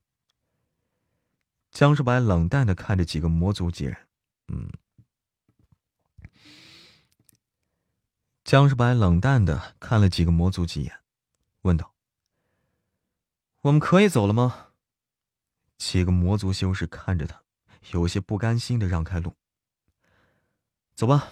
[1.72, 3.98] 江世白冷淡的看着几个魔族几人。
[4.49, 4.69] 嗯，
[8.44, 10.99] 江世白冷淡的看了几个魔族几眼，
[11.61, 11.95] 问道
[13.64, 14.73] ：“我们可以走了吗？”
[15.80, 17.41] 几个魔族修士看着他，
[17.91, 19.38] 有些不甘心的让开路。
[20.95, 21.31] “走吧。”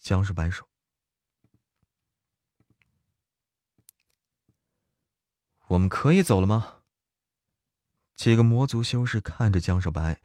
[0.00, 0.66] 江世白说。
[5.68, 6.82] “我们可以走了吗？”
[8.16, 10.20] 几个魔族修士看着江少白。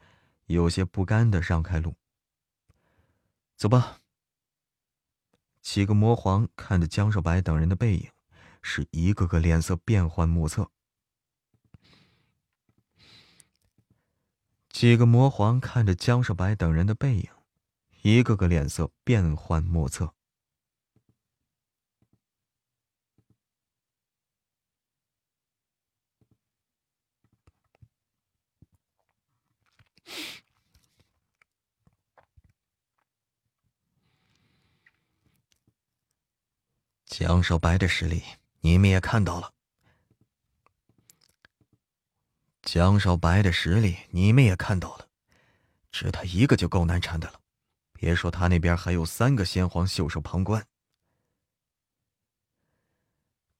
[0.46, 1.94] 有些不甘的让开路。
[3.56, 4.00] 走吧。
[5.62, 8.10] 几个魔皇看着江少白等人的背影，
[8.60, 10.70] 是一个个脸色变幻莫测。
[14.68, 17.30] 几个魔皇看着江少白等人的背影，
[18.02, 20.14] 一个个脸色变幻莫测。
[37.06, 38.22] 江少白的实力，
[38.60, 39.52] 你们也看到了。
[42.62, 45.08] 江少白的实力，你们也看到了，
[45.90, 47.40] 只他一个就够难缠的了，
[47.92, 50.66] 别说他那边还有三个先皇袖手旁观。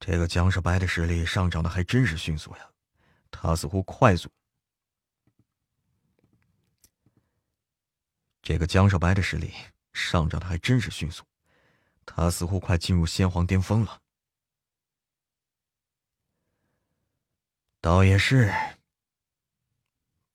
[0.01, 2.70] 这个江少白的实力上涨的还真是迅速呀，
[3.31, 4.31] 他似乎快速。
[8.43, 9.55] 这个江少白的实力
[9.93, 11.24] 上涨的还真是迅速。
[12.05, 14.02] 他似乎快进入先皇巅峰了。
[17.81, 18.52] 倒也是。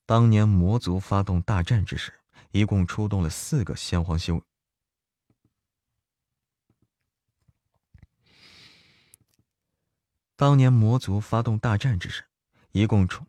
[0.05, 2.13] 当年魔族发动大战之时，
[2.51, 4.41] 一共出动了四个先皇修。
[10.37, 12.23] 当年魔族发动大战之时，
[12.71, 13.25] 一共出。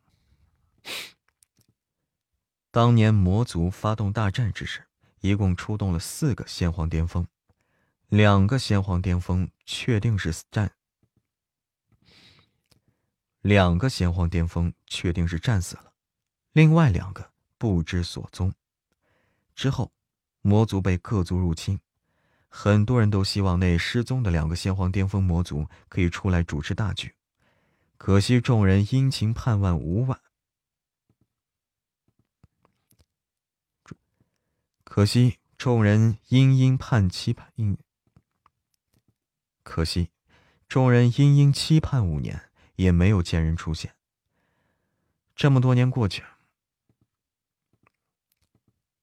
[2.78, 4.86] 当年魔族发动大战之时，
[5.18, 7.26] 一共出动了四个先皇巅峰。
[8.06, 10.70] 两个先皇巅峰确定是战，
[13.40, 15.92] 两个先皇巅峰确定是战死了，
[16.52, 18.54] 另外两个不知所踪。
[19.56, 19.90] 之后，
[20.40, 21.80] 魔族被各族入侵，
[22.46, 27.12] 很多人都希望那失踪的两个先皇巅峰魔族可以出来主持大局，
[27.96, 30.20] 可惜众人殷勤盼望无望，
[34.98, 37.78] 可惜众人殷殷盼期盼殷。
[39.62, 40.10] 可惜，
[40.66, 43.94] 众人殷殷期盼五年，也没有见人出现。
[45.36, 46.24] 这么多年过去，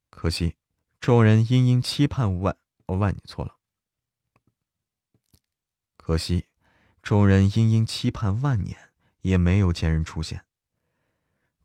[0.09, 0.57] 可惜，
[0.99, 2.57] 众人殷殷期盼万
[2.87, 3.55] 万，你错了。
[5.95, 6.47] 可惜，
[7.01, 8.91] 众人殷殷期盼万年，
[9.21, 10.43] 也没有见人出现。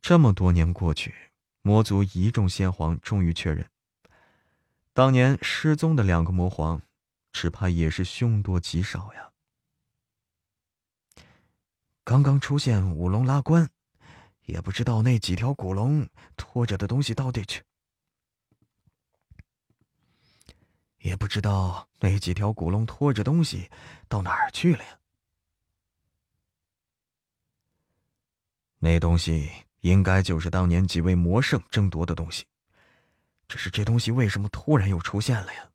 [0.00, 1.32] 这么多年过去，
[1.62, 3.68] 魔族一众先皇终于确认，
[4.92, 6.82] 当年失踪的两个魔皇，
[7.32, 9.30] 只怕也是凶多吉少呀。
[12.02, 13.70] 刚刚出现五龙拉关，
[14.46, 17.62] 也不知道那几条古龙拖着的东西到底去，
[20.98, 23.70] 也不知道那几条古龙拖着东西
[24.08, 24.98] 到哪儿去了呀？
[28.80, 29.48] 那东西
[29.82, 32.44] 应该就是当年几位魔圣争夺的东西，
[33.50, 35.72] 只是这东西为什么突然又出现了呀？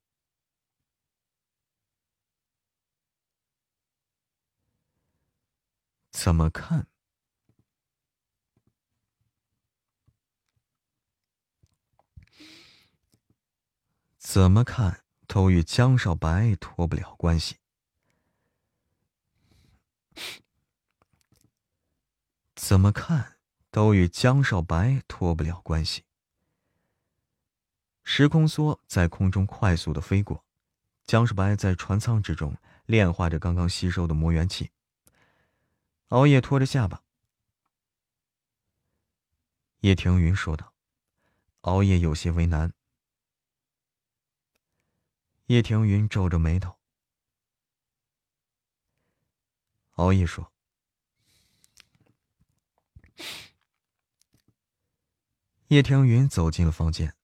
[6.09, 6.87] 怎么看？
[14.17, 17.57] 怎么看都与江少白脱不了关系。
[22.55, 23.37] 怎么看
[23.69, 26.05] 都与江少白脱不了关系。
[28.07, 30.45] 时空梭在空中快速的飞过，
[31.05, 32.55] 江世白在船舱之中
[32.85, 34.69] 炼化着刚刚吸收的魔元气。
[36.09, 37.03] 熬夜拖着下巴，
[39.79, 40.71] 叶庭云说道
[41.61, 42.71] ：“熬夜有些为难。”
[45.47, 46.77] 叶庭云皱着眉头。
[49.93, 50.51] 熬夜说
[55.69, 57.15] ：“叶庭云走进了房间。”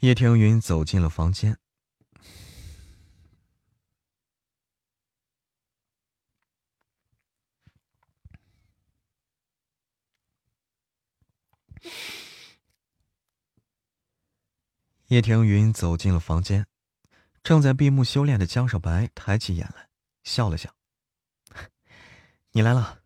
[0.00, 1.58] 叶庭云走进了房间。
[15.08, 16.66] 叶庭云走进了房间，
[17.44, 19.88] 正在闭目修炼的江少白抬起眼来，
[20.24, 20.74] 笑了笑
[22.50, 23.04] ：“你来了。”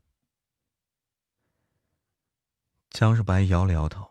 [2.88, 4.09] 江少白摇了摇头。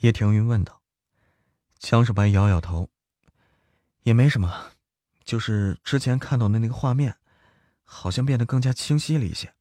[0.00, 0.80] 叶庭云问道
[1.78, 2.88] ：“江少白摇摇头，
[4.02, 4.72] 也没什么，
[5.24, 7.18] 就是之前看到的那个画面，
[7.84, 9.54] 好像变得更加清晰了一些。”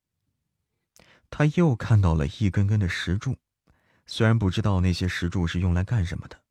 [1.30, 3.36] 他又看到了一根根的石柱。
[4.08, 6.42] 虽然不知道那些石柱是用来干什么的，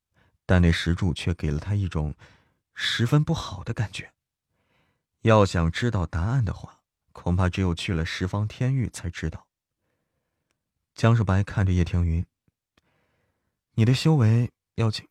[0.44, 2.14] 但那石柱却给了他一种
[2.74, 4.12] 十分不好的感觉。
[5.22, 6.82] 要想知道答案的话，
[7.12, 9.46] 恐怕只有去了十方天域才知道。
[10.94, 12.24] 江少白看着叶庭云
[13.78, 15.06] ：“你的修为要进。”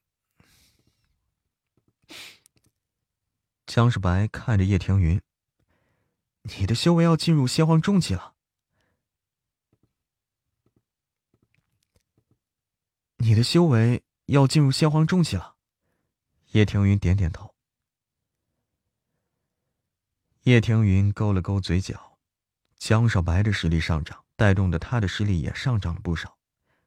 [3.66, 5.22] 江少白看着叶庭云
[6.60, 8.36] ：“你的修为要进入仙皇中期了。”
[13.20, 15.56] 你的修为要进入仙皇中期了，
[16.48, 17.56] 叶庭云点点头。
[20.42, 22.20] 叶庭云勾了勾嘴角，
[22.76, 26.38] 江少白的实力上涨，带动的他的实力也上涨了不少。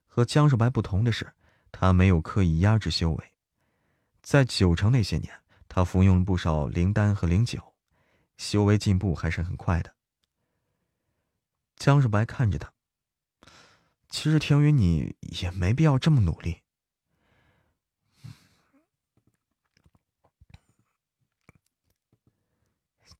[0.06, 1.32] 和江少白不同的是，
[1.72, 3.32] 他没有刻意压制修为，
[4.22, 7.74] 在九城那些年，他服用了不少灵丹和灵酒，
[8.36, 9.94] 修为进步还是很快的。
[11.76, 12.72] 江少白看着他。
[14.08, 16.62] 其实庭云，你也没必要这么努力。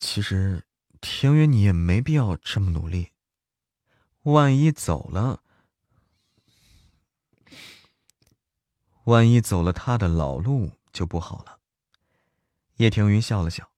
[0.01, 0.65] 其实，
[1.01, 3.13] 庭云，你也没必要这么努力。
[4.23, 5.43] 万一走了，
[9.11, 11.59] 万一走了他的老路就不好了。
[12.77, 13.73] 叶庭云笑了笑，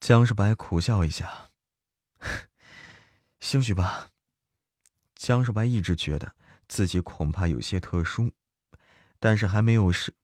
[0.00, 1.50] 江世白苦笑一下。
[3.40, 4.08] 兴许吧。
[5.14, 6.34] 江世白一直觉得
[6.66, 8.32] 自己恐怕有些特殊，
[9.18, 10.14] 但是还没有是。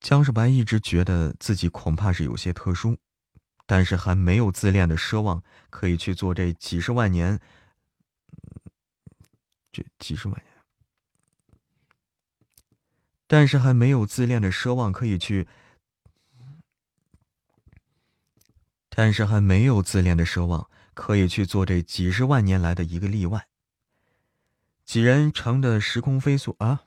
[0.00, 2.96] 江世白一直觉得自己恐怕是有些特殊，
[3.72, 7.40] 但是还没有自恋的奢望可以去做这几十万年，
[9.72, 10.62] 这几十万年，
[13.26, 15.48] 但是还没有自恋的奢望可以去。
[18.90, 23.48] 但是还没有自恋的奢望可以去做这几十万年来的一个例外。
[24.84, 26.84] 几人乘的时空飞速啊！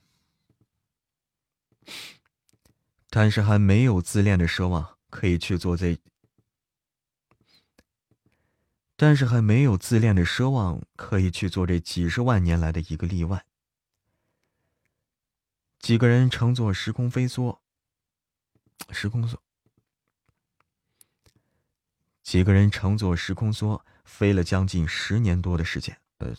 [3.10, 6.00] 但是还没有自恋的奢望可以去做这。
[8.96, 13.46] 但是还没有自恋的奢望可以去做这几十万年来的一个例外。
[15.80, 17.60] 几个人乘坐时空飞梭，
[18.90, 19.38] 时空梭。
[22.24, 26.00] 几个人乘坐时空梭飞了将近十年多的时间。
[26.18, 26.34] 呃，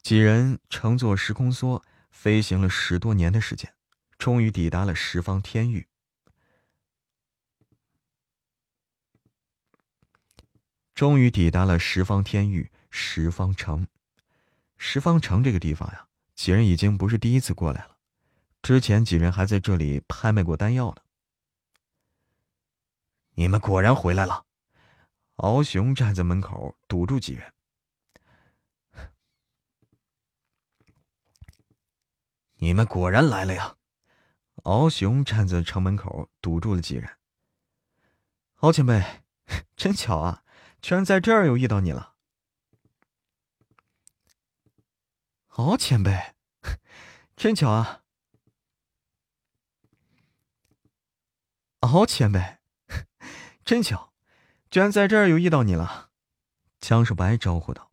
[0.00, 3.74] 几人乘坐时空梭飞行了十多年的时间，
[4.16, 5.88] 终于抵达了十方天域。
[10.94, 13.86] 终于抵达了十方天域十方城。
[14.76, 17.96] 十方城这个地方呀，几人已经不是第一次过来了，
[18.62, 21.02] 之前几人还在这里拍卖过丹药呢。
[23.36, 24.44] 你们果然回来了，
[25.36, 27.52] 敖雄站在门口堵住几人。
[32.56, 33.76] 你们果然来了呀！
[34.62, 37.18] 敖雄站在城门口堵住了几人。
[38.60, 39.02] 敖前辈，
[39.76, 40.43] 真巧啊！
[40.84, 42.12] 居然在这儿又遇到你了，
[45.56, 46.34] 敖前辈，
[47.34, 48.02] 真巧啊！
[51.80, 52.58] 敖前辈，
[53.64, 54.12] 真巧，
[54.68, 56.10] 居然在这儿又遇到你了。
[56.80, 57.90] 江少白招呼道。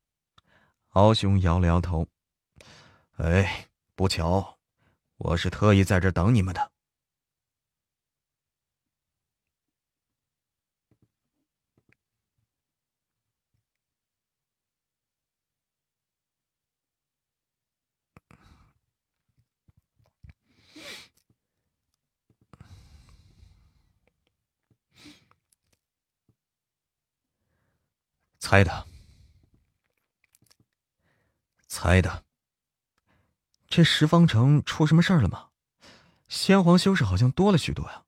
[0.89, 2.09] 敖雄摇了摇头
[3.15, 4.59] ：“哎，不巧，
[5.15, 6.70] 我是特意在这等你们的。”
[28.41, 28.87] 猜的，
[31.67, 32.25] 猜的。
[33.67, 35.51] 这十方城出什么事儿了吗？
[36.27, 38.03] 先皇修士好像多了许多呀。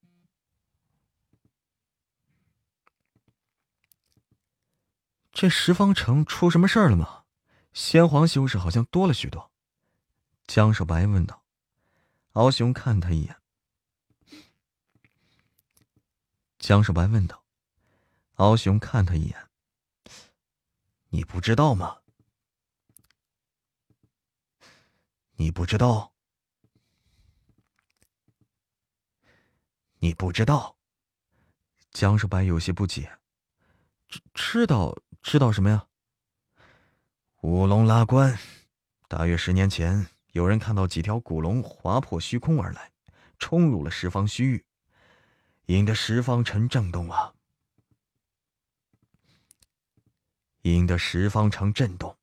[5.31, 7.25] 这十方城出什么事儿了吗？
[7.71, 9.51] 先皇修士好像多了许多。
[10.47, 11.43] 江少白问道。
[12.33, 13.37] 敖雄看他一眼。
[16.57, 17.45] 江少白问道。
[18.33, 19.52] 敖雄看他一眼。
[21.15, 21.99] 你不知道吗？
[25.35, 26.11] 你不知道？
[29.99, 30.75] 你不知道？
[31.91, 33.19] 江少白有些不解。
[34.07, 35.85] 知知道知道什么呀？
[37.41, 38.35] 五龙拉棺，
[39.07, 42.91] 大约十年前，有人看到几条古龙划破虚空而来，
[43.37, 44.65] 冲入了十方虚域，
[45.67, 47.35] 引得十方城震动啊！
[50.63, 52.17] 引得十方城震动，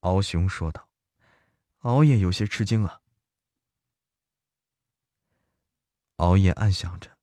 [0.00, 0.88] 敖雄说道。
[1.80, 3.00] 熬夜有些吃惊啊。
[6.16, 7.16] 熬夜暗想着，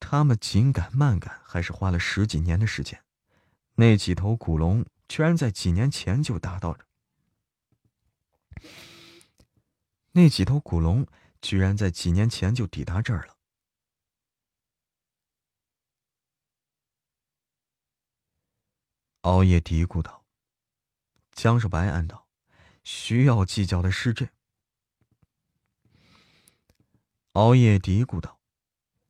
[0.00, 3.04] 他们紧赶慢赶，还是花了十几年的时间。
[3.74, 6.86] 那几头古龙居然在几年前就达到了。
[10.12, 11.06] 那几头古龙
[11.42, 13.37] 居然在几年前就抵达这儿了。
[19.22, 20.24] 熬夜嘀咕道
[21.32, 22.28] ：“江少白暗道，
[22.84, 24.28] 需要计较的是这。”
[27.32, 28.38] 熬夜嘀咕道：“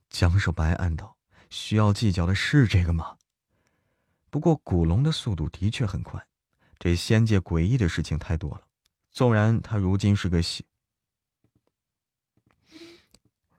[0.08, 1.16] 江少白暗道，
[1.50, 3.18] 需要计较的是这个吗？”
[4.30, 6.26] 不过古龙的速度的确很快，
[6.78, 8.66] 这仙界诡异的事情太多了。
[9.10, 10.66] 纵然他如今是个西，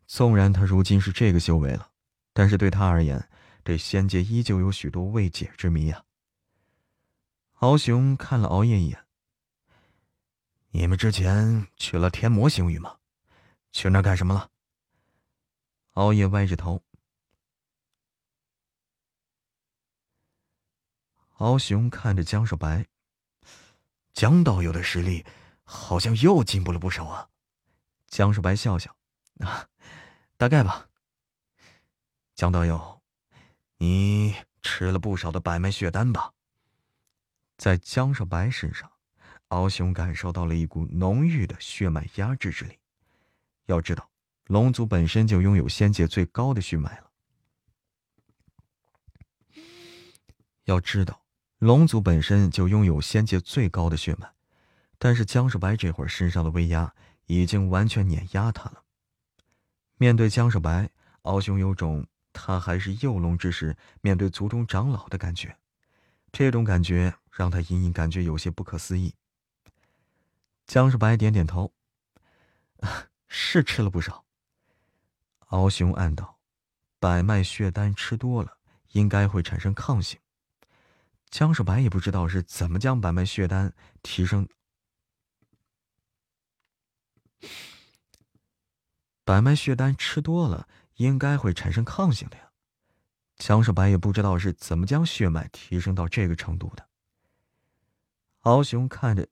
[0.06, 1.92] 纵然他如今是这个修为了，
[2.34, 3.30] 但是对他而言，
[3.64, 6.04] 这仙界依旧有许多未解之谜啊。
[7.60, 9.06] 敖雄看了熬夜一眼。
[10.70, 12.98] 你们之前去了天魔星域吗？
[13.74, 14.50] 去那干什么了？
[15.92, 16.82] 熬夜歪着头。
[21.36, 22.88] 敖雄看着江少白。
[24.14, 25.26] 江道友的实力
[25.66, 27.30] 好像又进步了不少啊。
[28.08, 28.96] 江少白笑笑，
[29.40, 29.68] 啊，
[30.38, 30.88] 大概吧。
[32.36, 33.02] 江道友，
[33.76, 36.34] 你吃了不少的百脉血丹吧？
[37.60, 38.90] 在江少白身上，
[39.50, 42.80] 敖雄感受到了一股浓郁的血脉压制之力。
[43.66, 44.10] 要知道，
[44.46, 47.12] 龙族本身就拥有仙界最高的血脉了。
[50.64, 51.22] 要知道，
[51.58, 54.32] 龙族本身就拥有仙界最高的血脉，
[54.98, 56.96] 但是江少白这会儿身上的威压
[57.26, 58.84] 已经完全碾压他了。
[59.98, 60.90] 面对江少白，
[61.24, 65.58] 敖雄有种他还是幼龙之时面对族中长老的感觉，
[66.32, 67.14] 这种感觉。
[67.40, 69.16] 让他隐隐感觉有些不可思议。
[70.68, 71.74] 江少白点点头，
[73.30, 74.26] 是吃了不少。
[75.48, 76.38] 敖雄暗道
[77.00, 78.58] ：“百脉血丹吃多了，
[78.90, 80.20] 应该会产生抗性。”
[81.32, 84.46] 江少白也不知道是怎么将百脉血丹提升。
[89.24, 92.52] 百脉血丹吃多了，应该会产生抗性的呀。
[93.38, 96.89] 江世白也不知道是怎么将血脉提升到这个程度的。
[98.42, 99.28] 敖雄看着。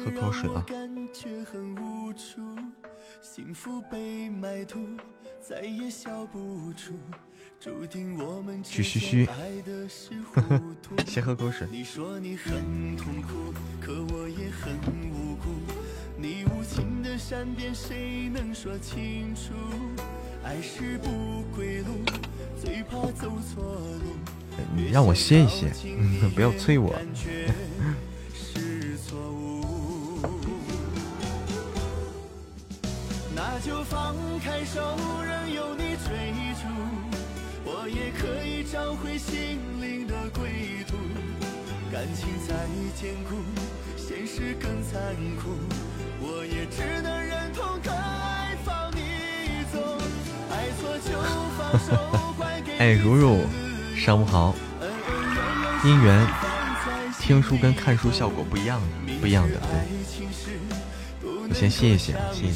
[0.00, 0.64] 喝口水啊！
[1.12, 1.58] 去嘘
[2.16, 2.86] 嘘，
[3.32, 4.06] 先喝口水。
[4.20, 4.22] 你
[4.94, 6.94] 让我歇一歇，不出。
[7.60, 8.42] 注定我。
[8.62, 10.14] 就放开手，
[11.06, 14.04] 任由你说你很痛苦，可。
[14.12, 14.74] 我也很
[15.10, 15.44] 无辜。
[16.16, 19.52] 你无情的善变，谁能说清楚？
[20.42, 21.82] 爱是不归
[40.86, 40.96] 途。
[41.90, 42.54] 感情再
[43.00, 43.36] 坚固，
[43.96, 45.50] 现实更残酷。
[46.20, 49.78] 我也只能忍痛割爱放你走。
[50.50, 51.10] 爱错就
[51.56, 51.88] 放手，
[52.38, 53.42] 还 给哎，如如，
[53.96, 54.54] 上午好。
[55.82, 56.26] 姻缘，
[57.20, 60.26] 听书跟看书效果不一样的，不一样的，对。
[61.48, 62.46] 我先歇一歇，歇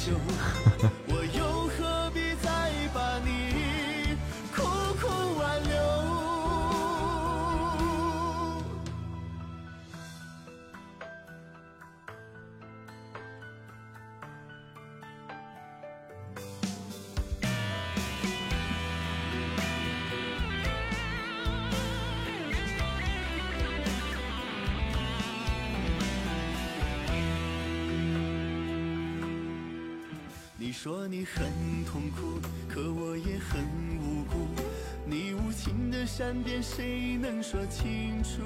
[36.43, 36.62] 边。
[36.62, 38.43] 谁能说清楚？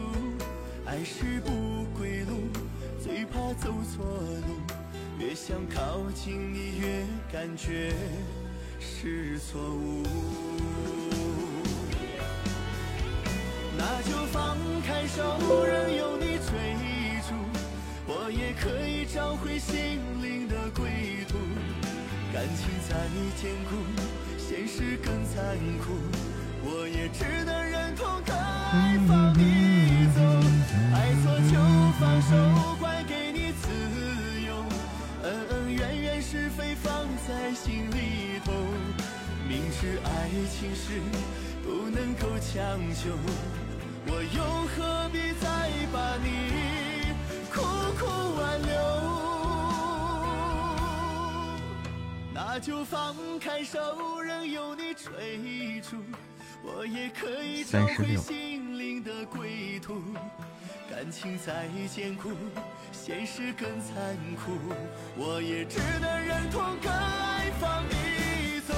[0.85, 2.49] 爱是不归路，
[3.03, 4.55] 最怕走错路。
[5.19, 7.93] 越想靠近你，越感觉
[8.81, 10.03] 是错误。
[13.79, 14.57] 那就放
[14.87, 17.35] 开手，任由你追逐。
[18.07, 21.39] 我也可以找回心灵的归途。
[22.33, 23.09] 感情再
[23.41, 23.77] 坚固，
[24.39, 26.32] 现实更残酷。
[26.65, 30.21] 我也只能忍痛的爱放你走，
[30.95, 31.59] 爱错就
[31.99, 32.31] 放手，
[32.81, 33.67] 还给你自
[34.47, 34.65] 由。
[35.25, 38.53] 恩恩怨怨是非放在心里头，
[39.49, 41.01] 明知爱情是
[41.65, 43.11] 不能够强求，
[44.07, 44.43] 我又
[44.77, 45.47] 何必再
[45.93, 46.27] 把你
[47.53, 47.61] 苦
[47.99, 48.07] 苦
[48.39, 48.73] 挽留？
[52.35, 55.97] 那就放开手，任由你追逐。
[56.63, 60.03] 我也可以找回心灵的归途。
[60.89, 62.31] 感情再艰苦，
[62.93, 64.53] 现实更残酷。
[65.17, 68.75] 我也只能忍痛跟爱放你走。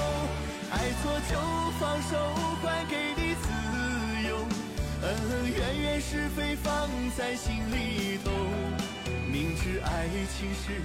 [0.71, 1.37] 爱错就
[1.79, 2.17] 放手，
[2.63, 3.47] 还给你自
[4.27, 4.37] 由。
[5.03, 8.31] 恩恩怨怨是非放在心里头。
[9.29, 10.81] 明知爱情是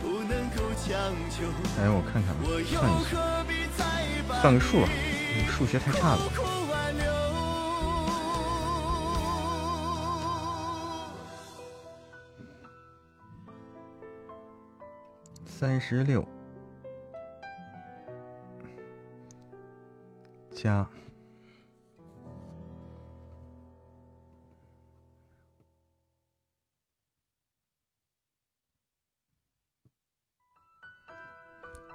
[0.00, 0.90] 不能够强
[1.30, 1.44] 求。
[1.78, 4.88] 哎，我看看吧，算一下，算个数吧。
[5.52, 6.22] 数学太差了。
[15.44, 16.26] 三十六
[20.50, 20.88] 加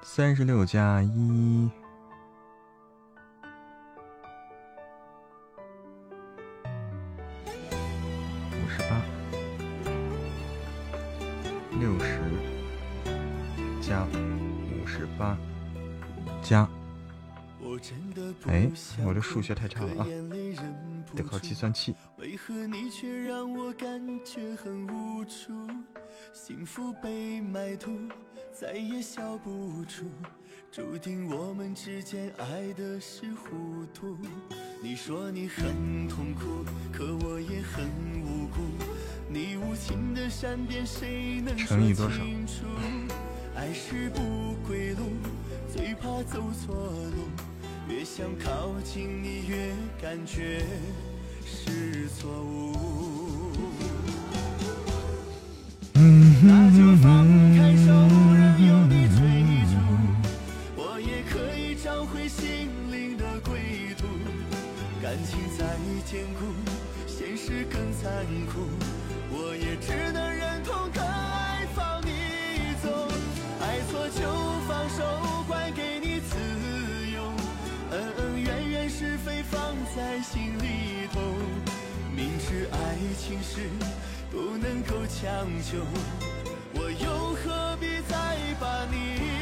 [0.03, 1.69] 三十六加一。
[16.41, 16.67] 加，
[18.47, 18.71] 哎，
[19.05, 20.07] 我的数学太差了啊，
[21.15, 21.93] 得靠计算器。
[26.33, 27.91] 幸福被埋土，
[28.51, 30.05] 再也笑不出，
[30.71, 34.17] 注定我们之间爱的是糊涂。
[34.81, 37.85] 你说你很痛苦，可我也很
[38.23, 38.57] 无辜。
[39.29, 42.63] 你无情的善变，谁能说清楚？
[43.53, 45.11] 爱是不归路，
[45.69, 47.27] 最怕走错路。
[47.89, 50.65] 越想靠近你，越感觉
[51.45, 52.73] 是错误。
[55.93, 57.27] 那就放
[57.57, 57.91] 开手，
[58.33, 59.19] 任由你追
[59.67, 59.75] 逐。
[60.77, 64.07] 我也可以找回心灵的归途。
[65.01, 65.65] 感情再
[66.05, 66.45] 坚固，
[67.05, 68.69] 现实更残酷。
[69.81, 73.07] 只能忍痛割爱放你走。
[73.61, 74.21] 爱错就
[74.67, 75.03] 放手，
[75.47, 76.37] 还给你自
[77.11, 77.31] 由。
[77.91, 81.21] 恩恩怨怨是非放在心里头。
[82.15, 83.69] 明知爱情是
[84.31, 85.77] 不能够强求，
[86.73, 89.36] 我又何必再把你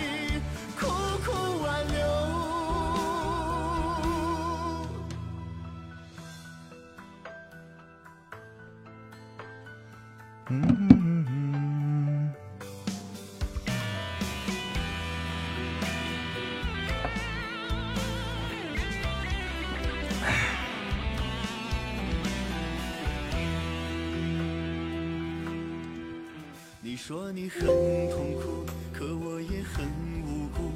[27.08, 29.86] 说你很痛苦，可我也很
[30.26, 30.74] 无辜。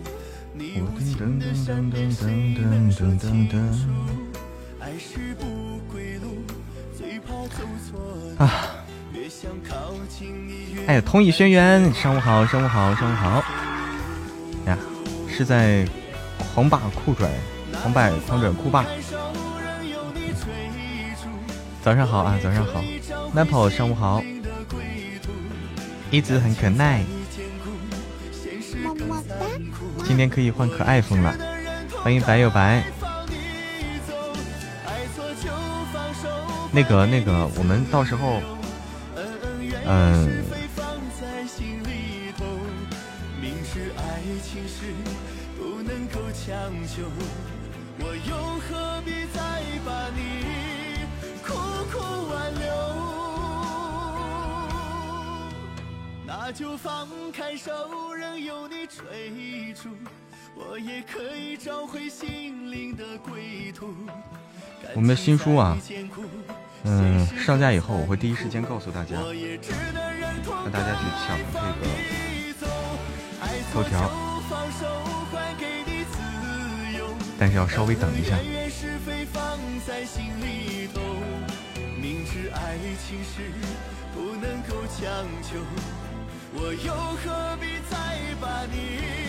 [0.53, 3.57] 你无情的善变，谁能说清楚？
[4.79, 6.43] 爱是不归路，
[6.95, 8.75] 最怕走错啊！
[10.85, 13.43] 哎，通义轩辕，上午好，上午好，上午好。
[14.67, 14.77] 呀，
[15.27, 15.83] 是在
[16.53, 17.27] 狂霸酷拽，
[17.81, 18.85] 狂霸狂拽酷霸。
[21.81, 22.83] 早上好啊，早上好
[23.33, 24.21] ，Maple，上午好。
[26.11, 27.03] 一直很可爱，
[28.83, 29.35] 么么哒。
[30.05, 31.33] 今天可以换可爱风了，
[32.03, 32.83] 欢迎白又白。
[36.71, 38.41] 那个那个，我们到时候，
[39.85, 40.58] 嗯。
[56.49, 59.89] 那就放开手，任由你追逐，
[60.55, 63.93] 我也可以找回心灵的归途。
[64.95, 65.77] 我们的新书啊，
[66.85, 71.85] 嗯，上架以后我会第一时间告诉大家，让大家去抢这个
[73.71, 74.09] 头条，
[77.37, 78.35] 但是要稍微等一下。
[82.01, 83.51] 明知爱情是
[84.15, 85.59] 不能够强求。
[86.51, 87.97] 我又何必再
[88.41, 89.28] 把你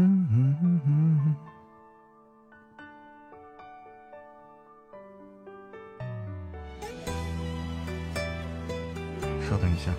[0.00, 1.34] 嗯嗯嗯嗯，
[9.42, 9.92] 稍等一下。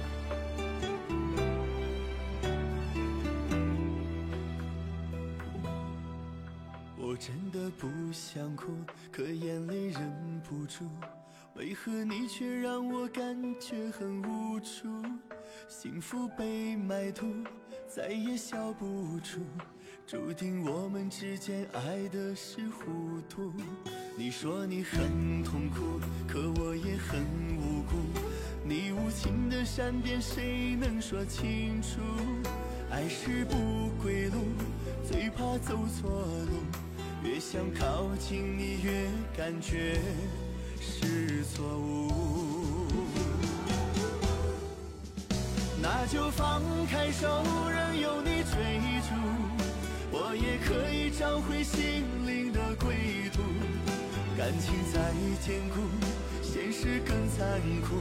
[6.98, 8.72] 我真的不想哭，
[9.12, 10.86] 可眼泪忍不住。
[11.56, 14.88] 为何你却让我感觉很无助？
[15.68, 17.28] 幸福被埋土，
[17.86, 19.42] 再也笑不出。
[20.10, 23.54] 注定我们之间爱的是糊涂。
[24.18, 27.22] 你说你很痛苦，可我也很
[27.56, 27.96] 无辜。
[28.64, 32.02] 你无情的善变，谁能说清楚？
[32.90, 34.48] 爱是不归路，
[35.08, 36.58] 最怕走错路。
[37.24, 39.08] 越想靠近你，越
[39.38, 40.00] 感觉
[40.82, 42.88] 是错误。
[45.80, 49.39] 那就放开手，任由你追逐。
[50.32, 53.42] 我也可以找回心灵的归途。
[54.38, 55.02] 感情再
[55.42, 55.82] 坚固，
[56.44, 57.98] 现实更残酷。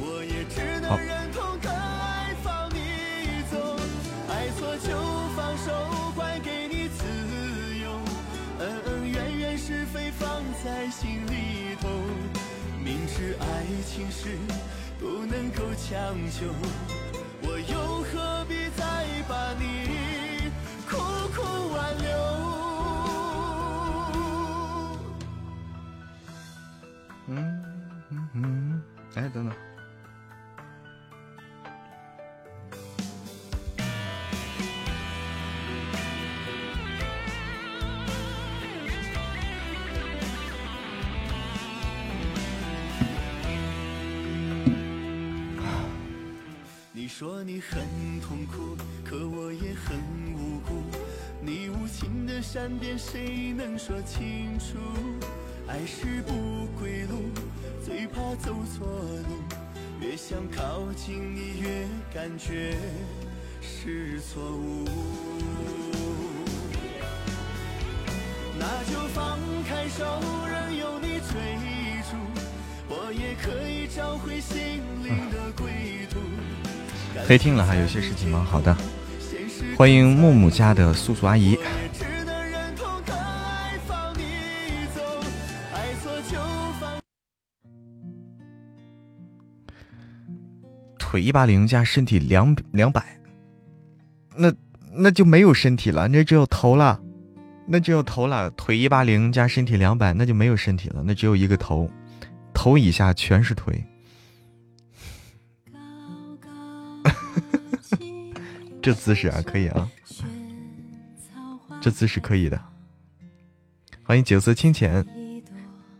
[0.00, 3.76] 我也只能忍痛跟爱放你走。
[4.28, 4.98] 爱错就
[5.36, 7.06] 放手，还给你自
[7.78, 7.92] 由。
[8.58, 11.88] 恩恩怨怨是非放在心里头。
[12.82, 13.46] 明知爱
[13.86, 14.36] 情是
[14.98, 16.52] 不能够强求，
[17.42, 20.11] 我又何必再把你？
[21.42, 22.08] 不挽留
[27.28, 27.62] 嗯
[28.10, 28.82] 嗯嗯。
[29.14, 29.52] 哎等等。
[46.94, 47.82] 你说你很
[48.20, 49.98] 痛苦可我也很
[50.34, 51.01] 无辜。
[51.44, 54.78] 你无情的善变，谁能说清楚？
[55.66, 57.32] 爱是不归路，
[57.84, 59.42] 最怕走错路。
[60.00, 62.76] 越想靠近你，越感觉
[63.60, 64.84] 是错误。
[68.56, 69.36] 那就放
[69.68, 71.40] 开手，任由你追
[72.08, 72.16] 逐，
[72.88, 76.20] 我也可以找回心灵的归途。
[77.26, 78.46] 可以听了哈，有些事情吗？
[78.48, 78.76] 好的，
[79.76, 81.58] 欢迎木木家的素素阿姨。
[90.98, 93.04] 腿一八零加身体两两百，
[94.34, 94.50] 那
[94.94, 96.98] 那就没有身体了，那只有头了，
[97.66, 98.50] 那只有头了。
[98.52, 101.90] 腿一八零加身体两百，那就没有身体了，那只有一个头，
[102.54, 103.84] 头以下全是腿。
[108.82, 109.88] 这姿势啊，可以啊，
[111.80, 112.60] 这姿势可以的。
[114.02, 114.92] 欢迎酒色清浅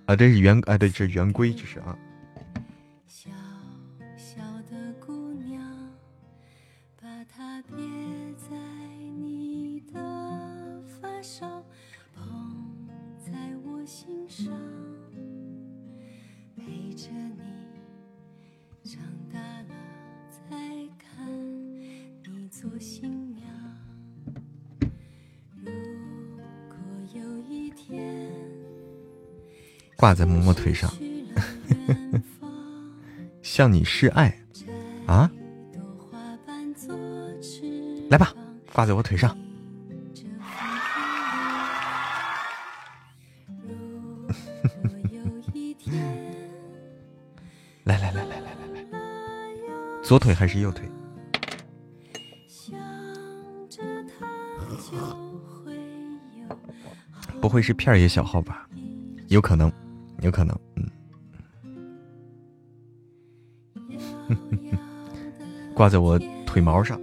[0.06, 1.96] 啊，这是圆啊，对，这是圆规，这是啊。
[30.02, 30.92] 挂在嬷嬷腿上，
[33.40, 34.36] 向你示爱
[35.06, 35.30] 啊！
[38.10, 38.34] 来吧，
[38.72, 39.30] 挂在我腿上。
[47.84, 48.98] 来来来来来来来，
[50.02, 50.90] 左腿还是右腿？
[57.40, 58.68] 不会是片儿爷小号吧？
[59.28, 59.72] 有可能。
[60.22, 60.88] 有可能，嗯，
[65.74, 67.00] 挂在我腿毛上，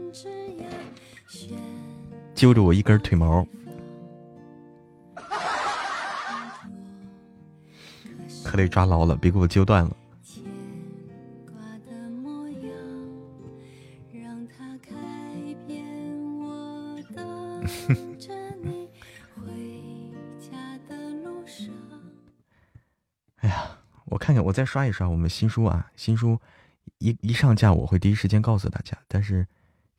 [2.34, 3.46] 揪着我一根腿毛，
[8.44, 9.96] 可得抓牢了，别给我揪断了。
[24.50, 26.42] 我再刷一刷我们新书啊，新书
[26.98, 28.98] 一一上架，我会第一时间告诉大家。
[29.08, 29.48] 但是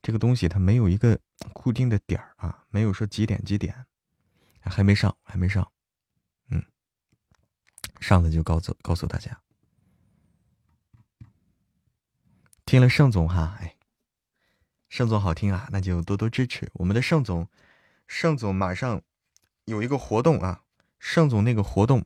[0.03, 1.17] 这个东西它没有一个
[1.53, 3.87] 固定的点儿啊，没有说几点几点，
[4.61, 5.71] 还没上，还没上，
[6.49, 6.65] 嗯，
[8.01, 9.41] 上了就告诉告诉大家。
[12.67, 13.77] 听了盛总哈，哎，
[14.89, 17.49] 盛总好听啊，那就多多支持我们的盛总。
[18.09, 19.01] 盛总马上
[19.67, 20.65] 有一个活动啊，
[20.99, 22.05] 盛总那个活动。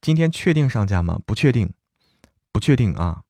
[0.00, 1.20] 今天确定上架吗？
[1.26, 1.72] 不确定，
[2.52, 3.24] 不确定啊，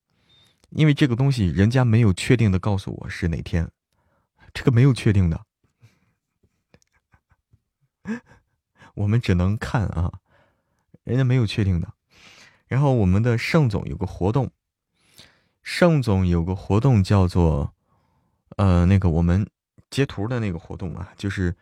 [0.71, 3.71] 因为这个东西人家没有确定的告诉我是哪天，
[4.53, 5.45] 这个没有确定的，
[8.95, 10.13] 我们只能看啊，
[11.05, 11.93] 人家没有确定的。
[12.67, 14.51] 然后我们的盛总有个活动，
[15.63, 17.73] 盛总有个活动叫做，
[18.57, 19.49] 呃，那个我们
[19.89, 21.55] 截图的那个活动啊，就是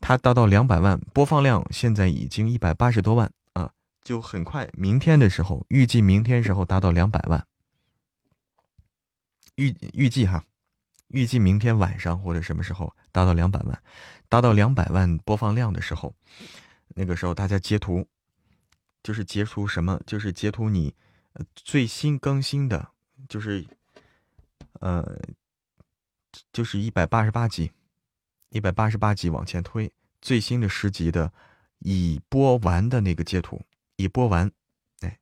[0.00, 3.32] 他达到两百万播放量，现在已经一百八十多万。
[4.02, 7.46] 就很快，明天的时候，预计明天时候达到两百万。
[9.56, 10.44] 预预计哈，
[11.08, 13.82] 预计明天晚上或者什么时候达到两百万，
[14.28, 16.14] 达到两百万播放量的时候，
[16.94, 18.06] 那个时候大家截图，
[19.02, 20.94] 就是截图什么，就是截图你
[21.54, 22.90] 最新更新的，
[23.28, 23.66] 就是
[24.80, 25.20] 呃，
[26.52, 27.70] 就是一百八十八集，
[28.48, 31.32] 一百八十八集往前推，最新的十集的
[31.80, 33.60] 已播完的那个截图。
[34.00, 34.50] 已播完，
[35.00, 35.18] 哎，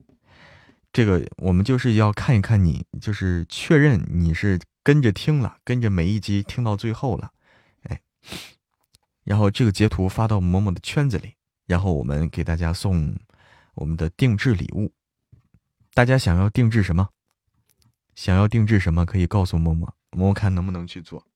[0.93, 7.33] 这个我们就是要看一看你，就是确认你是跟着听了，跟着每一集听到最后了，
[7.83, 8.01] 哎，
[9.25, 11.35] 然后这个截图发到某某的圈子里，
[11.67, 13.17] 然后我们给大家送
[13.75, 14.93] 我们的定制礼物。
[15.95, 17.09] 大家想要定制什么？
[18.15, 19.05] 想要定制什么？
[19.05, 21.27] 可以告诉默默，默默看能不能去做。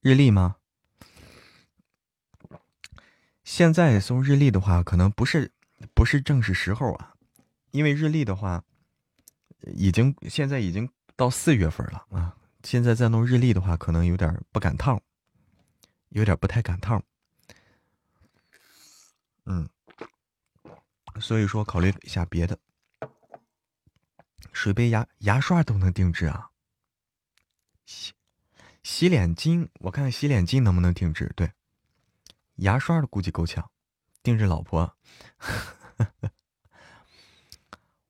[0.00, 0.56] 日历吗？
[3.44, 5.52] 现在送日历的话，可能不是
[5.94, 7.14] 不是正是时候啊，
[7.72, 8.64] 因为日历的话，
[9.62, 12.36] 已经现在已经到四月份了啊。
[12.62, 15.02] 现在再弄日历的话，可能有点不赶趟，
[16.10, 17.02] 有点不太赶趟。
[19.44, 19.68] 嗯，
[21.20, 22.58] 所以说考虑一下别的。
[24.52, 26.50] 水杯、牙牙刷都能定制啊？
[27.84, 28.12] 洗
[28.82, 31.32] 洗脸巾，我看看洗脸巾能不能定制？
[31.36, 31.52] 对，
[32.56, 33.70] 牙刷的估计够呛，
[34.22, 34.96] 定制老婆。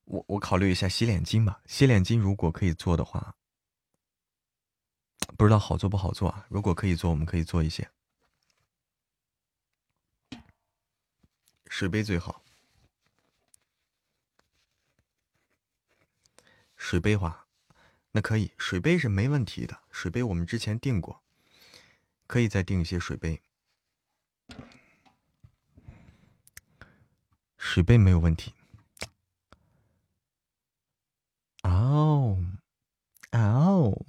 [0.05, 1.61] 我我考虑一下洗脸巾吧。
[1.65, 3.35] 洗脸巾如果可以做的话，
[5.37, 6.45] 不知道好做不好做啊？
[6.49, 7.89] 如果可以做，我们可以做一些。
[11.67, 12.43] 水杯最好。
[16.75, 17.47] 水杯话，
[18.13, 19.79] 那可以，水杯是没问题的。
[19.89, 21.23] 水杯我们之前订过，
[22.27, 23.41] 可以再订一些水杯。
[27.57, 28.53] 水杯没有问题。
[31.63, 32.37] 哦，
[33.31, 34.05] 哦，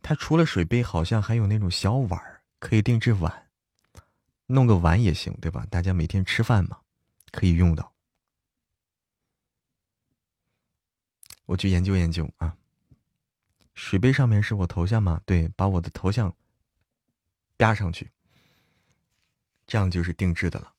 [0.00, 3.50] 它除了水杯，好像还有那种小碗可以定制碗，
[4.46, 5.66] 弄个碗也行，对吧？
[5.70, 6.80] 大家每天吃饭嘛，
[7.30, 7.92] 可以用到。
[11.44, 12.56] 我去研究研究啊。
[13.82, 15.20] 水杯上面是我头像吗？
[15.26, 16.32] 对，把我的头像
[17.58, 18.12] 压上去，
[19.66, 20.72] 这样就是定制的了，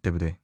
[0.00, 0.34] 对不对？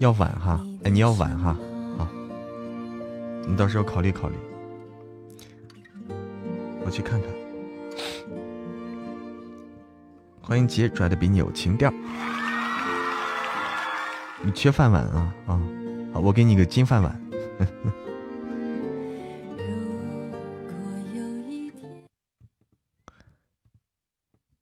[0.00, 1.56] 要晚哈，哎，你要晚哈，
[1.96, 2.08] 好，
[3.46, 4.36] 你到时候考虑考虑，
[6.84, 7.43] 我去看看。
[10.46, 11.90] 欢迎杰拽的比你有情调，
[14.42, 15.58] 你缺饭碗啊啊！
[16.12, 17.18] 好，我给你个金饭碗。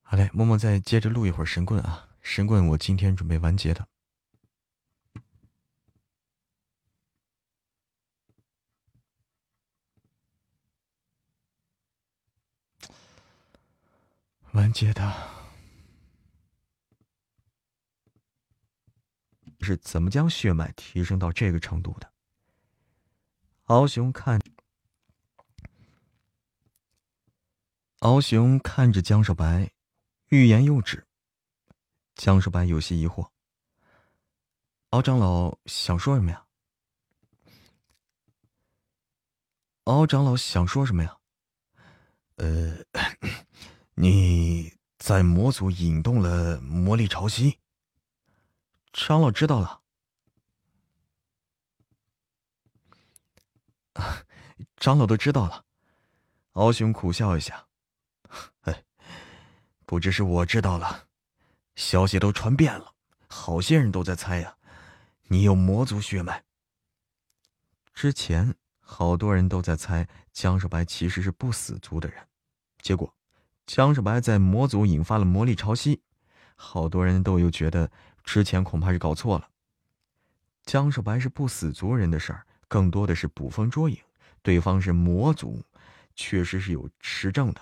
[0.02, 2.06] 好嘞，默默再接着录一会儿神棍啊！
[2.20, 3.84] 神棍，我今天准备完结的，
[14.52, 15.41] 完结的。
[19.62, 22.12] 是怎么将血脉提升到这个程度的？
[23.64, 24.40] 敖雄看，
[28.00, 29.72] 敖雄看着江少白，
[30.28, 31.06] 欲言又止。
[32.14, 33.30] 江少白有些疑惑
[34.90, 36.46] ：“敖长老想说什么呀？”
[39.84, 41.16] 敖长老想说什么呀？
[42.36, 42.84] 呃，
[43.94, 47.56] 你在魔族引动了魔力潮汐。
[48.92, 49.80] 长老知道了，
[54.76, 55.64] 长老都知道了。
[56.52, 57.68] 敖雄苦笑一下，
[58.60, 58.84] 哎，
[59.86, 61.06] 不只是我知道了，
[61.74, 62.92] 消息都传遍了，
[63.28, 64.58] 好些人都在猜呀，
[65.28, 66.44] 你有魔族血脉。
[67.94, 72.28] 之前好多人都在猜江少白其实是不死族的人，
[72.82, 73.14] 结果
[73.64, 76.00] 江少白在魔族引发了魔力潮汐，
[76.54, 77.90] 好多人都又觉得。
[78.24, 79.48] 之前恐怕是搞错了，
[80.64, 83.98] 江少白是不死族人的事儿，更多的是捕风捉影。
[84.42, 85.64] 对方是魔族，
[86.14, 87.60] 确实是有实证的。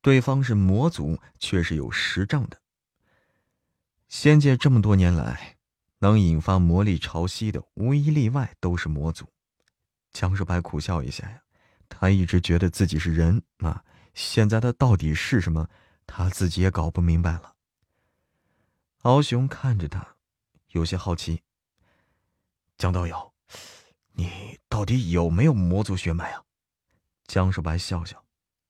[0.00, 2.60] 对方是魔族，确实有实证的。
[4.08, 5.56] 仙界这么多年来，
[6.00, 9.26] 能引发魔力潮汐的，无一例外都是魔族。
[10.12, 11.40] 江少白苦笑一下呀，
[11.88, 15.68] 他一直觉得自己是人啊，现在他到底是什么？
[16.06, 17.56] 他自己也搞不明白了。
[19.02, 20.16] 敖雄看着他，
[20.68, 21.42] 有些好奇。
[22.78, 23.34] 江道友，
[24.12, 26.44] 你到底有没有魔族血脉啊？
[27.26, 28.24] 江少白笑笑，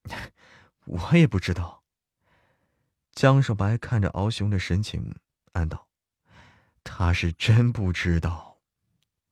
[0.86, 1.82] 我也不知道。
[3.12, 5.14] 江少白看着敖雄的神情，
[5.52, 5.88] 暗道：
[6.82, 8.58] 他是真不知道。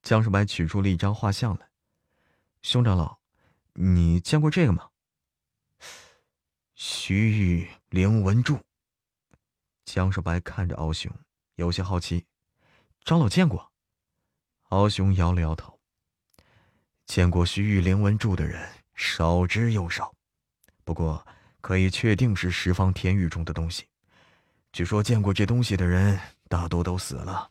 [0.03, 1.69] 江少白取出了一张画像来，
[2.63, 3.19] 兄长老，
[3.75, 4.91] 你见过这个吗？
[6.85, 8.59] 徐玉灵文柱。
[9.85, 11.13] 江少白看着敖雄，
[11.55, 12.27] 有些好奇
[13.07, 13.71] ：“长老见过？”
[14.71, 15.79] 敖雄摇了摇头
[17.07, 20.13] ：“见过徐玉灵文柱的人少之又少，
[20.83, 21.25] 不过
[21.61, 23.87] 可以确定是十方天域中的东西。
[24.73, 26.19] 据说见过这东西的人
[26.49, 27.49] 大多都死了，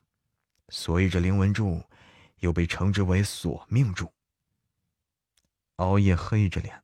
[0.68, 1.82] 所以这灵文柱
[2.40, 4.12] 又被称之为索命柱。”
[5.78, 6.84] 熬夜黑着脸。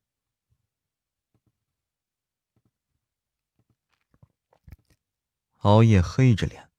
[5.58, 6.70] 熬夜黑着脸，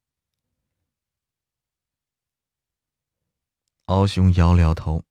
[3.86, 5.04] 敖雄摇了摇头：“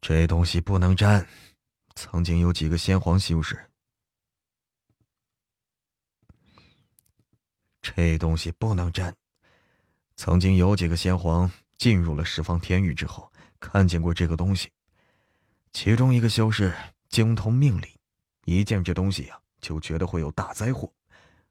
[0.00, 1.28] 这东西不能沾。
[1.94, 3.70] 曾经有几个先皇修士，
[7.82, 9.14] 这东西不能沾。
[10.16, 13.30] 曾经有几个先皇进入了十方天域之后，
[13.60, 14.72] 看见过这个东西。
[15.72, 16.74] 其中一个修士
[17.10, 17.94] 精通命理，
[18.46, 20.90] 一见这东西呀，就觉得会有大灾祸，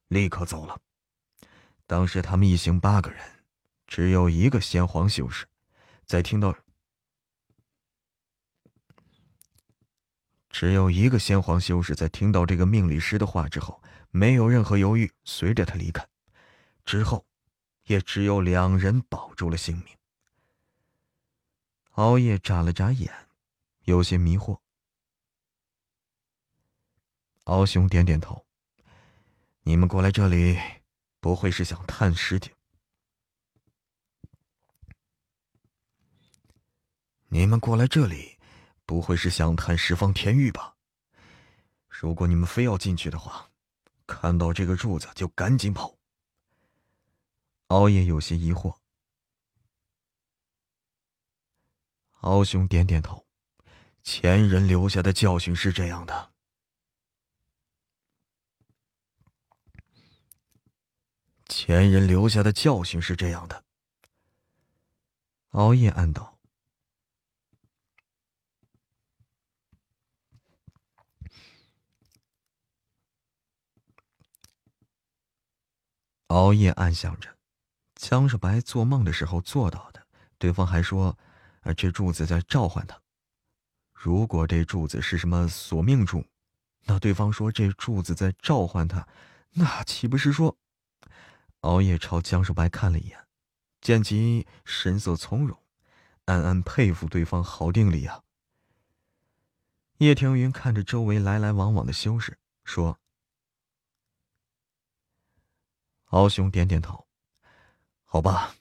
[0.07, 0.75] 立刻走了。
[1.87, 3.43] 当时他们一行八个人，
[3.87, 5.47] 只有一个先皇修士，
[6.05, 6.55] 在听到
[10.51, 13.81] 只有一个先皇修士在听到这个命理师的话之后，
[14.11, 16.07] 没有任何犹豫，随着他离开。
[16.85, 17.25] 之后。
[17.87, 19.97] 也只有两人保住了性命。
[21.91, 23.09] 熬夜眨了眨眼，
[23.85, 24.59] 有些迷惑。
[27.45, 28.45] 敖雄点点头
[29.63, 30.59] ：“你们过来这里，
[31.19, 32.51] 不会是想探尸体？
[37.29, 38.37] 你们过来这里，
[38.85, 40.75] 不会是想探十方天域吧？
[41.89, 43.49] 如果你们非要进去的话，
[44.05, 45.97] 看到这个柱子就赶紧跑。”
[47.67, 48.77] 熬夜有些疑惑，
[52.21, 53.27] 敖兄点点头，
[54.03, 56.31] 前人留下的教训是这样的。
[61.47, 63.63] 前人留下的教训是这样的。
[65.51, 66.37] 熬夜暗道，
[76.27, 77.35] 熬夜暗想着。
[77.95, 80.05] 江少白做梦的时候做到的，
[80.37, 81.17] 对方还说
[81.63, 83.01] ：“啊，这柱子在召唤他。
[83.93, 86.23] 如果这柱子是什么索命柱，
[86.83, 89.07] 那对方说这柱子在召唤他，
[89.53, 90.55] 那岂不是说？”
[91.61, 93.27] 熬夜朝江少白看了一眼，
[93.81, 95.61] 见其神色从容，
[96.25, 98.23] 暗暗佩服对方好定力啊。
[99.97, 102.99] 叶庭云看着周围来来往往的修士，说
[106.05, 107.07] ：“敖兄点点头。”
[108.05, 108.55] 好吧。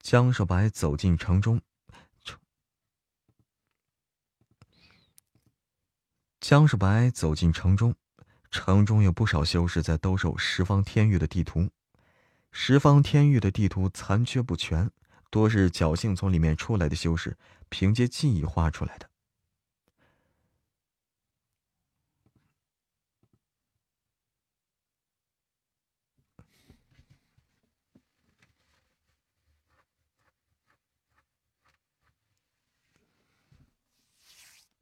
[0.00, 1.62] 江少白走进城中，
[6.40, 7.94] 江少白走进城中，
[8.52, 11.70] 城中有不少修士在兜售十方天域的地图。
[12.52, 14.90] 十方天域的地图残缺不全，
[15.30, 17.38] 多是侥幸从里面出来的修士
[17.70, 19.08] 凭借记忆画出来的。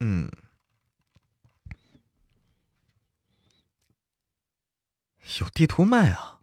[0.00, 0.30] 嗯，
[5.38, 6.40] 有地图卖啊！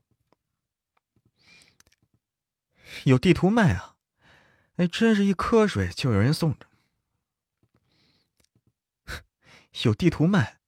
[3.03, 3.97] 有地图卖啊！
[4.77, 6.67] 哎，真是一瞌睡就有人送着。
[9.83, 10.59] 有地图卖，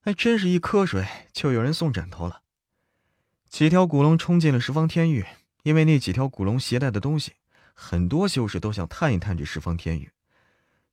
[0.00, 2.42] 还，真是一瞌睡就有人送枕头了。
[3.48, 5.26] 几条古龙冲进了十方天域，
[5.64, 7.34] 因为那几条古龙携带的东西，
[7.74, 10.12] 很多修士都想探一探这十方天域。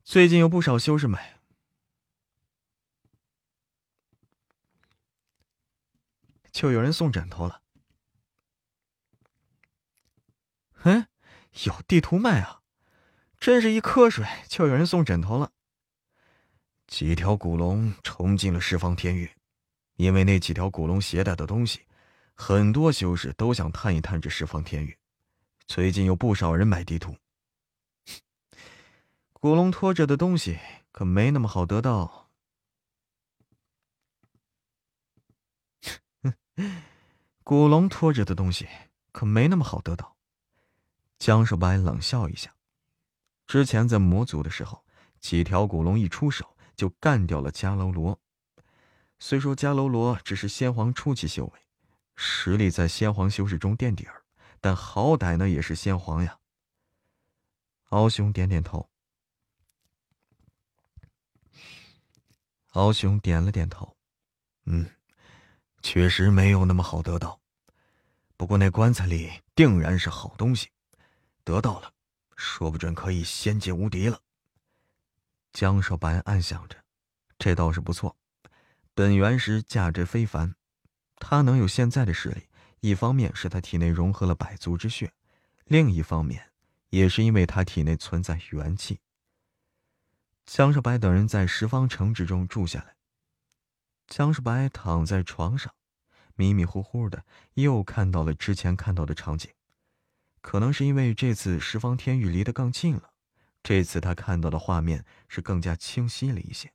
[0.04, 1.37] 最近有不少修士买，
[6.58, 7.62] 就有人送枕头了。
[10.86, 11.06] 嗯，
[11.66, 12.62] 有地图卖啊！
[13.40, 15.52] 真是一瞌睡就有人送枕头了。
[16.88, 19.32] 几条古龙冲进了十方天域，
[19.98, 21.82] 因为那几条古龙携带的东西，
[22.34, 24.98] 很多修士都想探一探这十方天域。
[25.68, 27.16] 最近有不少人买地图。
[29.32, 30.58] 古龙拖着的东西
[30.92, 32.27] 可没那么好得到。
[37.44, 38.68] 古龙拖着的东西
[39.12, 40.18] 可没那么好得到。
[41.20, 42.54] 江少白冷笑一下，
[43.48, 44.84] 之前在魔族的时候，
[45.20, 48.20] 几条古龙一出手就干掉了迦楼罗。
[49.20, 51.60] 虽说迦楼罗只是先皇初期修为，
[52.16, 54.24] 实力在先皇修士中垫底儿，
[54.62, 56.40] 但好歹呢也是先皇呀。
[57.90, 58.90] 敖雄点点头。
[62.74, 63.98] 敖雄点了点头，
[64.66, 64.88] 嗯，
[65.90, 67.40] 确实没有那么好得到。
[68.36, 70.68] 不过那棺材里定然是好东西，
[71.46, 71.94] 得到了，
[72.36, 74.20] 说不准可以仙界无敌了。
[75.54, 76.84] 江少白暗想着，
[77.40, 78.18] 这倒是不错。
[78.94, 80.56] 本源石价值非凡，
[81.16, 82.50] 他能有现在的实力，
[82.82, 85.14] 一方面是他体内融合了百族之血，
[85.64, 86.52] 另一方面
[86.90, 89.00] 也是因为他体内存在元气。
[90.46, 92.98] 江少白等人在十方城之中住下来。
[94.06, 95.74] 江少白躺在床上，
[96.38, 99.52] 迷迷糊糊的又看到了之前看到的场景。
[100.40, 103.12] 可能是因为这次十方天域离得更近了，
[103.62, 106.72] 这次他看到的画面是更加清晰了一些。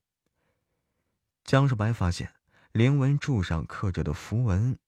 [1.45, 2.35] 江少白发现
[2.73, 4.79] 灵纹柱上刻着的符文，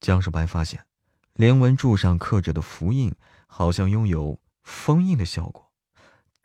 [0.00, 0.86] 江少白发现，
[1.34, 3.14] 灵纹柱上刻着的符印
[3.46, 5.65] 好像拥有封印的效果。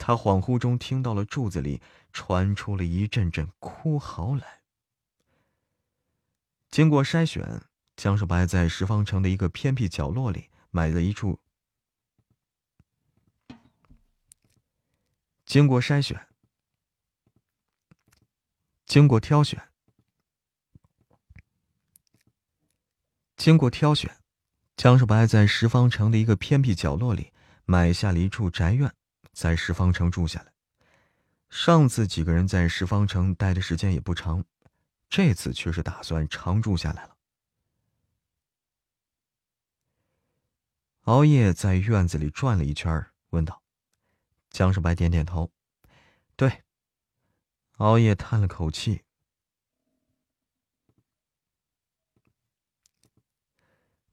[0.04, 1.80] 他恍惚中听到了柱子里
[2.12, 4.64] 传出了一阵阵哭嚎来。
[6.72, 7.62] 经过筛选，
[7.96, 11.40] 江少白在十方城的一个偏僻角落里买了一处。
[15.46, 16.28] 经过筛选，
[18.88, 19.70] 经过挑选，
[23.38, 24.18] 经过挑选，
[24.76, 27.32] 江少白在十方城的一个偏僻角落里
[27.66, 28.92] 买下了一处宅院，
[29.34, 30.54] 在十方城住下来。
[31.50, 34.46] 上次几个人在十方城待的时间也不长，
[35.10, 37.18] 这次却是打算常住下来了。
[41.02, 43.62] 熬夜在院子里转了一圈，问道。
[44.50, 45.52] 江少白点点头，
[46.36, 46.64] 对。
[47.78, 49.02] 熬夜叹了口气，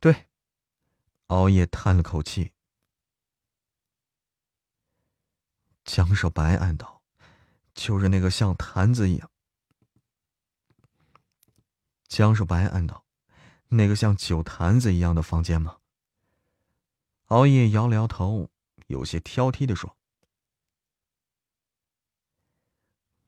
[0.01, 0.27] 对。
[1.27, 2.53] 熬夜叹了口气。
[5.89, 7.01] 江少白暗道
[7.75, 9.31] ：“就是那个像坛子一样。”
[12.07, 13.07] 江少白暗道
[13.69, 15.79] ：“那个像酒坛子一样的房间吗？”
[17.29, 18.51] 熬夜摇了摇头，
[18.89, 19.97] 有些挑剔的说。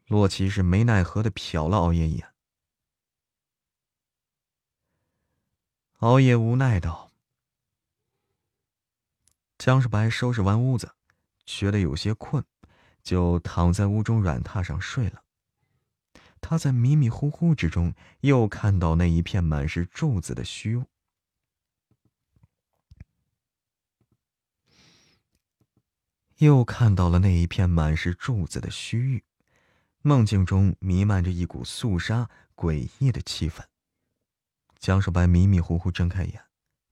[0.04, 2.34] 洛奇是没奈何的瞟了熬夜一眼，
[6.00, 7.10] 熬夜无奈道
[9.56, 10.94] ：“江少白收拾完屋子，
[11.46, 12.44] 觉得有些困，
[13.02, 15.22] 就躺在屋中软榻上睡了。
[16.40, 20.86] 他在迷迷糊糊之中，又看到那一片满是柱子的虚屋，
[26.38, 29.24] 又看到了那一片满是柱子的虚域。”
[30.02, 33.62] 梦境中弥漫着一股肃杀、诡异的气氛。
[34.78, 36.42] 江少白迷迷糊糊睁开眼，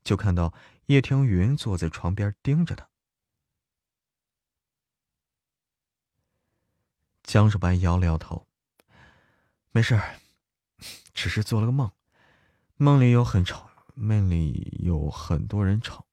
[0.04, 0.52] 就看到
[0.88, 2.86] 叶庭云坐在床边盯着他。
[7.28, 8.48] 江少白摇了摇头
[9.70, 10.00] ：“没事，
[11.12, 11.92] 只是做了个梦，
[12.76, 16.06] 梦里有很吵，梦里有很多人吵。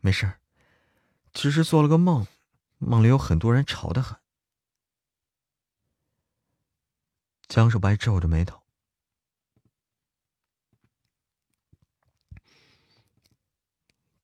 [0.00, 0.40] 没事，
[1.32, 2.26] 只是做了个梦。”
[2.78, 4.18] 梦里有很多人吵得很。
[7.46, 8.60] 江少白皱着眉头。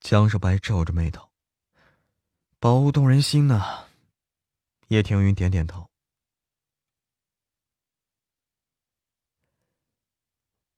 [0.00, 1.33] 江少白皱着眉头。
[2.64, 3.88] 宝物动人心呐。
[4.88, 5.90] 叶庭云点点头。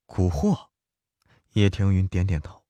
[0.04, 0.70] 蛊惑。
[1.52, 2.64] 叶庭云点点头。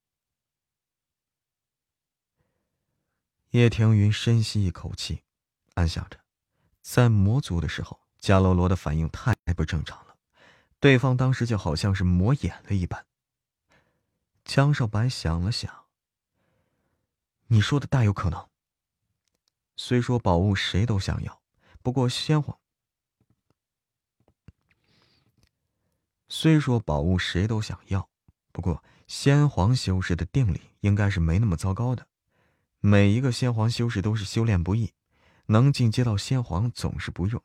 [3.52, 5.22] 叶庭云深吸一口气，
[5.76, 6.20] 暗想着，
[6.82, 10.18] 在魔族的时候，伽罗罗的反应太不正常了，
[10.78, 13.06] 对方当时就好像是魔眼了一般。
[14.44, 15.86] 江少白想了想，
[17.46, 18.50] 你说的大有可能。
[19.76, 21.42] 虽说宝物谁都想要，
[21.82, 22.58] 不过先皇，
[26.28, 28.08] 虽说宝物谁都想要，
[28.52, 32.08] 不过先皇修士的定力应该是没那么糟糕的。
[32.80, 34.94] 每一个先皇修士都是修炼不易，
[35.46, 37.42] 能进阶到先皇总是不用。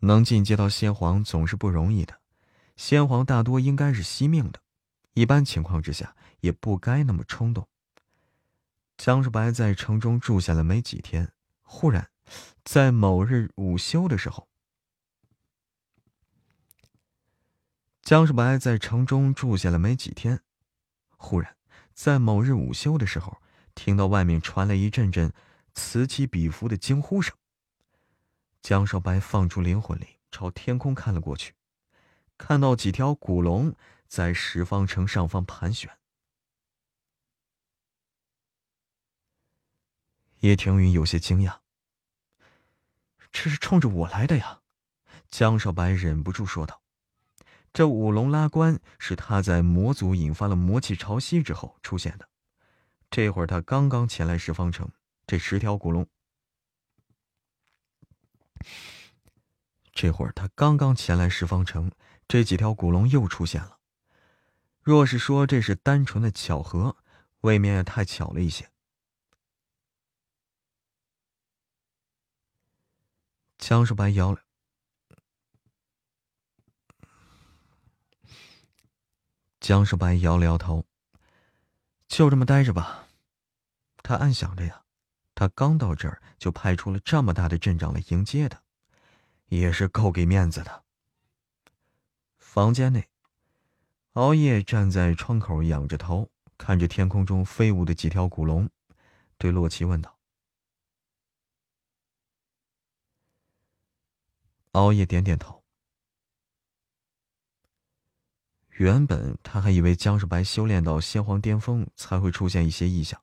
[0.00, 2.20] 能进阶到先皇总是不容易的，
[2.74, 4.60] 先皇大多应该是惜命的，
[5.12, 7.68] 一般情况之下也不该那么冲动。
[9.00, 11.32] 江少白在城中住下了没几天，
[11.62, 12.10] 忽然，
[12.62, 14.46] 在某日午休的时候，
[18.02, 20.42] 江少白在城中住下了没几天。
[21.16, 21.56] 忽然，
[21.94, 23.40] 在某日午休的时候，
[23.74, 25.32] 听到外面传来一阵阵
[25.72, 27.34] 此起彼伏的惊呼声。
[28.60, 31.54] 江少白放出灵魂力，朝天空看了过去，
[32.36, 33.74] 看到几条古龙
[34.06, 35.90] 在十方城上方盘旋。
[40.40, 41.58] 叶庭云有些惊讶
[43.32, 44.60] ：“这是冲着我来的呀！”
[45.30, 46.82] 江少白忍不住说道。
[47.72, 52.28] 这五龙拉关是他在魔族引发了魔气潮汐之后出现的。
[53.10, 54.90] 这会儿他刚刚前来十方城，
[55.26, 56.06] 这十条古龙。
[59.92, 61.92] 这会儿他刚刚前来十方城，
[62.26, 63.78] 这几条古龙又出现了。
[64.82, 66.96] 若是说这是单纯的巧合，
[67.42, 68.70] 未免也太巧了一些。
[73.60, 74.40] 江世白摇了。
[79.60, 80.86] 江世白摇了摇头，
[82.08, 83.06] 就这么待着吧。
[84.02, 84.82] 他暗想着呀，
[85.34, 88.62] 他刚到这儿就派出了这么大的阵仗来迎接他，
[89.46, 90.82] 也是够给面子的。
[92.38, 93.08] 房间内，
[94.14, 98.68] 熬夜站在窗口，仰着头看着天空中飞舞的几条古龙，
[99.36, 100.18] 对洛奇问道
[104.72, 105.62] ：“熬夜点点头。
[108.70, 113.22] 原本他还以为江世白修炼到仙皇巅峰才会出现一些异象，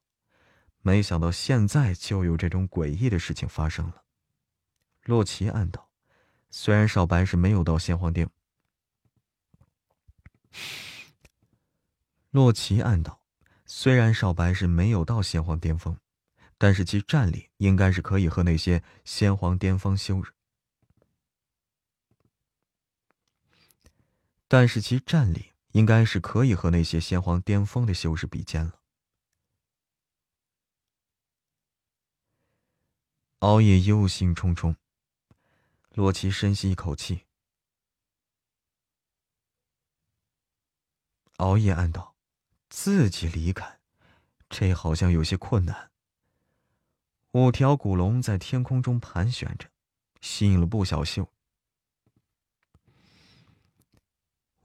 [0.81, 4.03] 没想到现在就有这种诡异的事情发生了。
[5.03, 5.89] 洛奇暗道：
[6.49, 8.29] 虽然少白是没有到仙皇巅。
[12.29, 13.21] 洛奇暗道
[13.65, 15.97] ：“虽然少白是没有到仙皇巅峰，
[16.57, 20.21] 但是其战力应该是可以和那些仙皇巅峰修
[24.47, 28.81] 但是其战力应该是可以和那些先皇巅峰的修士比肩了。”
[33.39, 34.75] 熬夜忧心忡忡，
[35.91, 37.25] 洛奇深吸一口气。
[41.37, 42.15] 熬夜暗道
[42.67, 43.79] ：“自己离开，
[44.49, 45.91] 这好像有些困难。”
[47.33, 49.69] 五条古龙在天空中盘旋着，
[50.19, 51.31] 吸引了不少秀。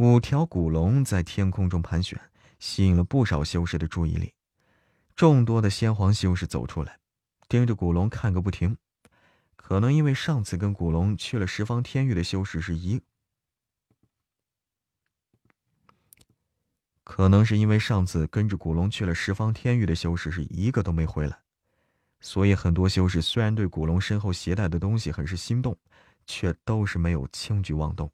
[0.04, 2.20] 五条古龙在天空中盘旋，
[2.58, 4.34] 吸引了不少修士的注意力。
[5.14, 6.98] 众多的先皇修士走出来，
[7.48, 8.76] 盯着古龙看个不停。
[9.54, 13.00] 可能因为上次跟古龙去了十方天域的修士是一。
[17.04, 21.38] 可能是因为上次跟着古龙去了十方天域的修士是一个都没回来，
[22.18, 25.78] 所以很多修士虽然对古龙身后携带的东西很是心动，
[26.26, 28.10] 却都是没有轻举妄动。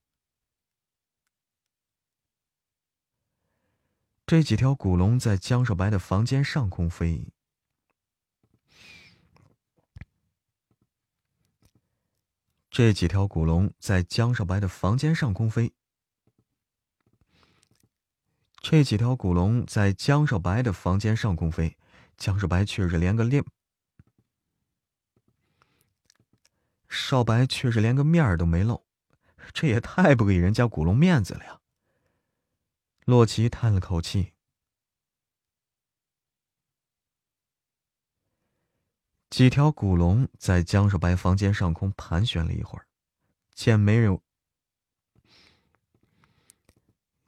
[4.28, 7.32] 这几条古龙在江少白的房间上空飞，
[12.68, 15.72] 这几条古龙在江少白的房间上空飞。
[18.60, 21.78] 这几条古龙在江少白的房间上空飞，
[22.18, 23.42] 江少白却是连个面，
[26.90, 28.84] 少白却是连个面儿都没露，
[29.54, 31.57] 这也太不给人家古龙面子了呀！
[33.08, 34.34] 洛奇叹了口气。
[39.30, 42.86] 几条古龙在江少白房间上空盘旋了一会儿，
[43.54, 44.20] 见没人。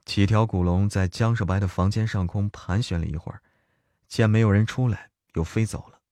[0.05, 3.41] 几条古龙在江少白的房间上空盘旋了一会儿，
[4.07, 6.03] 见没有人出来，又飞走了。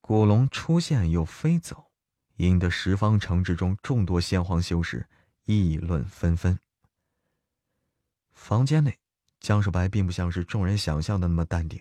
[0.00, 1.92] 古龙出现又飞走，
[2.38, 5.08] 引得十方城之中众多先皇修士
[5.44, 6.58] 议论纷纷。
[8.40, 8.98] 房间内，
[9.38, 11.78] 江少白并不像是众人想象的那么淡定。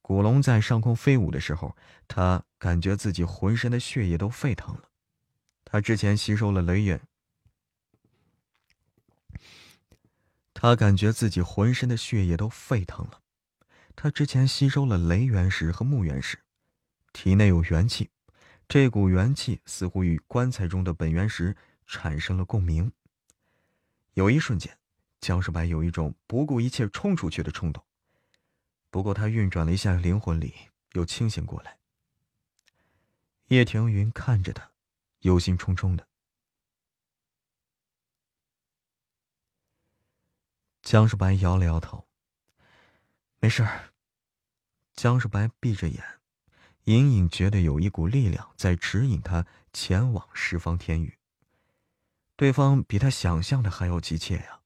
[0.00, 1.76] 古龙在上空飞舞的时候，
[2.08, 4.88] 他感觉自己浑身的血液都沸腾了。
[5.66, 6.98] 他之前吸收了雷元。
[10.54, 13.20] 他感觉自己浑身的血液都沸腾了。
[13.94, 16.38] 他之前吸收了雷元石和木元石，
[17.12, 18.10] 体内有元气，
[18.66, 21.54] 这股元气似乎与棺材中的本源石
[21.86, 22.90] 产生了共鸣。
[24.14, 24.76] 有一瞬间，
[25.22, 27.82] 江世白有一种不顾一切冲出去的冲动。
[28.90, 30.52] 不过他运转了一下灵魂力，
[30.94, 31.78] 又清醒过来。
[33.46, 34.72] 叶庭云看着他，
[35.20, 36.08] 忧心忡忡的。
[40.82, 42.08] 江世白摇了摇头，
[43.38, 43.92] 没事儿。
[44.94, 46.04] 江世白闭着眼，
[46.84, 51.16] 隐隐觉得有一股力量在指引他前往十方天域。
[52.34, 54.61] 对方比他想象的还要急切呀！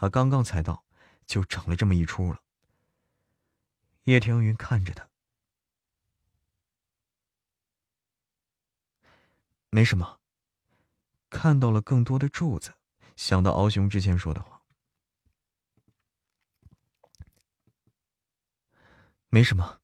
[0.00, 0.84] 他刚刚才到，
[1.26, 2.40] 就整了这么一出了。
[4.04, 5.08] 叶庭云看着他，
[9.70, 10.20] 没什么。
[11.28, 12.74] 看到了更多的柱子，
[13.16, 14.62] 想到敖雄之前说的话。
[19.30, 19.80] 没什么，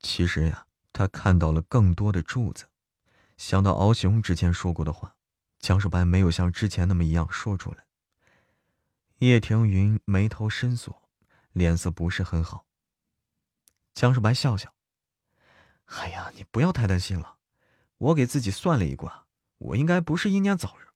[0.00, 2.68] 其实呀，他看到了更多的柱子。
[3.38, 5.16] 想到敖雄之前说过的话，
[5.60, 7.86] 江守白没有像之前那么一样说出来。
[9.18, 11.08] 叶庭云眉头深锁，
[11.52, 12.66] 脸色不是很好。
[13.94, 14.74] 江少白笑笑
[15.86, 17.38] ：“哎呀，你不要太担心了，
[17.98, 19.26] 我给自己算了一卦，
[19.58, 20.88] 我应该不是英年早日，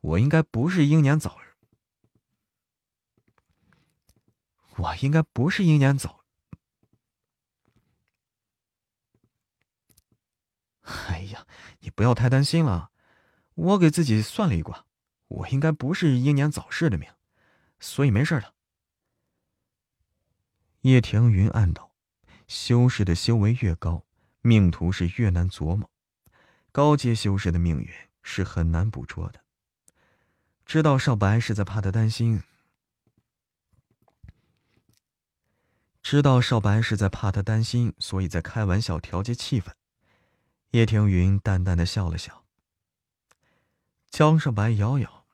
[0.00, 1.44] 我应该不是英年早日。”
[4.76, 6.24] 我应该不是英年早。
[10.82, 11.46] 哎呀，
[11.78, 12.90] 你不要太担心了，
[13.54, 14.84] 我给自己算了一卦，
[15.28, 17.08] 我应该不是英年早逝的命，
[17.78, 18.52] 所以没事的。
[20.80, 21.94] 叶庭云暗道：
[22.46, 24.04] 修士的修为越高，
[24.42, 25.88] 命途是越难琢磨，
[26.72, 27.88] 高阶修士的命运
[28.22, 29.40] 是很难捕捉的。
[30.66, 32.42] 知道少白是在怕他担心，
[36.02, 39.72] 知道少白是在怕他担心，所以在开玩笑调节气氛。
[40.72, 42.43] 叶庭云淡淡的笑了笑。
[44.16, 45.26] 江少白摇摇，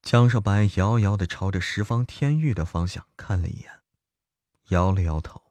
[0.00, 3.82] 江少白遥遥的朝着十方天域的方向看了一眼。
[4.68, 5.42] 摇了摇头，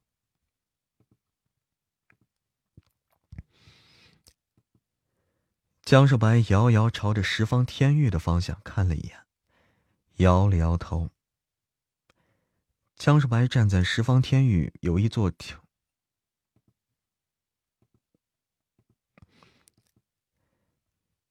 [5.81, 9.25] 江少白遥遥朝着十方天域的方向看了一眼，
[10.19, 11.09] 摇了摇头。
[12.95, 15.29] 江少白站在十方天域有一座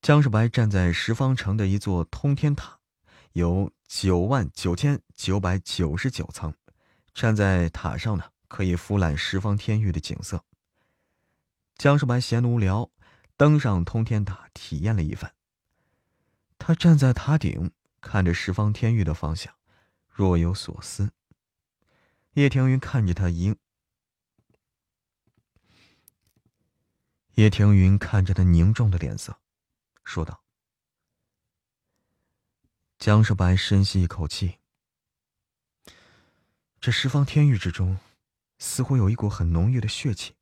[0.03, 2.77] 江少白站在十方城的一座通天塔，
[3.31, 6.53] 有九万九千九百九十九层。
[7.13, 10.43] 站在塔上呢，可以俯览十方天域的景色。
[11.77, 12.91] 江少白闲无聊，
[13.37, 15.33] 登上通天塔体验了一番。
[16.57, 17.71] 他站在塔顶，
[18.01, 19.55] 看着十方天域的方向，
[20.09, 21.13] 若有所思。
[22.33, 23.55] 叶庭云看着他凝，
[27.35, 29.39] 叶庭云看着他凝重的脸色，
[30.03, 30.43] 说道
[32.99, 34.59] ：“江少白，深吸一口气。”
[36.81, 37.99] 这十方天域之中，
[38.59, 40.35] 似乎有一股很浓郁的血气。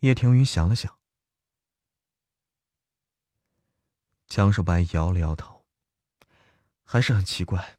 [0.00, 0.98] 叶庭云想了想，
[4.26, 5.66] 江少白摇了摇头，
[6.82, 7.78] 还是很奇怪，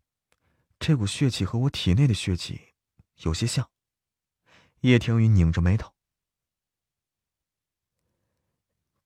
[0.78, 2.76] 这股血气和我体内的血气
[3.24, 3.72] 有些像。
[4.82, 5.96] 叶庭云拧着眉头，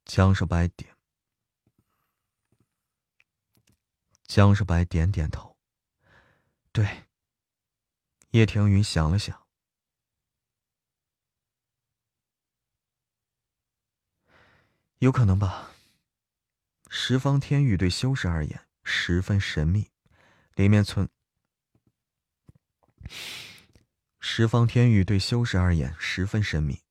[0.03, 0.96] 江少白点，
[4.27, 5.57] 江少白点点头，
[6.71, 7.05] 对。
[8.31, 9.47] 叶庭云想了想，
[14.99, 15.71] 有可能吧。
[16.89, 19.89] 十方天域对修士而言十分神秘，
[20.55, 21.09] 里面存……
[24.19, 26.83] 十方天域对修士而言十分神秘，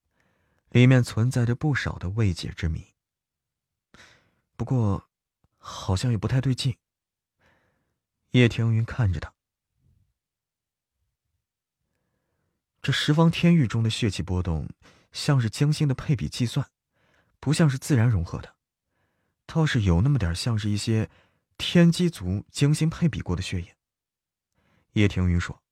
[0.71, 2.95] 里面存在着不少的未解之谜。
[4.57, 5.11] 不过，
[5.59, 6.77] 好像也不太对劲。
[8.37, 9.33] 叶庭云看着他。
[12.83, 14.69] 这十方天域中的血气波动，
[15.11, 16.71] 像是精心的配比计算，
[17.41, 18.55] 不像是自然融合的，
[19.47, 21.09] 倒是有那么点像是一些
[21.57, 23.75] 天机族精心配比过的血液。
[24.93, 25.63] 叶庭云说。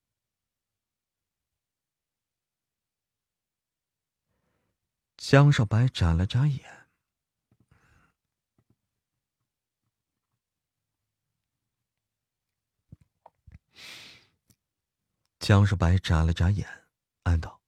[5.19, 6.84] 江少白眨了眨眼，
[15.47, 16.67] 江少白眨了眨眼。
[17.25, 17.61] 暗道，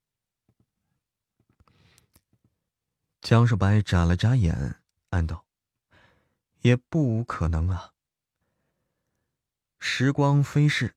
[3.20, 4.80] 江少白眨了眨眼，
[5.10, 5.44] 暗道
[6.62, 7.92] ：“也不无可能啊。”
[9.78, 10.96] 时光飞逝，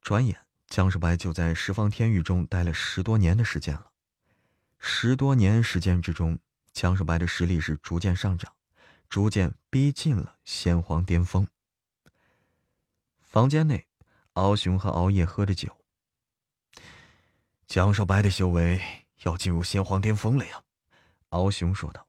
[0.00, 3.92] 转眼江少白就在十方天域中待了十多年的时间了。
[4.80, 6.40] 十多年时间之中，
[6.72, 8.52] 江少白的实力是逐渐上涨，
[9.08, 11.46] 逐渐逼近了先皇巅峰。
[13.20, 13.86] 房间内，
[14.32, 15.79] 敖雄和敖夜喝着酒。
[17.70, 18.82] 江少白的修为
[19.22, 20.64] 要进入先皇巅峰了呀，
[21.28, 22.04] 敖雄说道。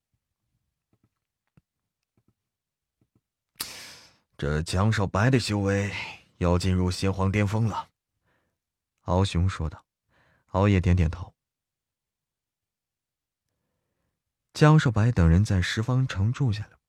[4.35, 5.93] 这江少白的修为
[6.39, 7.91] 要进入先皇巅峰了，
[9.01, 9.85] 敖雄说道。
[10.47, 11.31] 敖夜点点头。
[14.55, 16.79] 江少白等人在十方城住下了。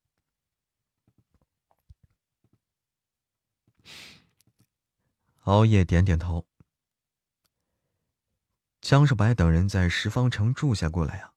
[5.42, 6.46] 熬夜点点头。
[8.82, 11.32] 江少白等人在十方城住下过来呀。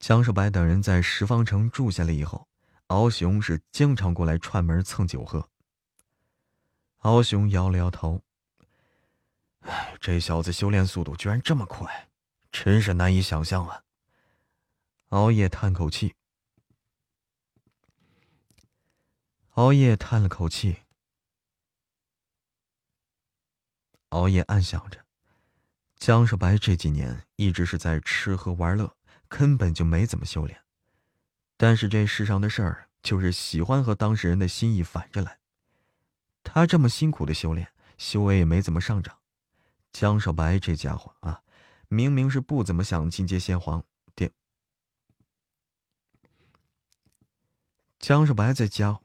[0.00, 2.48] 江少白等人在十方城住下了以后，
[2.88, 5.48] 敖雄是经常过来串门蹭酒喝。
[6.98, 8.20] 敖雄摇了摇头，
[9.60, 12.08] 哎，这小子修炼速度居然这么快，
[12.50, 13.84] 真是难以想象啊。
[15.10, 16.16] 熬夜叹口气，
[19.50, 20.81] 熬夜叹了口气。
[24.12, 25.04] 熬夜暗想着，
[25.96, 28.94] 江少白这几年一直是在吃喝玩乐，
[29.26, 30.62] 根本就没怎么修炼。
[31.56, 35.38] 但是这世上的事儿就是喜欢和当事人的心意反着来。
[36.44, 39.18] 他这么辛苦的修炼，修为也没怎么上涨。
[39.92, 41.42] 江少白这家伙啊，
[41.88, 43.82] 明明是不怎么想进阶先皇
[44.14, 44.32] 殿。
[47.98, 49.00] 江少白在家，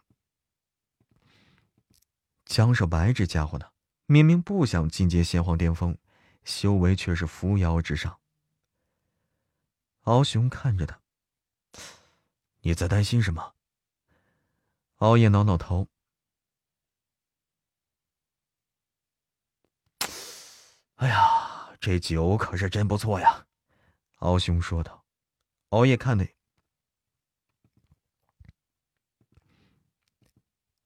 [2.45, 3.67] 江少白这家伙呢？
[4.09, 5.97] 明明不想进阶先皇巅峰，
[6.45, 8.19] 修为却是扶摇直上。
[10.03, 11.01] 敖雄看着他，
[12.61, 13.53] 你在担心什么？
[14.99, 15.89] 熬夜挠挠头。
[20.95, 23.45] 哎呀，这酒可是真不错呀，
[24.19, 25.03] 敖雄说道。
[25.69, 26.25] 熬夜看的。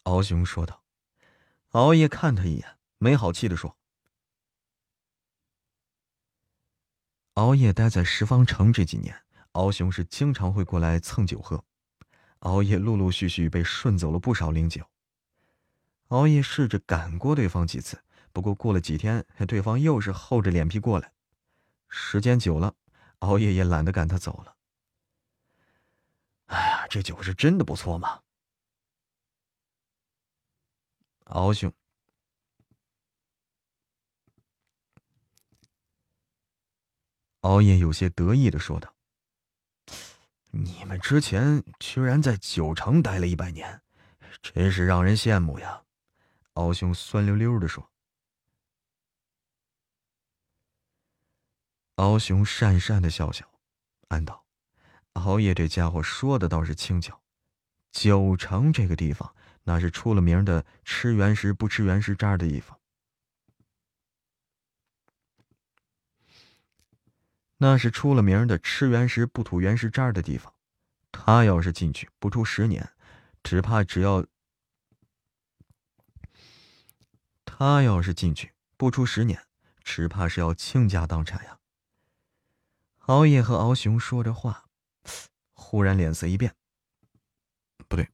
[0.01, 0.83] 敖雄说道。
[1.69, 3.75] 熬夜看他一眼，没好气的说
[7.33, 9.23] ：“熬夜待在十方城这几年，
[9.53, 11.65] 敖雄是经常会过来蹭酒喝。
[12.41, 14.87] 熬夜陆陆续续被顺走了不少灵酒。
[16.09, 21.11] 熬夜试着赶过对方几次，不过过了几天，对方又是厚着脸皮过来。
[21.89, 22.75] 时间久了，
[23.19, 24.55] 熬夜也懒得赶他走了。
[26.45, 28.21] 哎呀，这酒是真的不错嘛？”
[31.25, 31.73] 敖兄，
[37.41, 38.95] 熬夜有些得意的说道
[40.51, 43.81] ：“你们之前居然在九城待了一百年，
[44.41, 45.83] 真是让人羡慕呀！”
[46.53, 47.91] 敖兄酸溜溜的说。
[51.95, 53.51] 敖雄讪讪的笑笑，
[54.07, 54.45] 暗道
[55.13, 57.21] ：“熬夜这家伙说的倒是轻巧，
[57.91, 62.80] 九城这个地方。”那是出了名的吃原石不吃原石渣的地方，
[67.63, 70.51] 那是出了名的吃原石不吐原石渣的地方。
[71.11, 72.91] 他要是进去不出十年，
[73.43, 74.25] 只怕只要
[77.45, 79.45] 他要是进去不出十年，
[79.83, 81.59] 只怕是要倾家荡产呀。
[83.01, 84.65] 熬夜和敖雄说着话，
[85.53, 86.55] 忽然脸色一变，
[87.87, 88.09] 不对。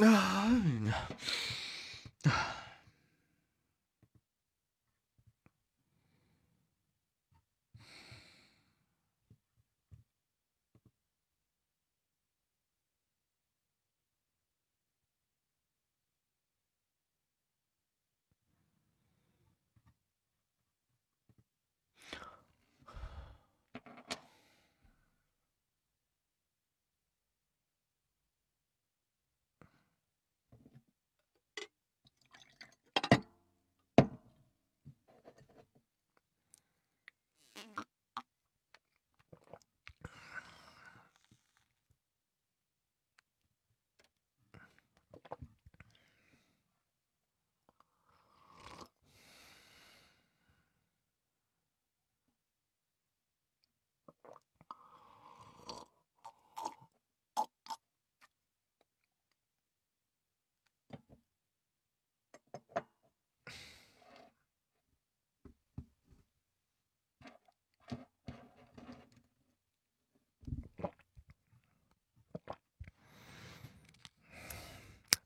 [0.00, 0.48] 啊！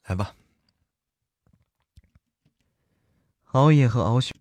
[0.07, 0.37] 来吧，
[3.47, 4.39] 熬夜和敖雄，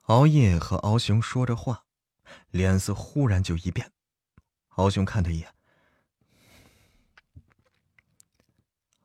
[0.00, 1.84] 熬夜和敖雄说着话，
[2.50, 3.92] 脸色忽然就一变。
[4.70, 5.54] 敖雄看他一眼。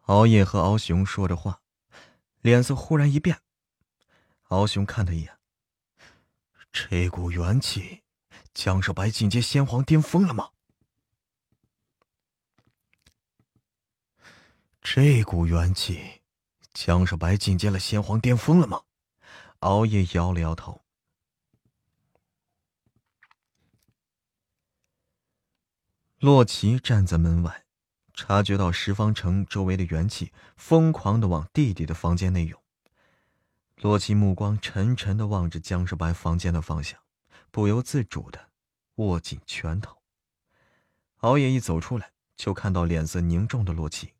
[0.06, 1.62] 熬夜和敖雄说着话，
[2.42, 3.40] 脸色忽然一变。
[4.46, 5.38] 敖雄看他一眼。
[6.72, 8.05] 这股元气。
[8.56, 10.52] 江少白进阶先皇巅峰了吗？
[14.82, 16.22] 这股元气，
[16.73, 18.84] 江少白进阶了先皇巅峰了吗？
[19.60, 20.86] 熬夜摇了摇头。
[26.19, 27.65] 洛奇站在门外，
[28.14, 32.64] 察觉到十方城周围的元气疯狂的往弟弟的房间内涌。
[33.76, 37.05] 洛奇目光沉沉的望着江少白房间的方向。
[37.56, 38.49] 不由自主的
[38.95, 40.02] 握紧拳头。
[41.19, 44.14] 熬夜一走出来，就看到脸色凝重的洛奇。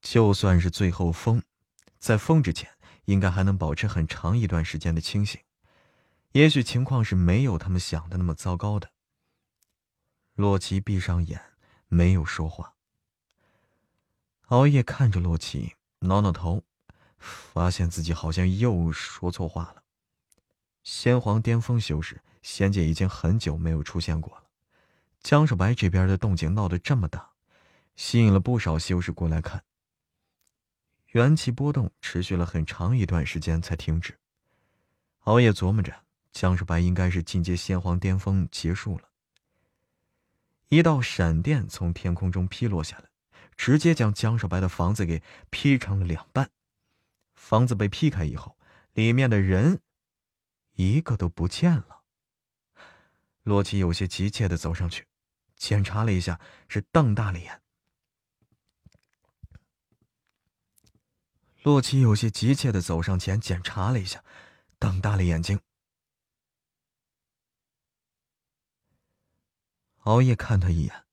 [0.00, 1.42] 就算是最后疯，
[1.98, 5.38] 在疯之前，应该还能保持很长一段时间的清醒。
[6.30, 8.90] 也许情况是没有他们想的那么糟糕的。
[10.36, 11.52] 洛奇闭上眼，
[11.88, 12.76] 没有说话。
[14.46, 16.64] 熬夜看着洛奇，挠挠头，
[17.18, 19.81] 发现自己好像又说错话了。
[20.82, 24.44] 先皇巅峰修士，仙界已经很久没有出现过了。
[25.20, 27.30] 江少白这边的动静闹得这么大，
[27.94, 29.62] 吸引了不少修士过来看。
[31.12, 34.18] 元气波动持续了很长一段时间才停止。
[35.20, 35.94] 熬夜琢磨着，
[36.32, 39.04] 江少白应该是进阶仙皇巅峰结束了。
[40.68, 43.04] 一道闪电从天空中劈落下来，
[43.56, 46.50] 直接将江少白的房子给劈成了两半。
[47.34, 48.56] 房子被劈开以后，
[48.94, 49.80] 里面的人
[50.82, 52.02] 一个都不见了。
[53.42, 55.06] 洛奇有些急切的走上去，
[55.56, 57.62] 检查了一下，是瞪大了眼。
[61.62, 64.24] 洛奇有些急切的走上前检查了一下，
[64.78, 65.60] 瞪大了眼睛。
[70.00, 71.04] 熬夜看他一眼。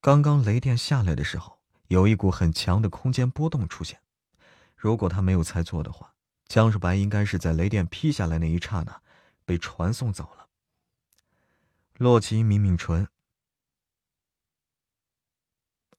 [0.00, 4.01] 刚刚雷电下来的时候，有一股很强的空间波动出现。
[4.82, 6.12] 如果他没有猜错的话，
[6.48, 9.00] 江世白应该是在雷电劈下来那一刹那
[9.44, 10.48] 被传送走了。
[11.98, 13.06] 洛奇抿抿唇。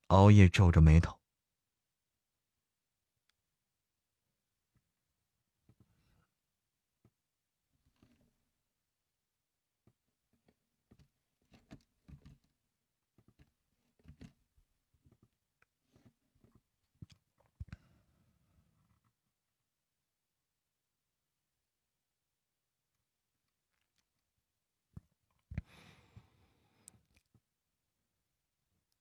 [0.08, 1.18] 熬夜皱着眉头。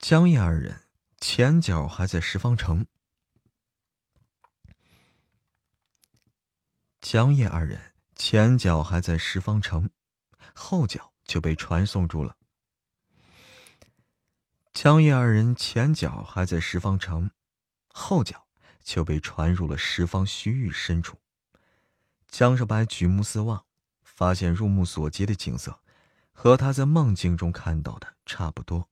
[0.02, 0.80] 江夜二人。
[1.20, 2.84] 前脚还在十方城，
[7.00, 9.88] 江夜二人前脚还在十方城，
[10.52, 12.36] 后脚就被传送住了。
[14.72, 17.30] 江夜二人前脚还在十方城，
[17.86, 18.48] 后脚
[18.82, 21.16] 就被传入了十方虚域深处。
[22.26, 23.64] 江少白举目四望，
[24.02, 25.78] 发现入目所及的景色，
[26.32, 28.88] 和他在梦境中看到的差不多。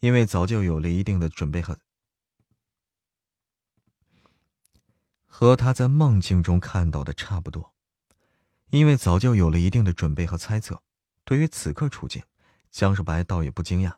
[0.00, 1.78] 因为早就有了一定的准备和
[5.26, 7.74] 和他在梦境中看到的差不多，
[8.70, 10.82] 因为早就有了一定的准备和猜测，
[11.24, 12.22] 对于此刻处境，
[12.70, 13.96] 江少白倒也不惊讶。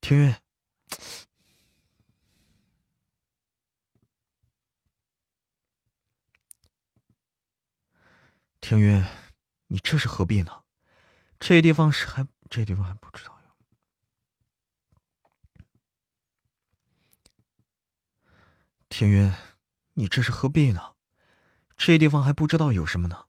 [0.00, 0.34] 庭云，
[8.60, 9.04] 庭云，
[9.66, 10.62] 你这是何必呢？
[11.38, 13.33] 这地方是还这地方还不知道。
[18.96, 19.34] 庭云，
[19.94, 20.92] 你这是何必呢？
[21.76, 23.24] 这地方还不知道有什么呢。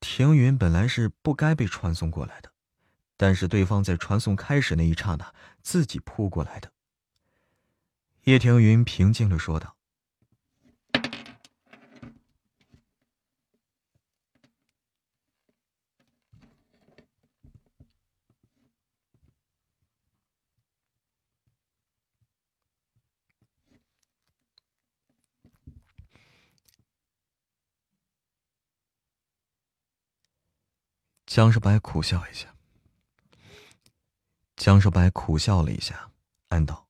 [0.00, 2.50] 庭云本来是不该被传送过来的，
[3.16, 5.32] 但是对方在传送开始那一刹那
[5.62, 6.72] 自己扑过来的。
[8.24, 9.76] 叶庭云平静的说道。
[31.34, 32.54] 江少白苦笑一下。
[34.54, 36.12] 江少白苦笑了一下，
[36.50, 36.86] 暗道：“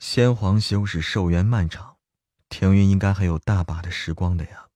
[0.00, 1.98] 先皇修士寿元漫长，
[2.48, 4.70] 庭云应该还有大把的时光的呀。”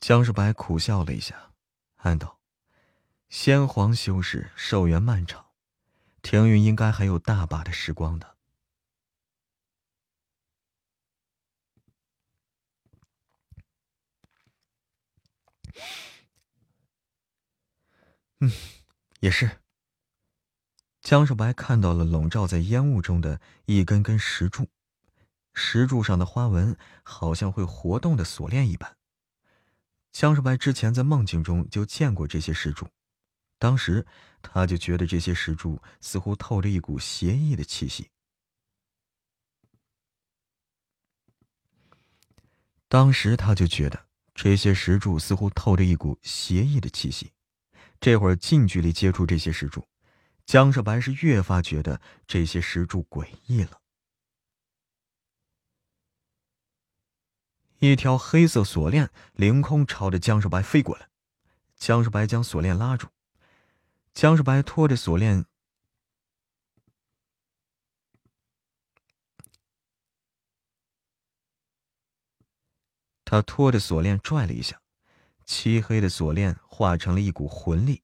[0.00, 1.52] 江少白苦笑了一下，
[1.96, 2.40] 暗道
[3.28, 5.50] ：“先皇修士寿元漫长，
[6.22, 8.36] 庭云应该还有大把的时光的。”
[18.40, 18.50] 嗯，
[19.20, 19.60] 也是。
[21.00, 24.68] 江少白看到了笼罩在烟雾中的一根根石柱，
[25.54, 28.96] 石柱上的花纹好像会活动的锁链一般。
[30.12, 32.88] 江少白之前在梦境中就见过这些石柱，
[33.58, 34.06] 当时
[34.42, 38.10] 他就觉得这些石柱似乎透着一股邪异的气息。
[42.88, 44.06] 当时他就觉得
[44.42, 47.30] 这些石柱似乎透着一股邪异的气息。
[48.00, 49.86] 这会儿近距离接触这些石柱，
[50.46, 53.82] 江少白是越发觉得这些石柱诡异了。
[57.80, 61.10] 一条黑色锁链凌空朝着江少白飞过来，
[61.76, 63.08] 江少白将锁链拉住，
[64.14, 65.44] 江少白拖着锁链，
[73.30, 74.80] 他拖着锁链拽了一下。
[75.46, 78.02] 漆黑的锁链化成了一股魂力，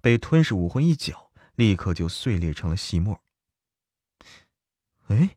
[0.00, 3.20] 被吞噬武魂一搅，立刻就碎裂成了细末。
[5.08, 5.36] 哎，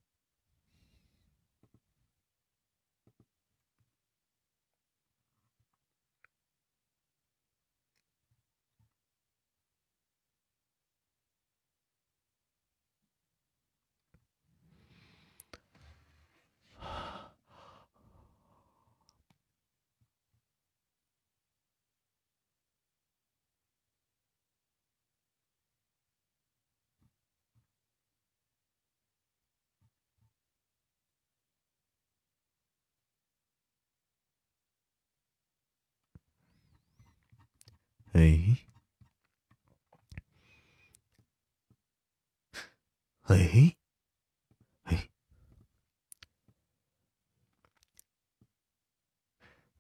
[38.16, 38.56] 哎，
[43.24, 43.76] 哎，
[44.84, 45.10] 哎！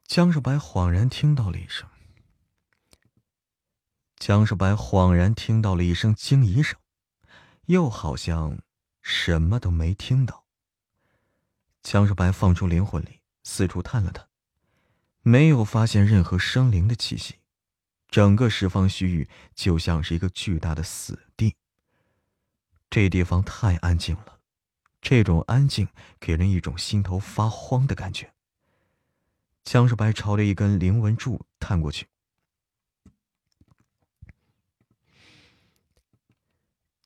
[0.03, 1.89] 江少白恍然听到了一声，
[4.17, 6.77] 江少白恍然听到了一声惊疑声，
[7.67, 8.59] 又好像
[9.01, 10.45] 什么都没听到。
[11.81, 14.27] 江少白放出灵魂力，四处探了探，
[15.21, 17.35] 没有发现任何生灵的气息。
[18.07, 21.55] 整个十方虚域就像是一个巨大的死地。
[22.89, 24.39] 这地方太安静了，
[25.01, 28.33] 这种安静给人一种心头发慌的感觉。
[29.63, 32.07] 江世白朝着一根灵纹柱探过去，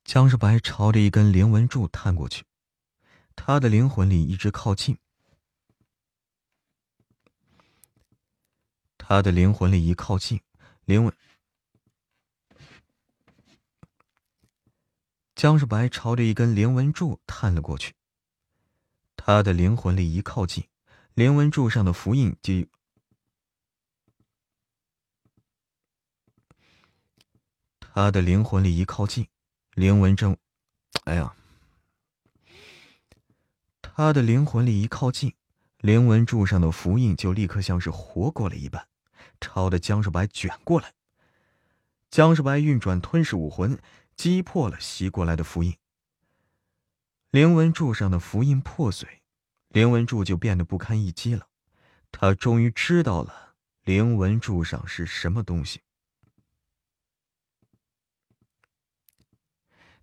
[0.04, 2.44] 江世白朝着一根灵纹柱探过去，
[3.34, 4.98] 他的灵魂力一直靠近，
[8.98, 10.40] 他的灵魂力一靠近。
[10.90, 11.14] 灵纹，
[15.36, 17.94] 江世白朝着一根灵纹柱探了过去。
[19.14, 20.66] 他的灵魂力一靠近，
[21.14, 22.66] 灵纹柱上的符印就……
[27.78, 29.28] 他的灵魂力一靠近，
[29.74, 30.36] 灵纹正……
[31.04, 31.36] 哎呀！
[33.80, 35.32] 他的灵魂力一靠近，
[35.78, 38.88] 灵纹柱上的符印就立刻像是活过了一般。
[39.40, 40.92] 朝着江世白卷过来，
[42.10, 43.80] 江世白运转吞噬武魂，
[44.14, 45.76] 击破了袭过来的符印。
[47.30, 49.22] 灵纹柱上的符印破碎，
[49.68, 51.48] 灵纹柱就变得不堪一击了。
[52.12, 55.80] 他终于知道了灵纹柱上是什么东西。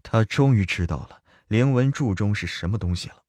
[0.01, 3.23] 他终于知道了灵纹柱中是什么东西了。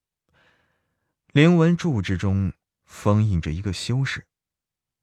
[1.33, 2.53] 灵纹柱之中
[2.85, 4.25] 封印着一个修士。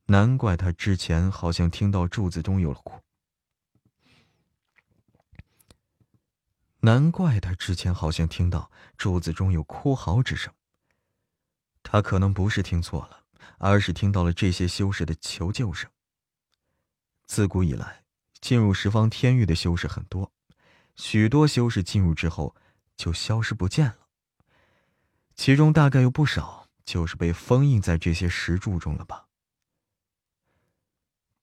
[0.07, 3.01] 难怪他之前好像听到柱子中有了哭，
[6.81, 10.53] 难怪他之前好像听到柱子中有哭嚎之声。
[11.81, 13.23] 他可能不是听错了，
[13.57, 15.89] 而是听到了这些修士的求救声。
[17.25, 18.03] 自古以来，
[18.39, 20.31] 进入十方天域的修士很多，
[20.95, 22.55] 许多修士进入之后
[22.95, 24.07] 就消失不见了，
[25.33, 29.24] 其中大概有不少就是被封印在这些石柱中了吧。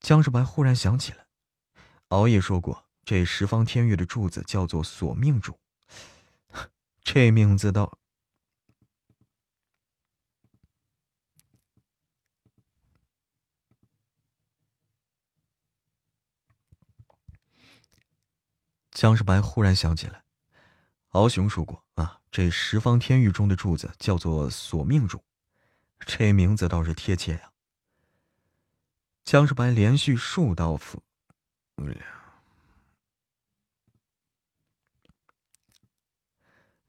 [0.02, 1.28] 江世白忽然想起来，
[2.08, 5.60] 熬夜说过，这十方天域的柱子叫做索命柱。
[7.04, 7.98] 这名字倒……
[18.90, 20.24] 江世白忽然想起来，
[21.10, 25.24] 敖雄说过啊，这十方天域中的柱子叫做索命柱，
[26.00, 27.51] 这名字倒是贴切呀。
[29.24, 31.02] 江世白连续数道符，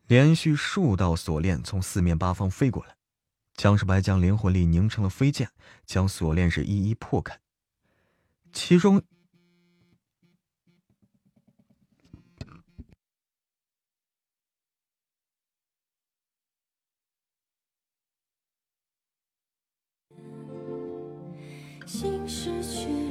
[0.08, 2.98] 连续数道锁链从四面八方飞过来。
[3.56, 5.52] 江世白将灵魂力凝成了飞剑，
[5.86, 7.40] 将锁链是一一破开。
[8.52, 9.04] 其中。
[21.86, 23.03] 心失去。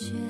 [0.00, 0.29] 雪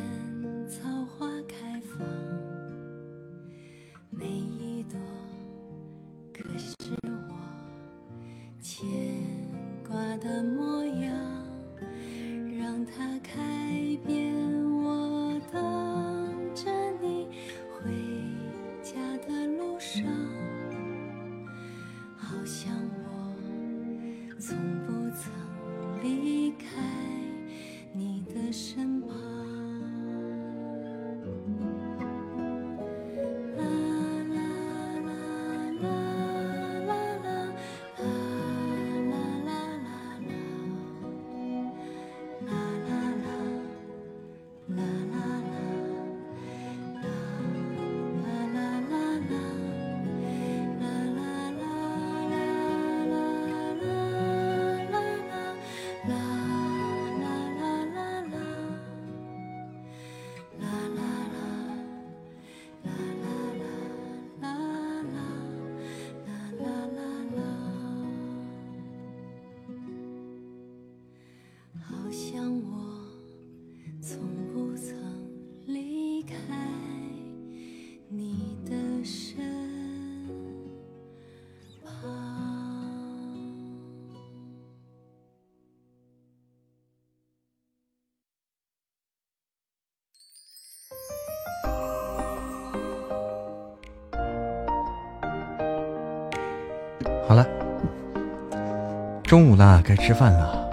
[99.30, 100.68] 中午了，该吃饭了。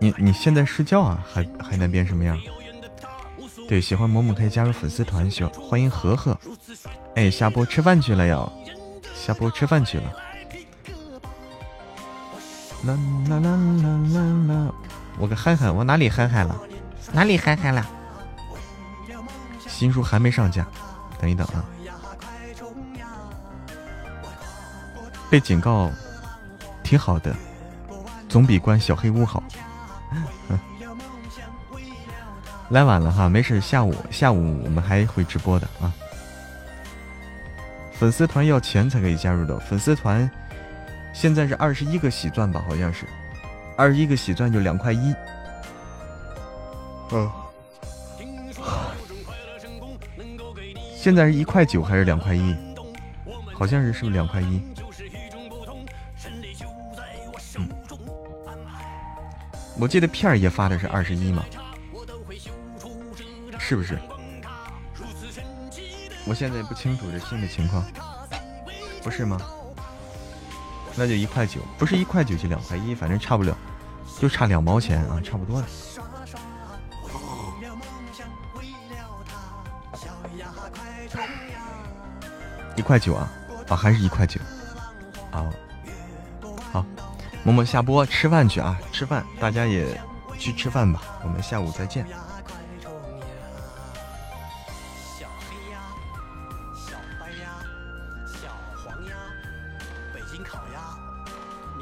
[0.00, 1.22] 你你现在睡觉啊？
[1.30, 2.40] 还还能变什么样？
[3.68, 6.34] 对，喜欢某某可以加入粉丝团，喜欢迎和和。
[7.14, 8.50] 哎，下播吃饭去了要，
[9.14, 10.04] 下播吃饭去了。
[12.86, 12.98] 啦
[13.28, 14.87] 啦啦啦啦啦！
[15.18, 16.56] 我个憨憨，我哪里憨憨了？
[17.12, 17.86] 哪里憨憨了？
[19.66, 20.66] 新书还没上架，
[21.20, 21.64] 等一等啊！
[25.30, 25.90] 被警告
[26.82, 27.34] 挺好的，
[28.28, 29.42] 总比关小黑屋好。
[32.70, 35.92] 来晚了哈，没事，下午下午我们还会直播的啊。
[37.92, 40.30] 粉丝团要钱才可以加入的，粉丝团。
[41.14, 43.06] 现在是二十一个喜钻吧，好像是，
[43.78, 45.14] 二十一个喜钻就两块一。
[47.12, 47.30] 嗯，
[50.96, 52.56] 现在是一块九还是两块一？
[53.54, 54.60] 好像是是不是两块一？
[57.56, 57.68] 嗯，
[59.78, 61.44] 我记得片儿爷发的是二十一嘛，
[63.60, 63.96] 是不是？
[66.26, 67.84] 我现在不清楚这新的情况，
[69.04, 69.40] 不是吗？
[70.96, 73.56] 那就一块九，不是一块九就两块一，反正差不了，
[74.18, 75.66] 就差两毛钱啊，差不多了。
[82.74, 83.30] 一块九啊，
[83.68, 84.40] 啊还是一块九，
[85.30, 85.44] 啊，
[86.72, 86.84] 好，
[87.42, 90.00] 默默下播吃饭去啊，吃饭，大家也
[90.38, 92.06] 去吃饭吧，我们下午再见。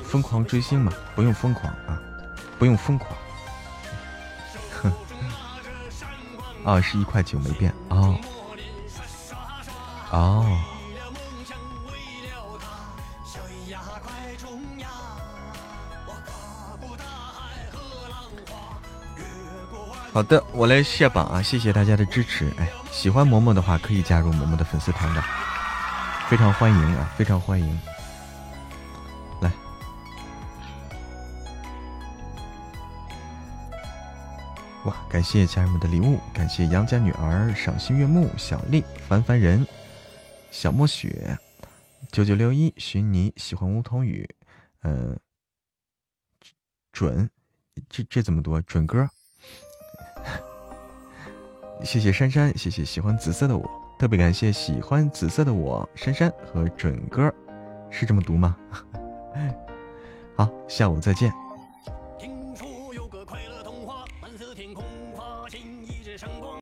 [0.04, 2.00] 疯狂追星嘛，不用疯狂啊，
[2.58, 3.10] 不用疯狂。
[4.82, 4.92] 哼，
[6.64, 8.18] 啊，是一块九没变哦。
[10.10, 10.58] 哦。
[20.12, 21.42] 好的，我来卸榜啊！
[21.42, 22.50] 谢谢大家的支持。
[22.58, 25.22] 哎，喜欢嬷嬷的话，可以加入嬷嬷的粉丝团的，
[26.26, 27.80] 非常欢迎啊，非常欢迎。
[35.16, 39.66] 感谢家人们的礼物，感谢杨家女儿、赏心悦目、小丽、凡凡人、
[40.50, 41.38] 小墨雪、
[42.12, 44.28] 九九六一、寻你喜欢梧桐雨，
[44.82, 45.18] 嗯，
[46.92, 47.30] 准，
[47.88, 48.60] 这这怎么读？
[48.60, 49.08] 准哥，
[51.82, 53.66] 谢谢珊珊，谢谢喜欢紫色的我，
[53.98, 57.34] 特别感谢喜欢紫色的我珊珊和准哥，
[57.90, 58.54] 是这么读吗？
[60.36, 61.45] 好，下午再见。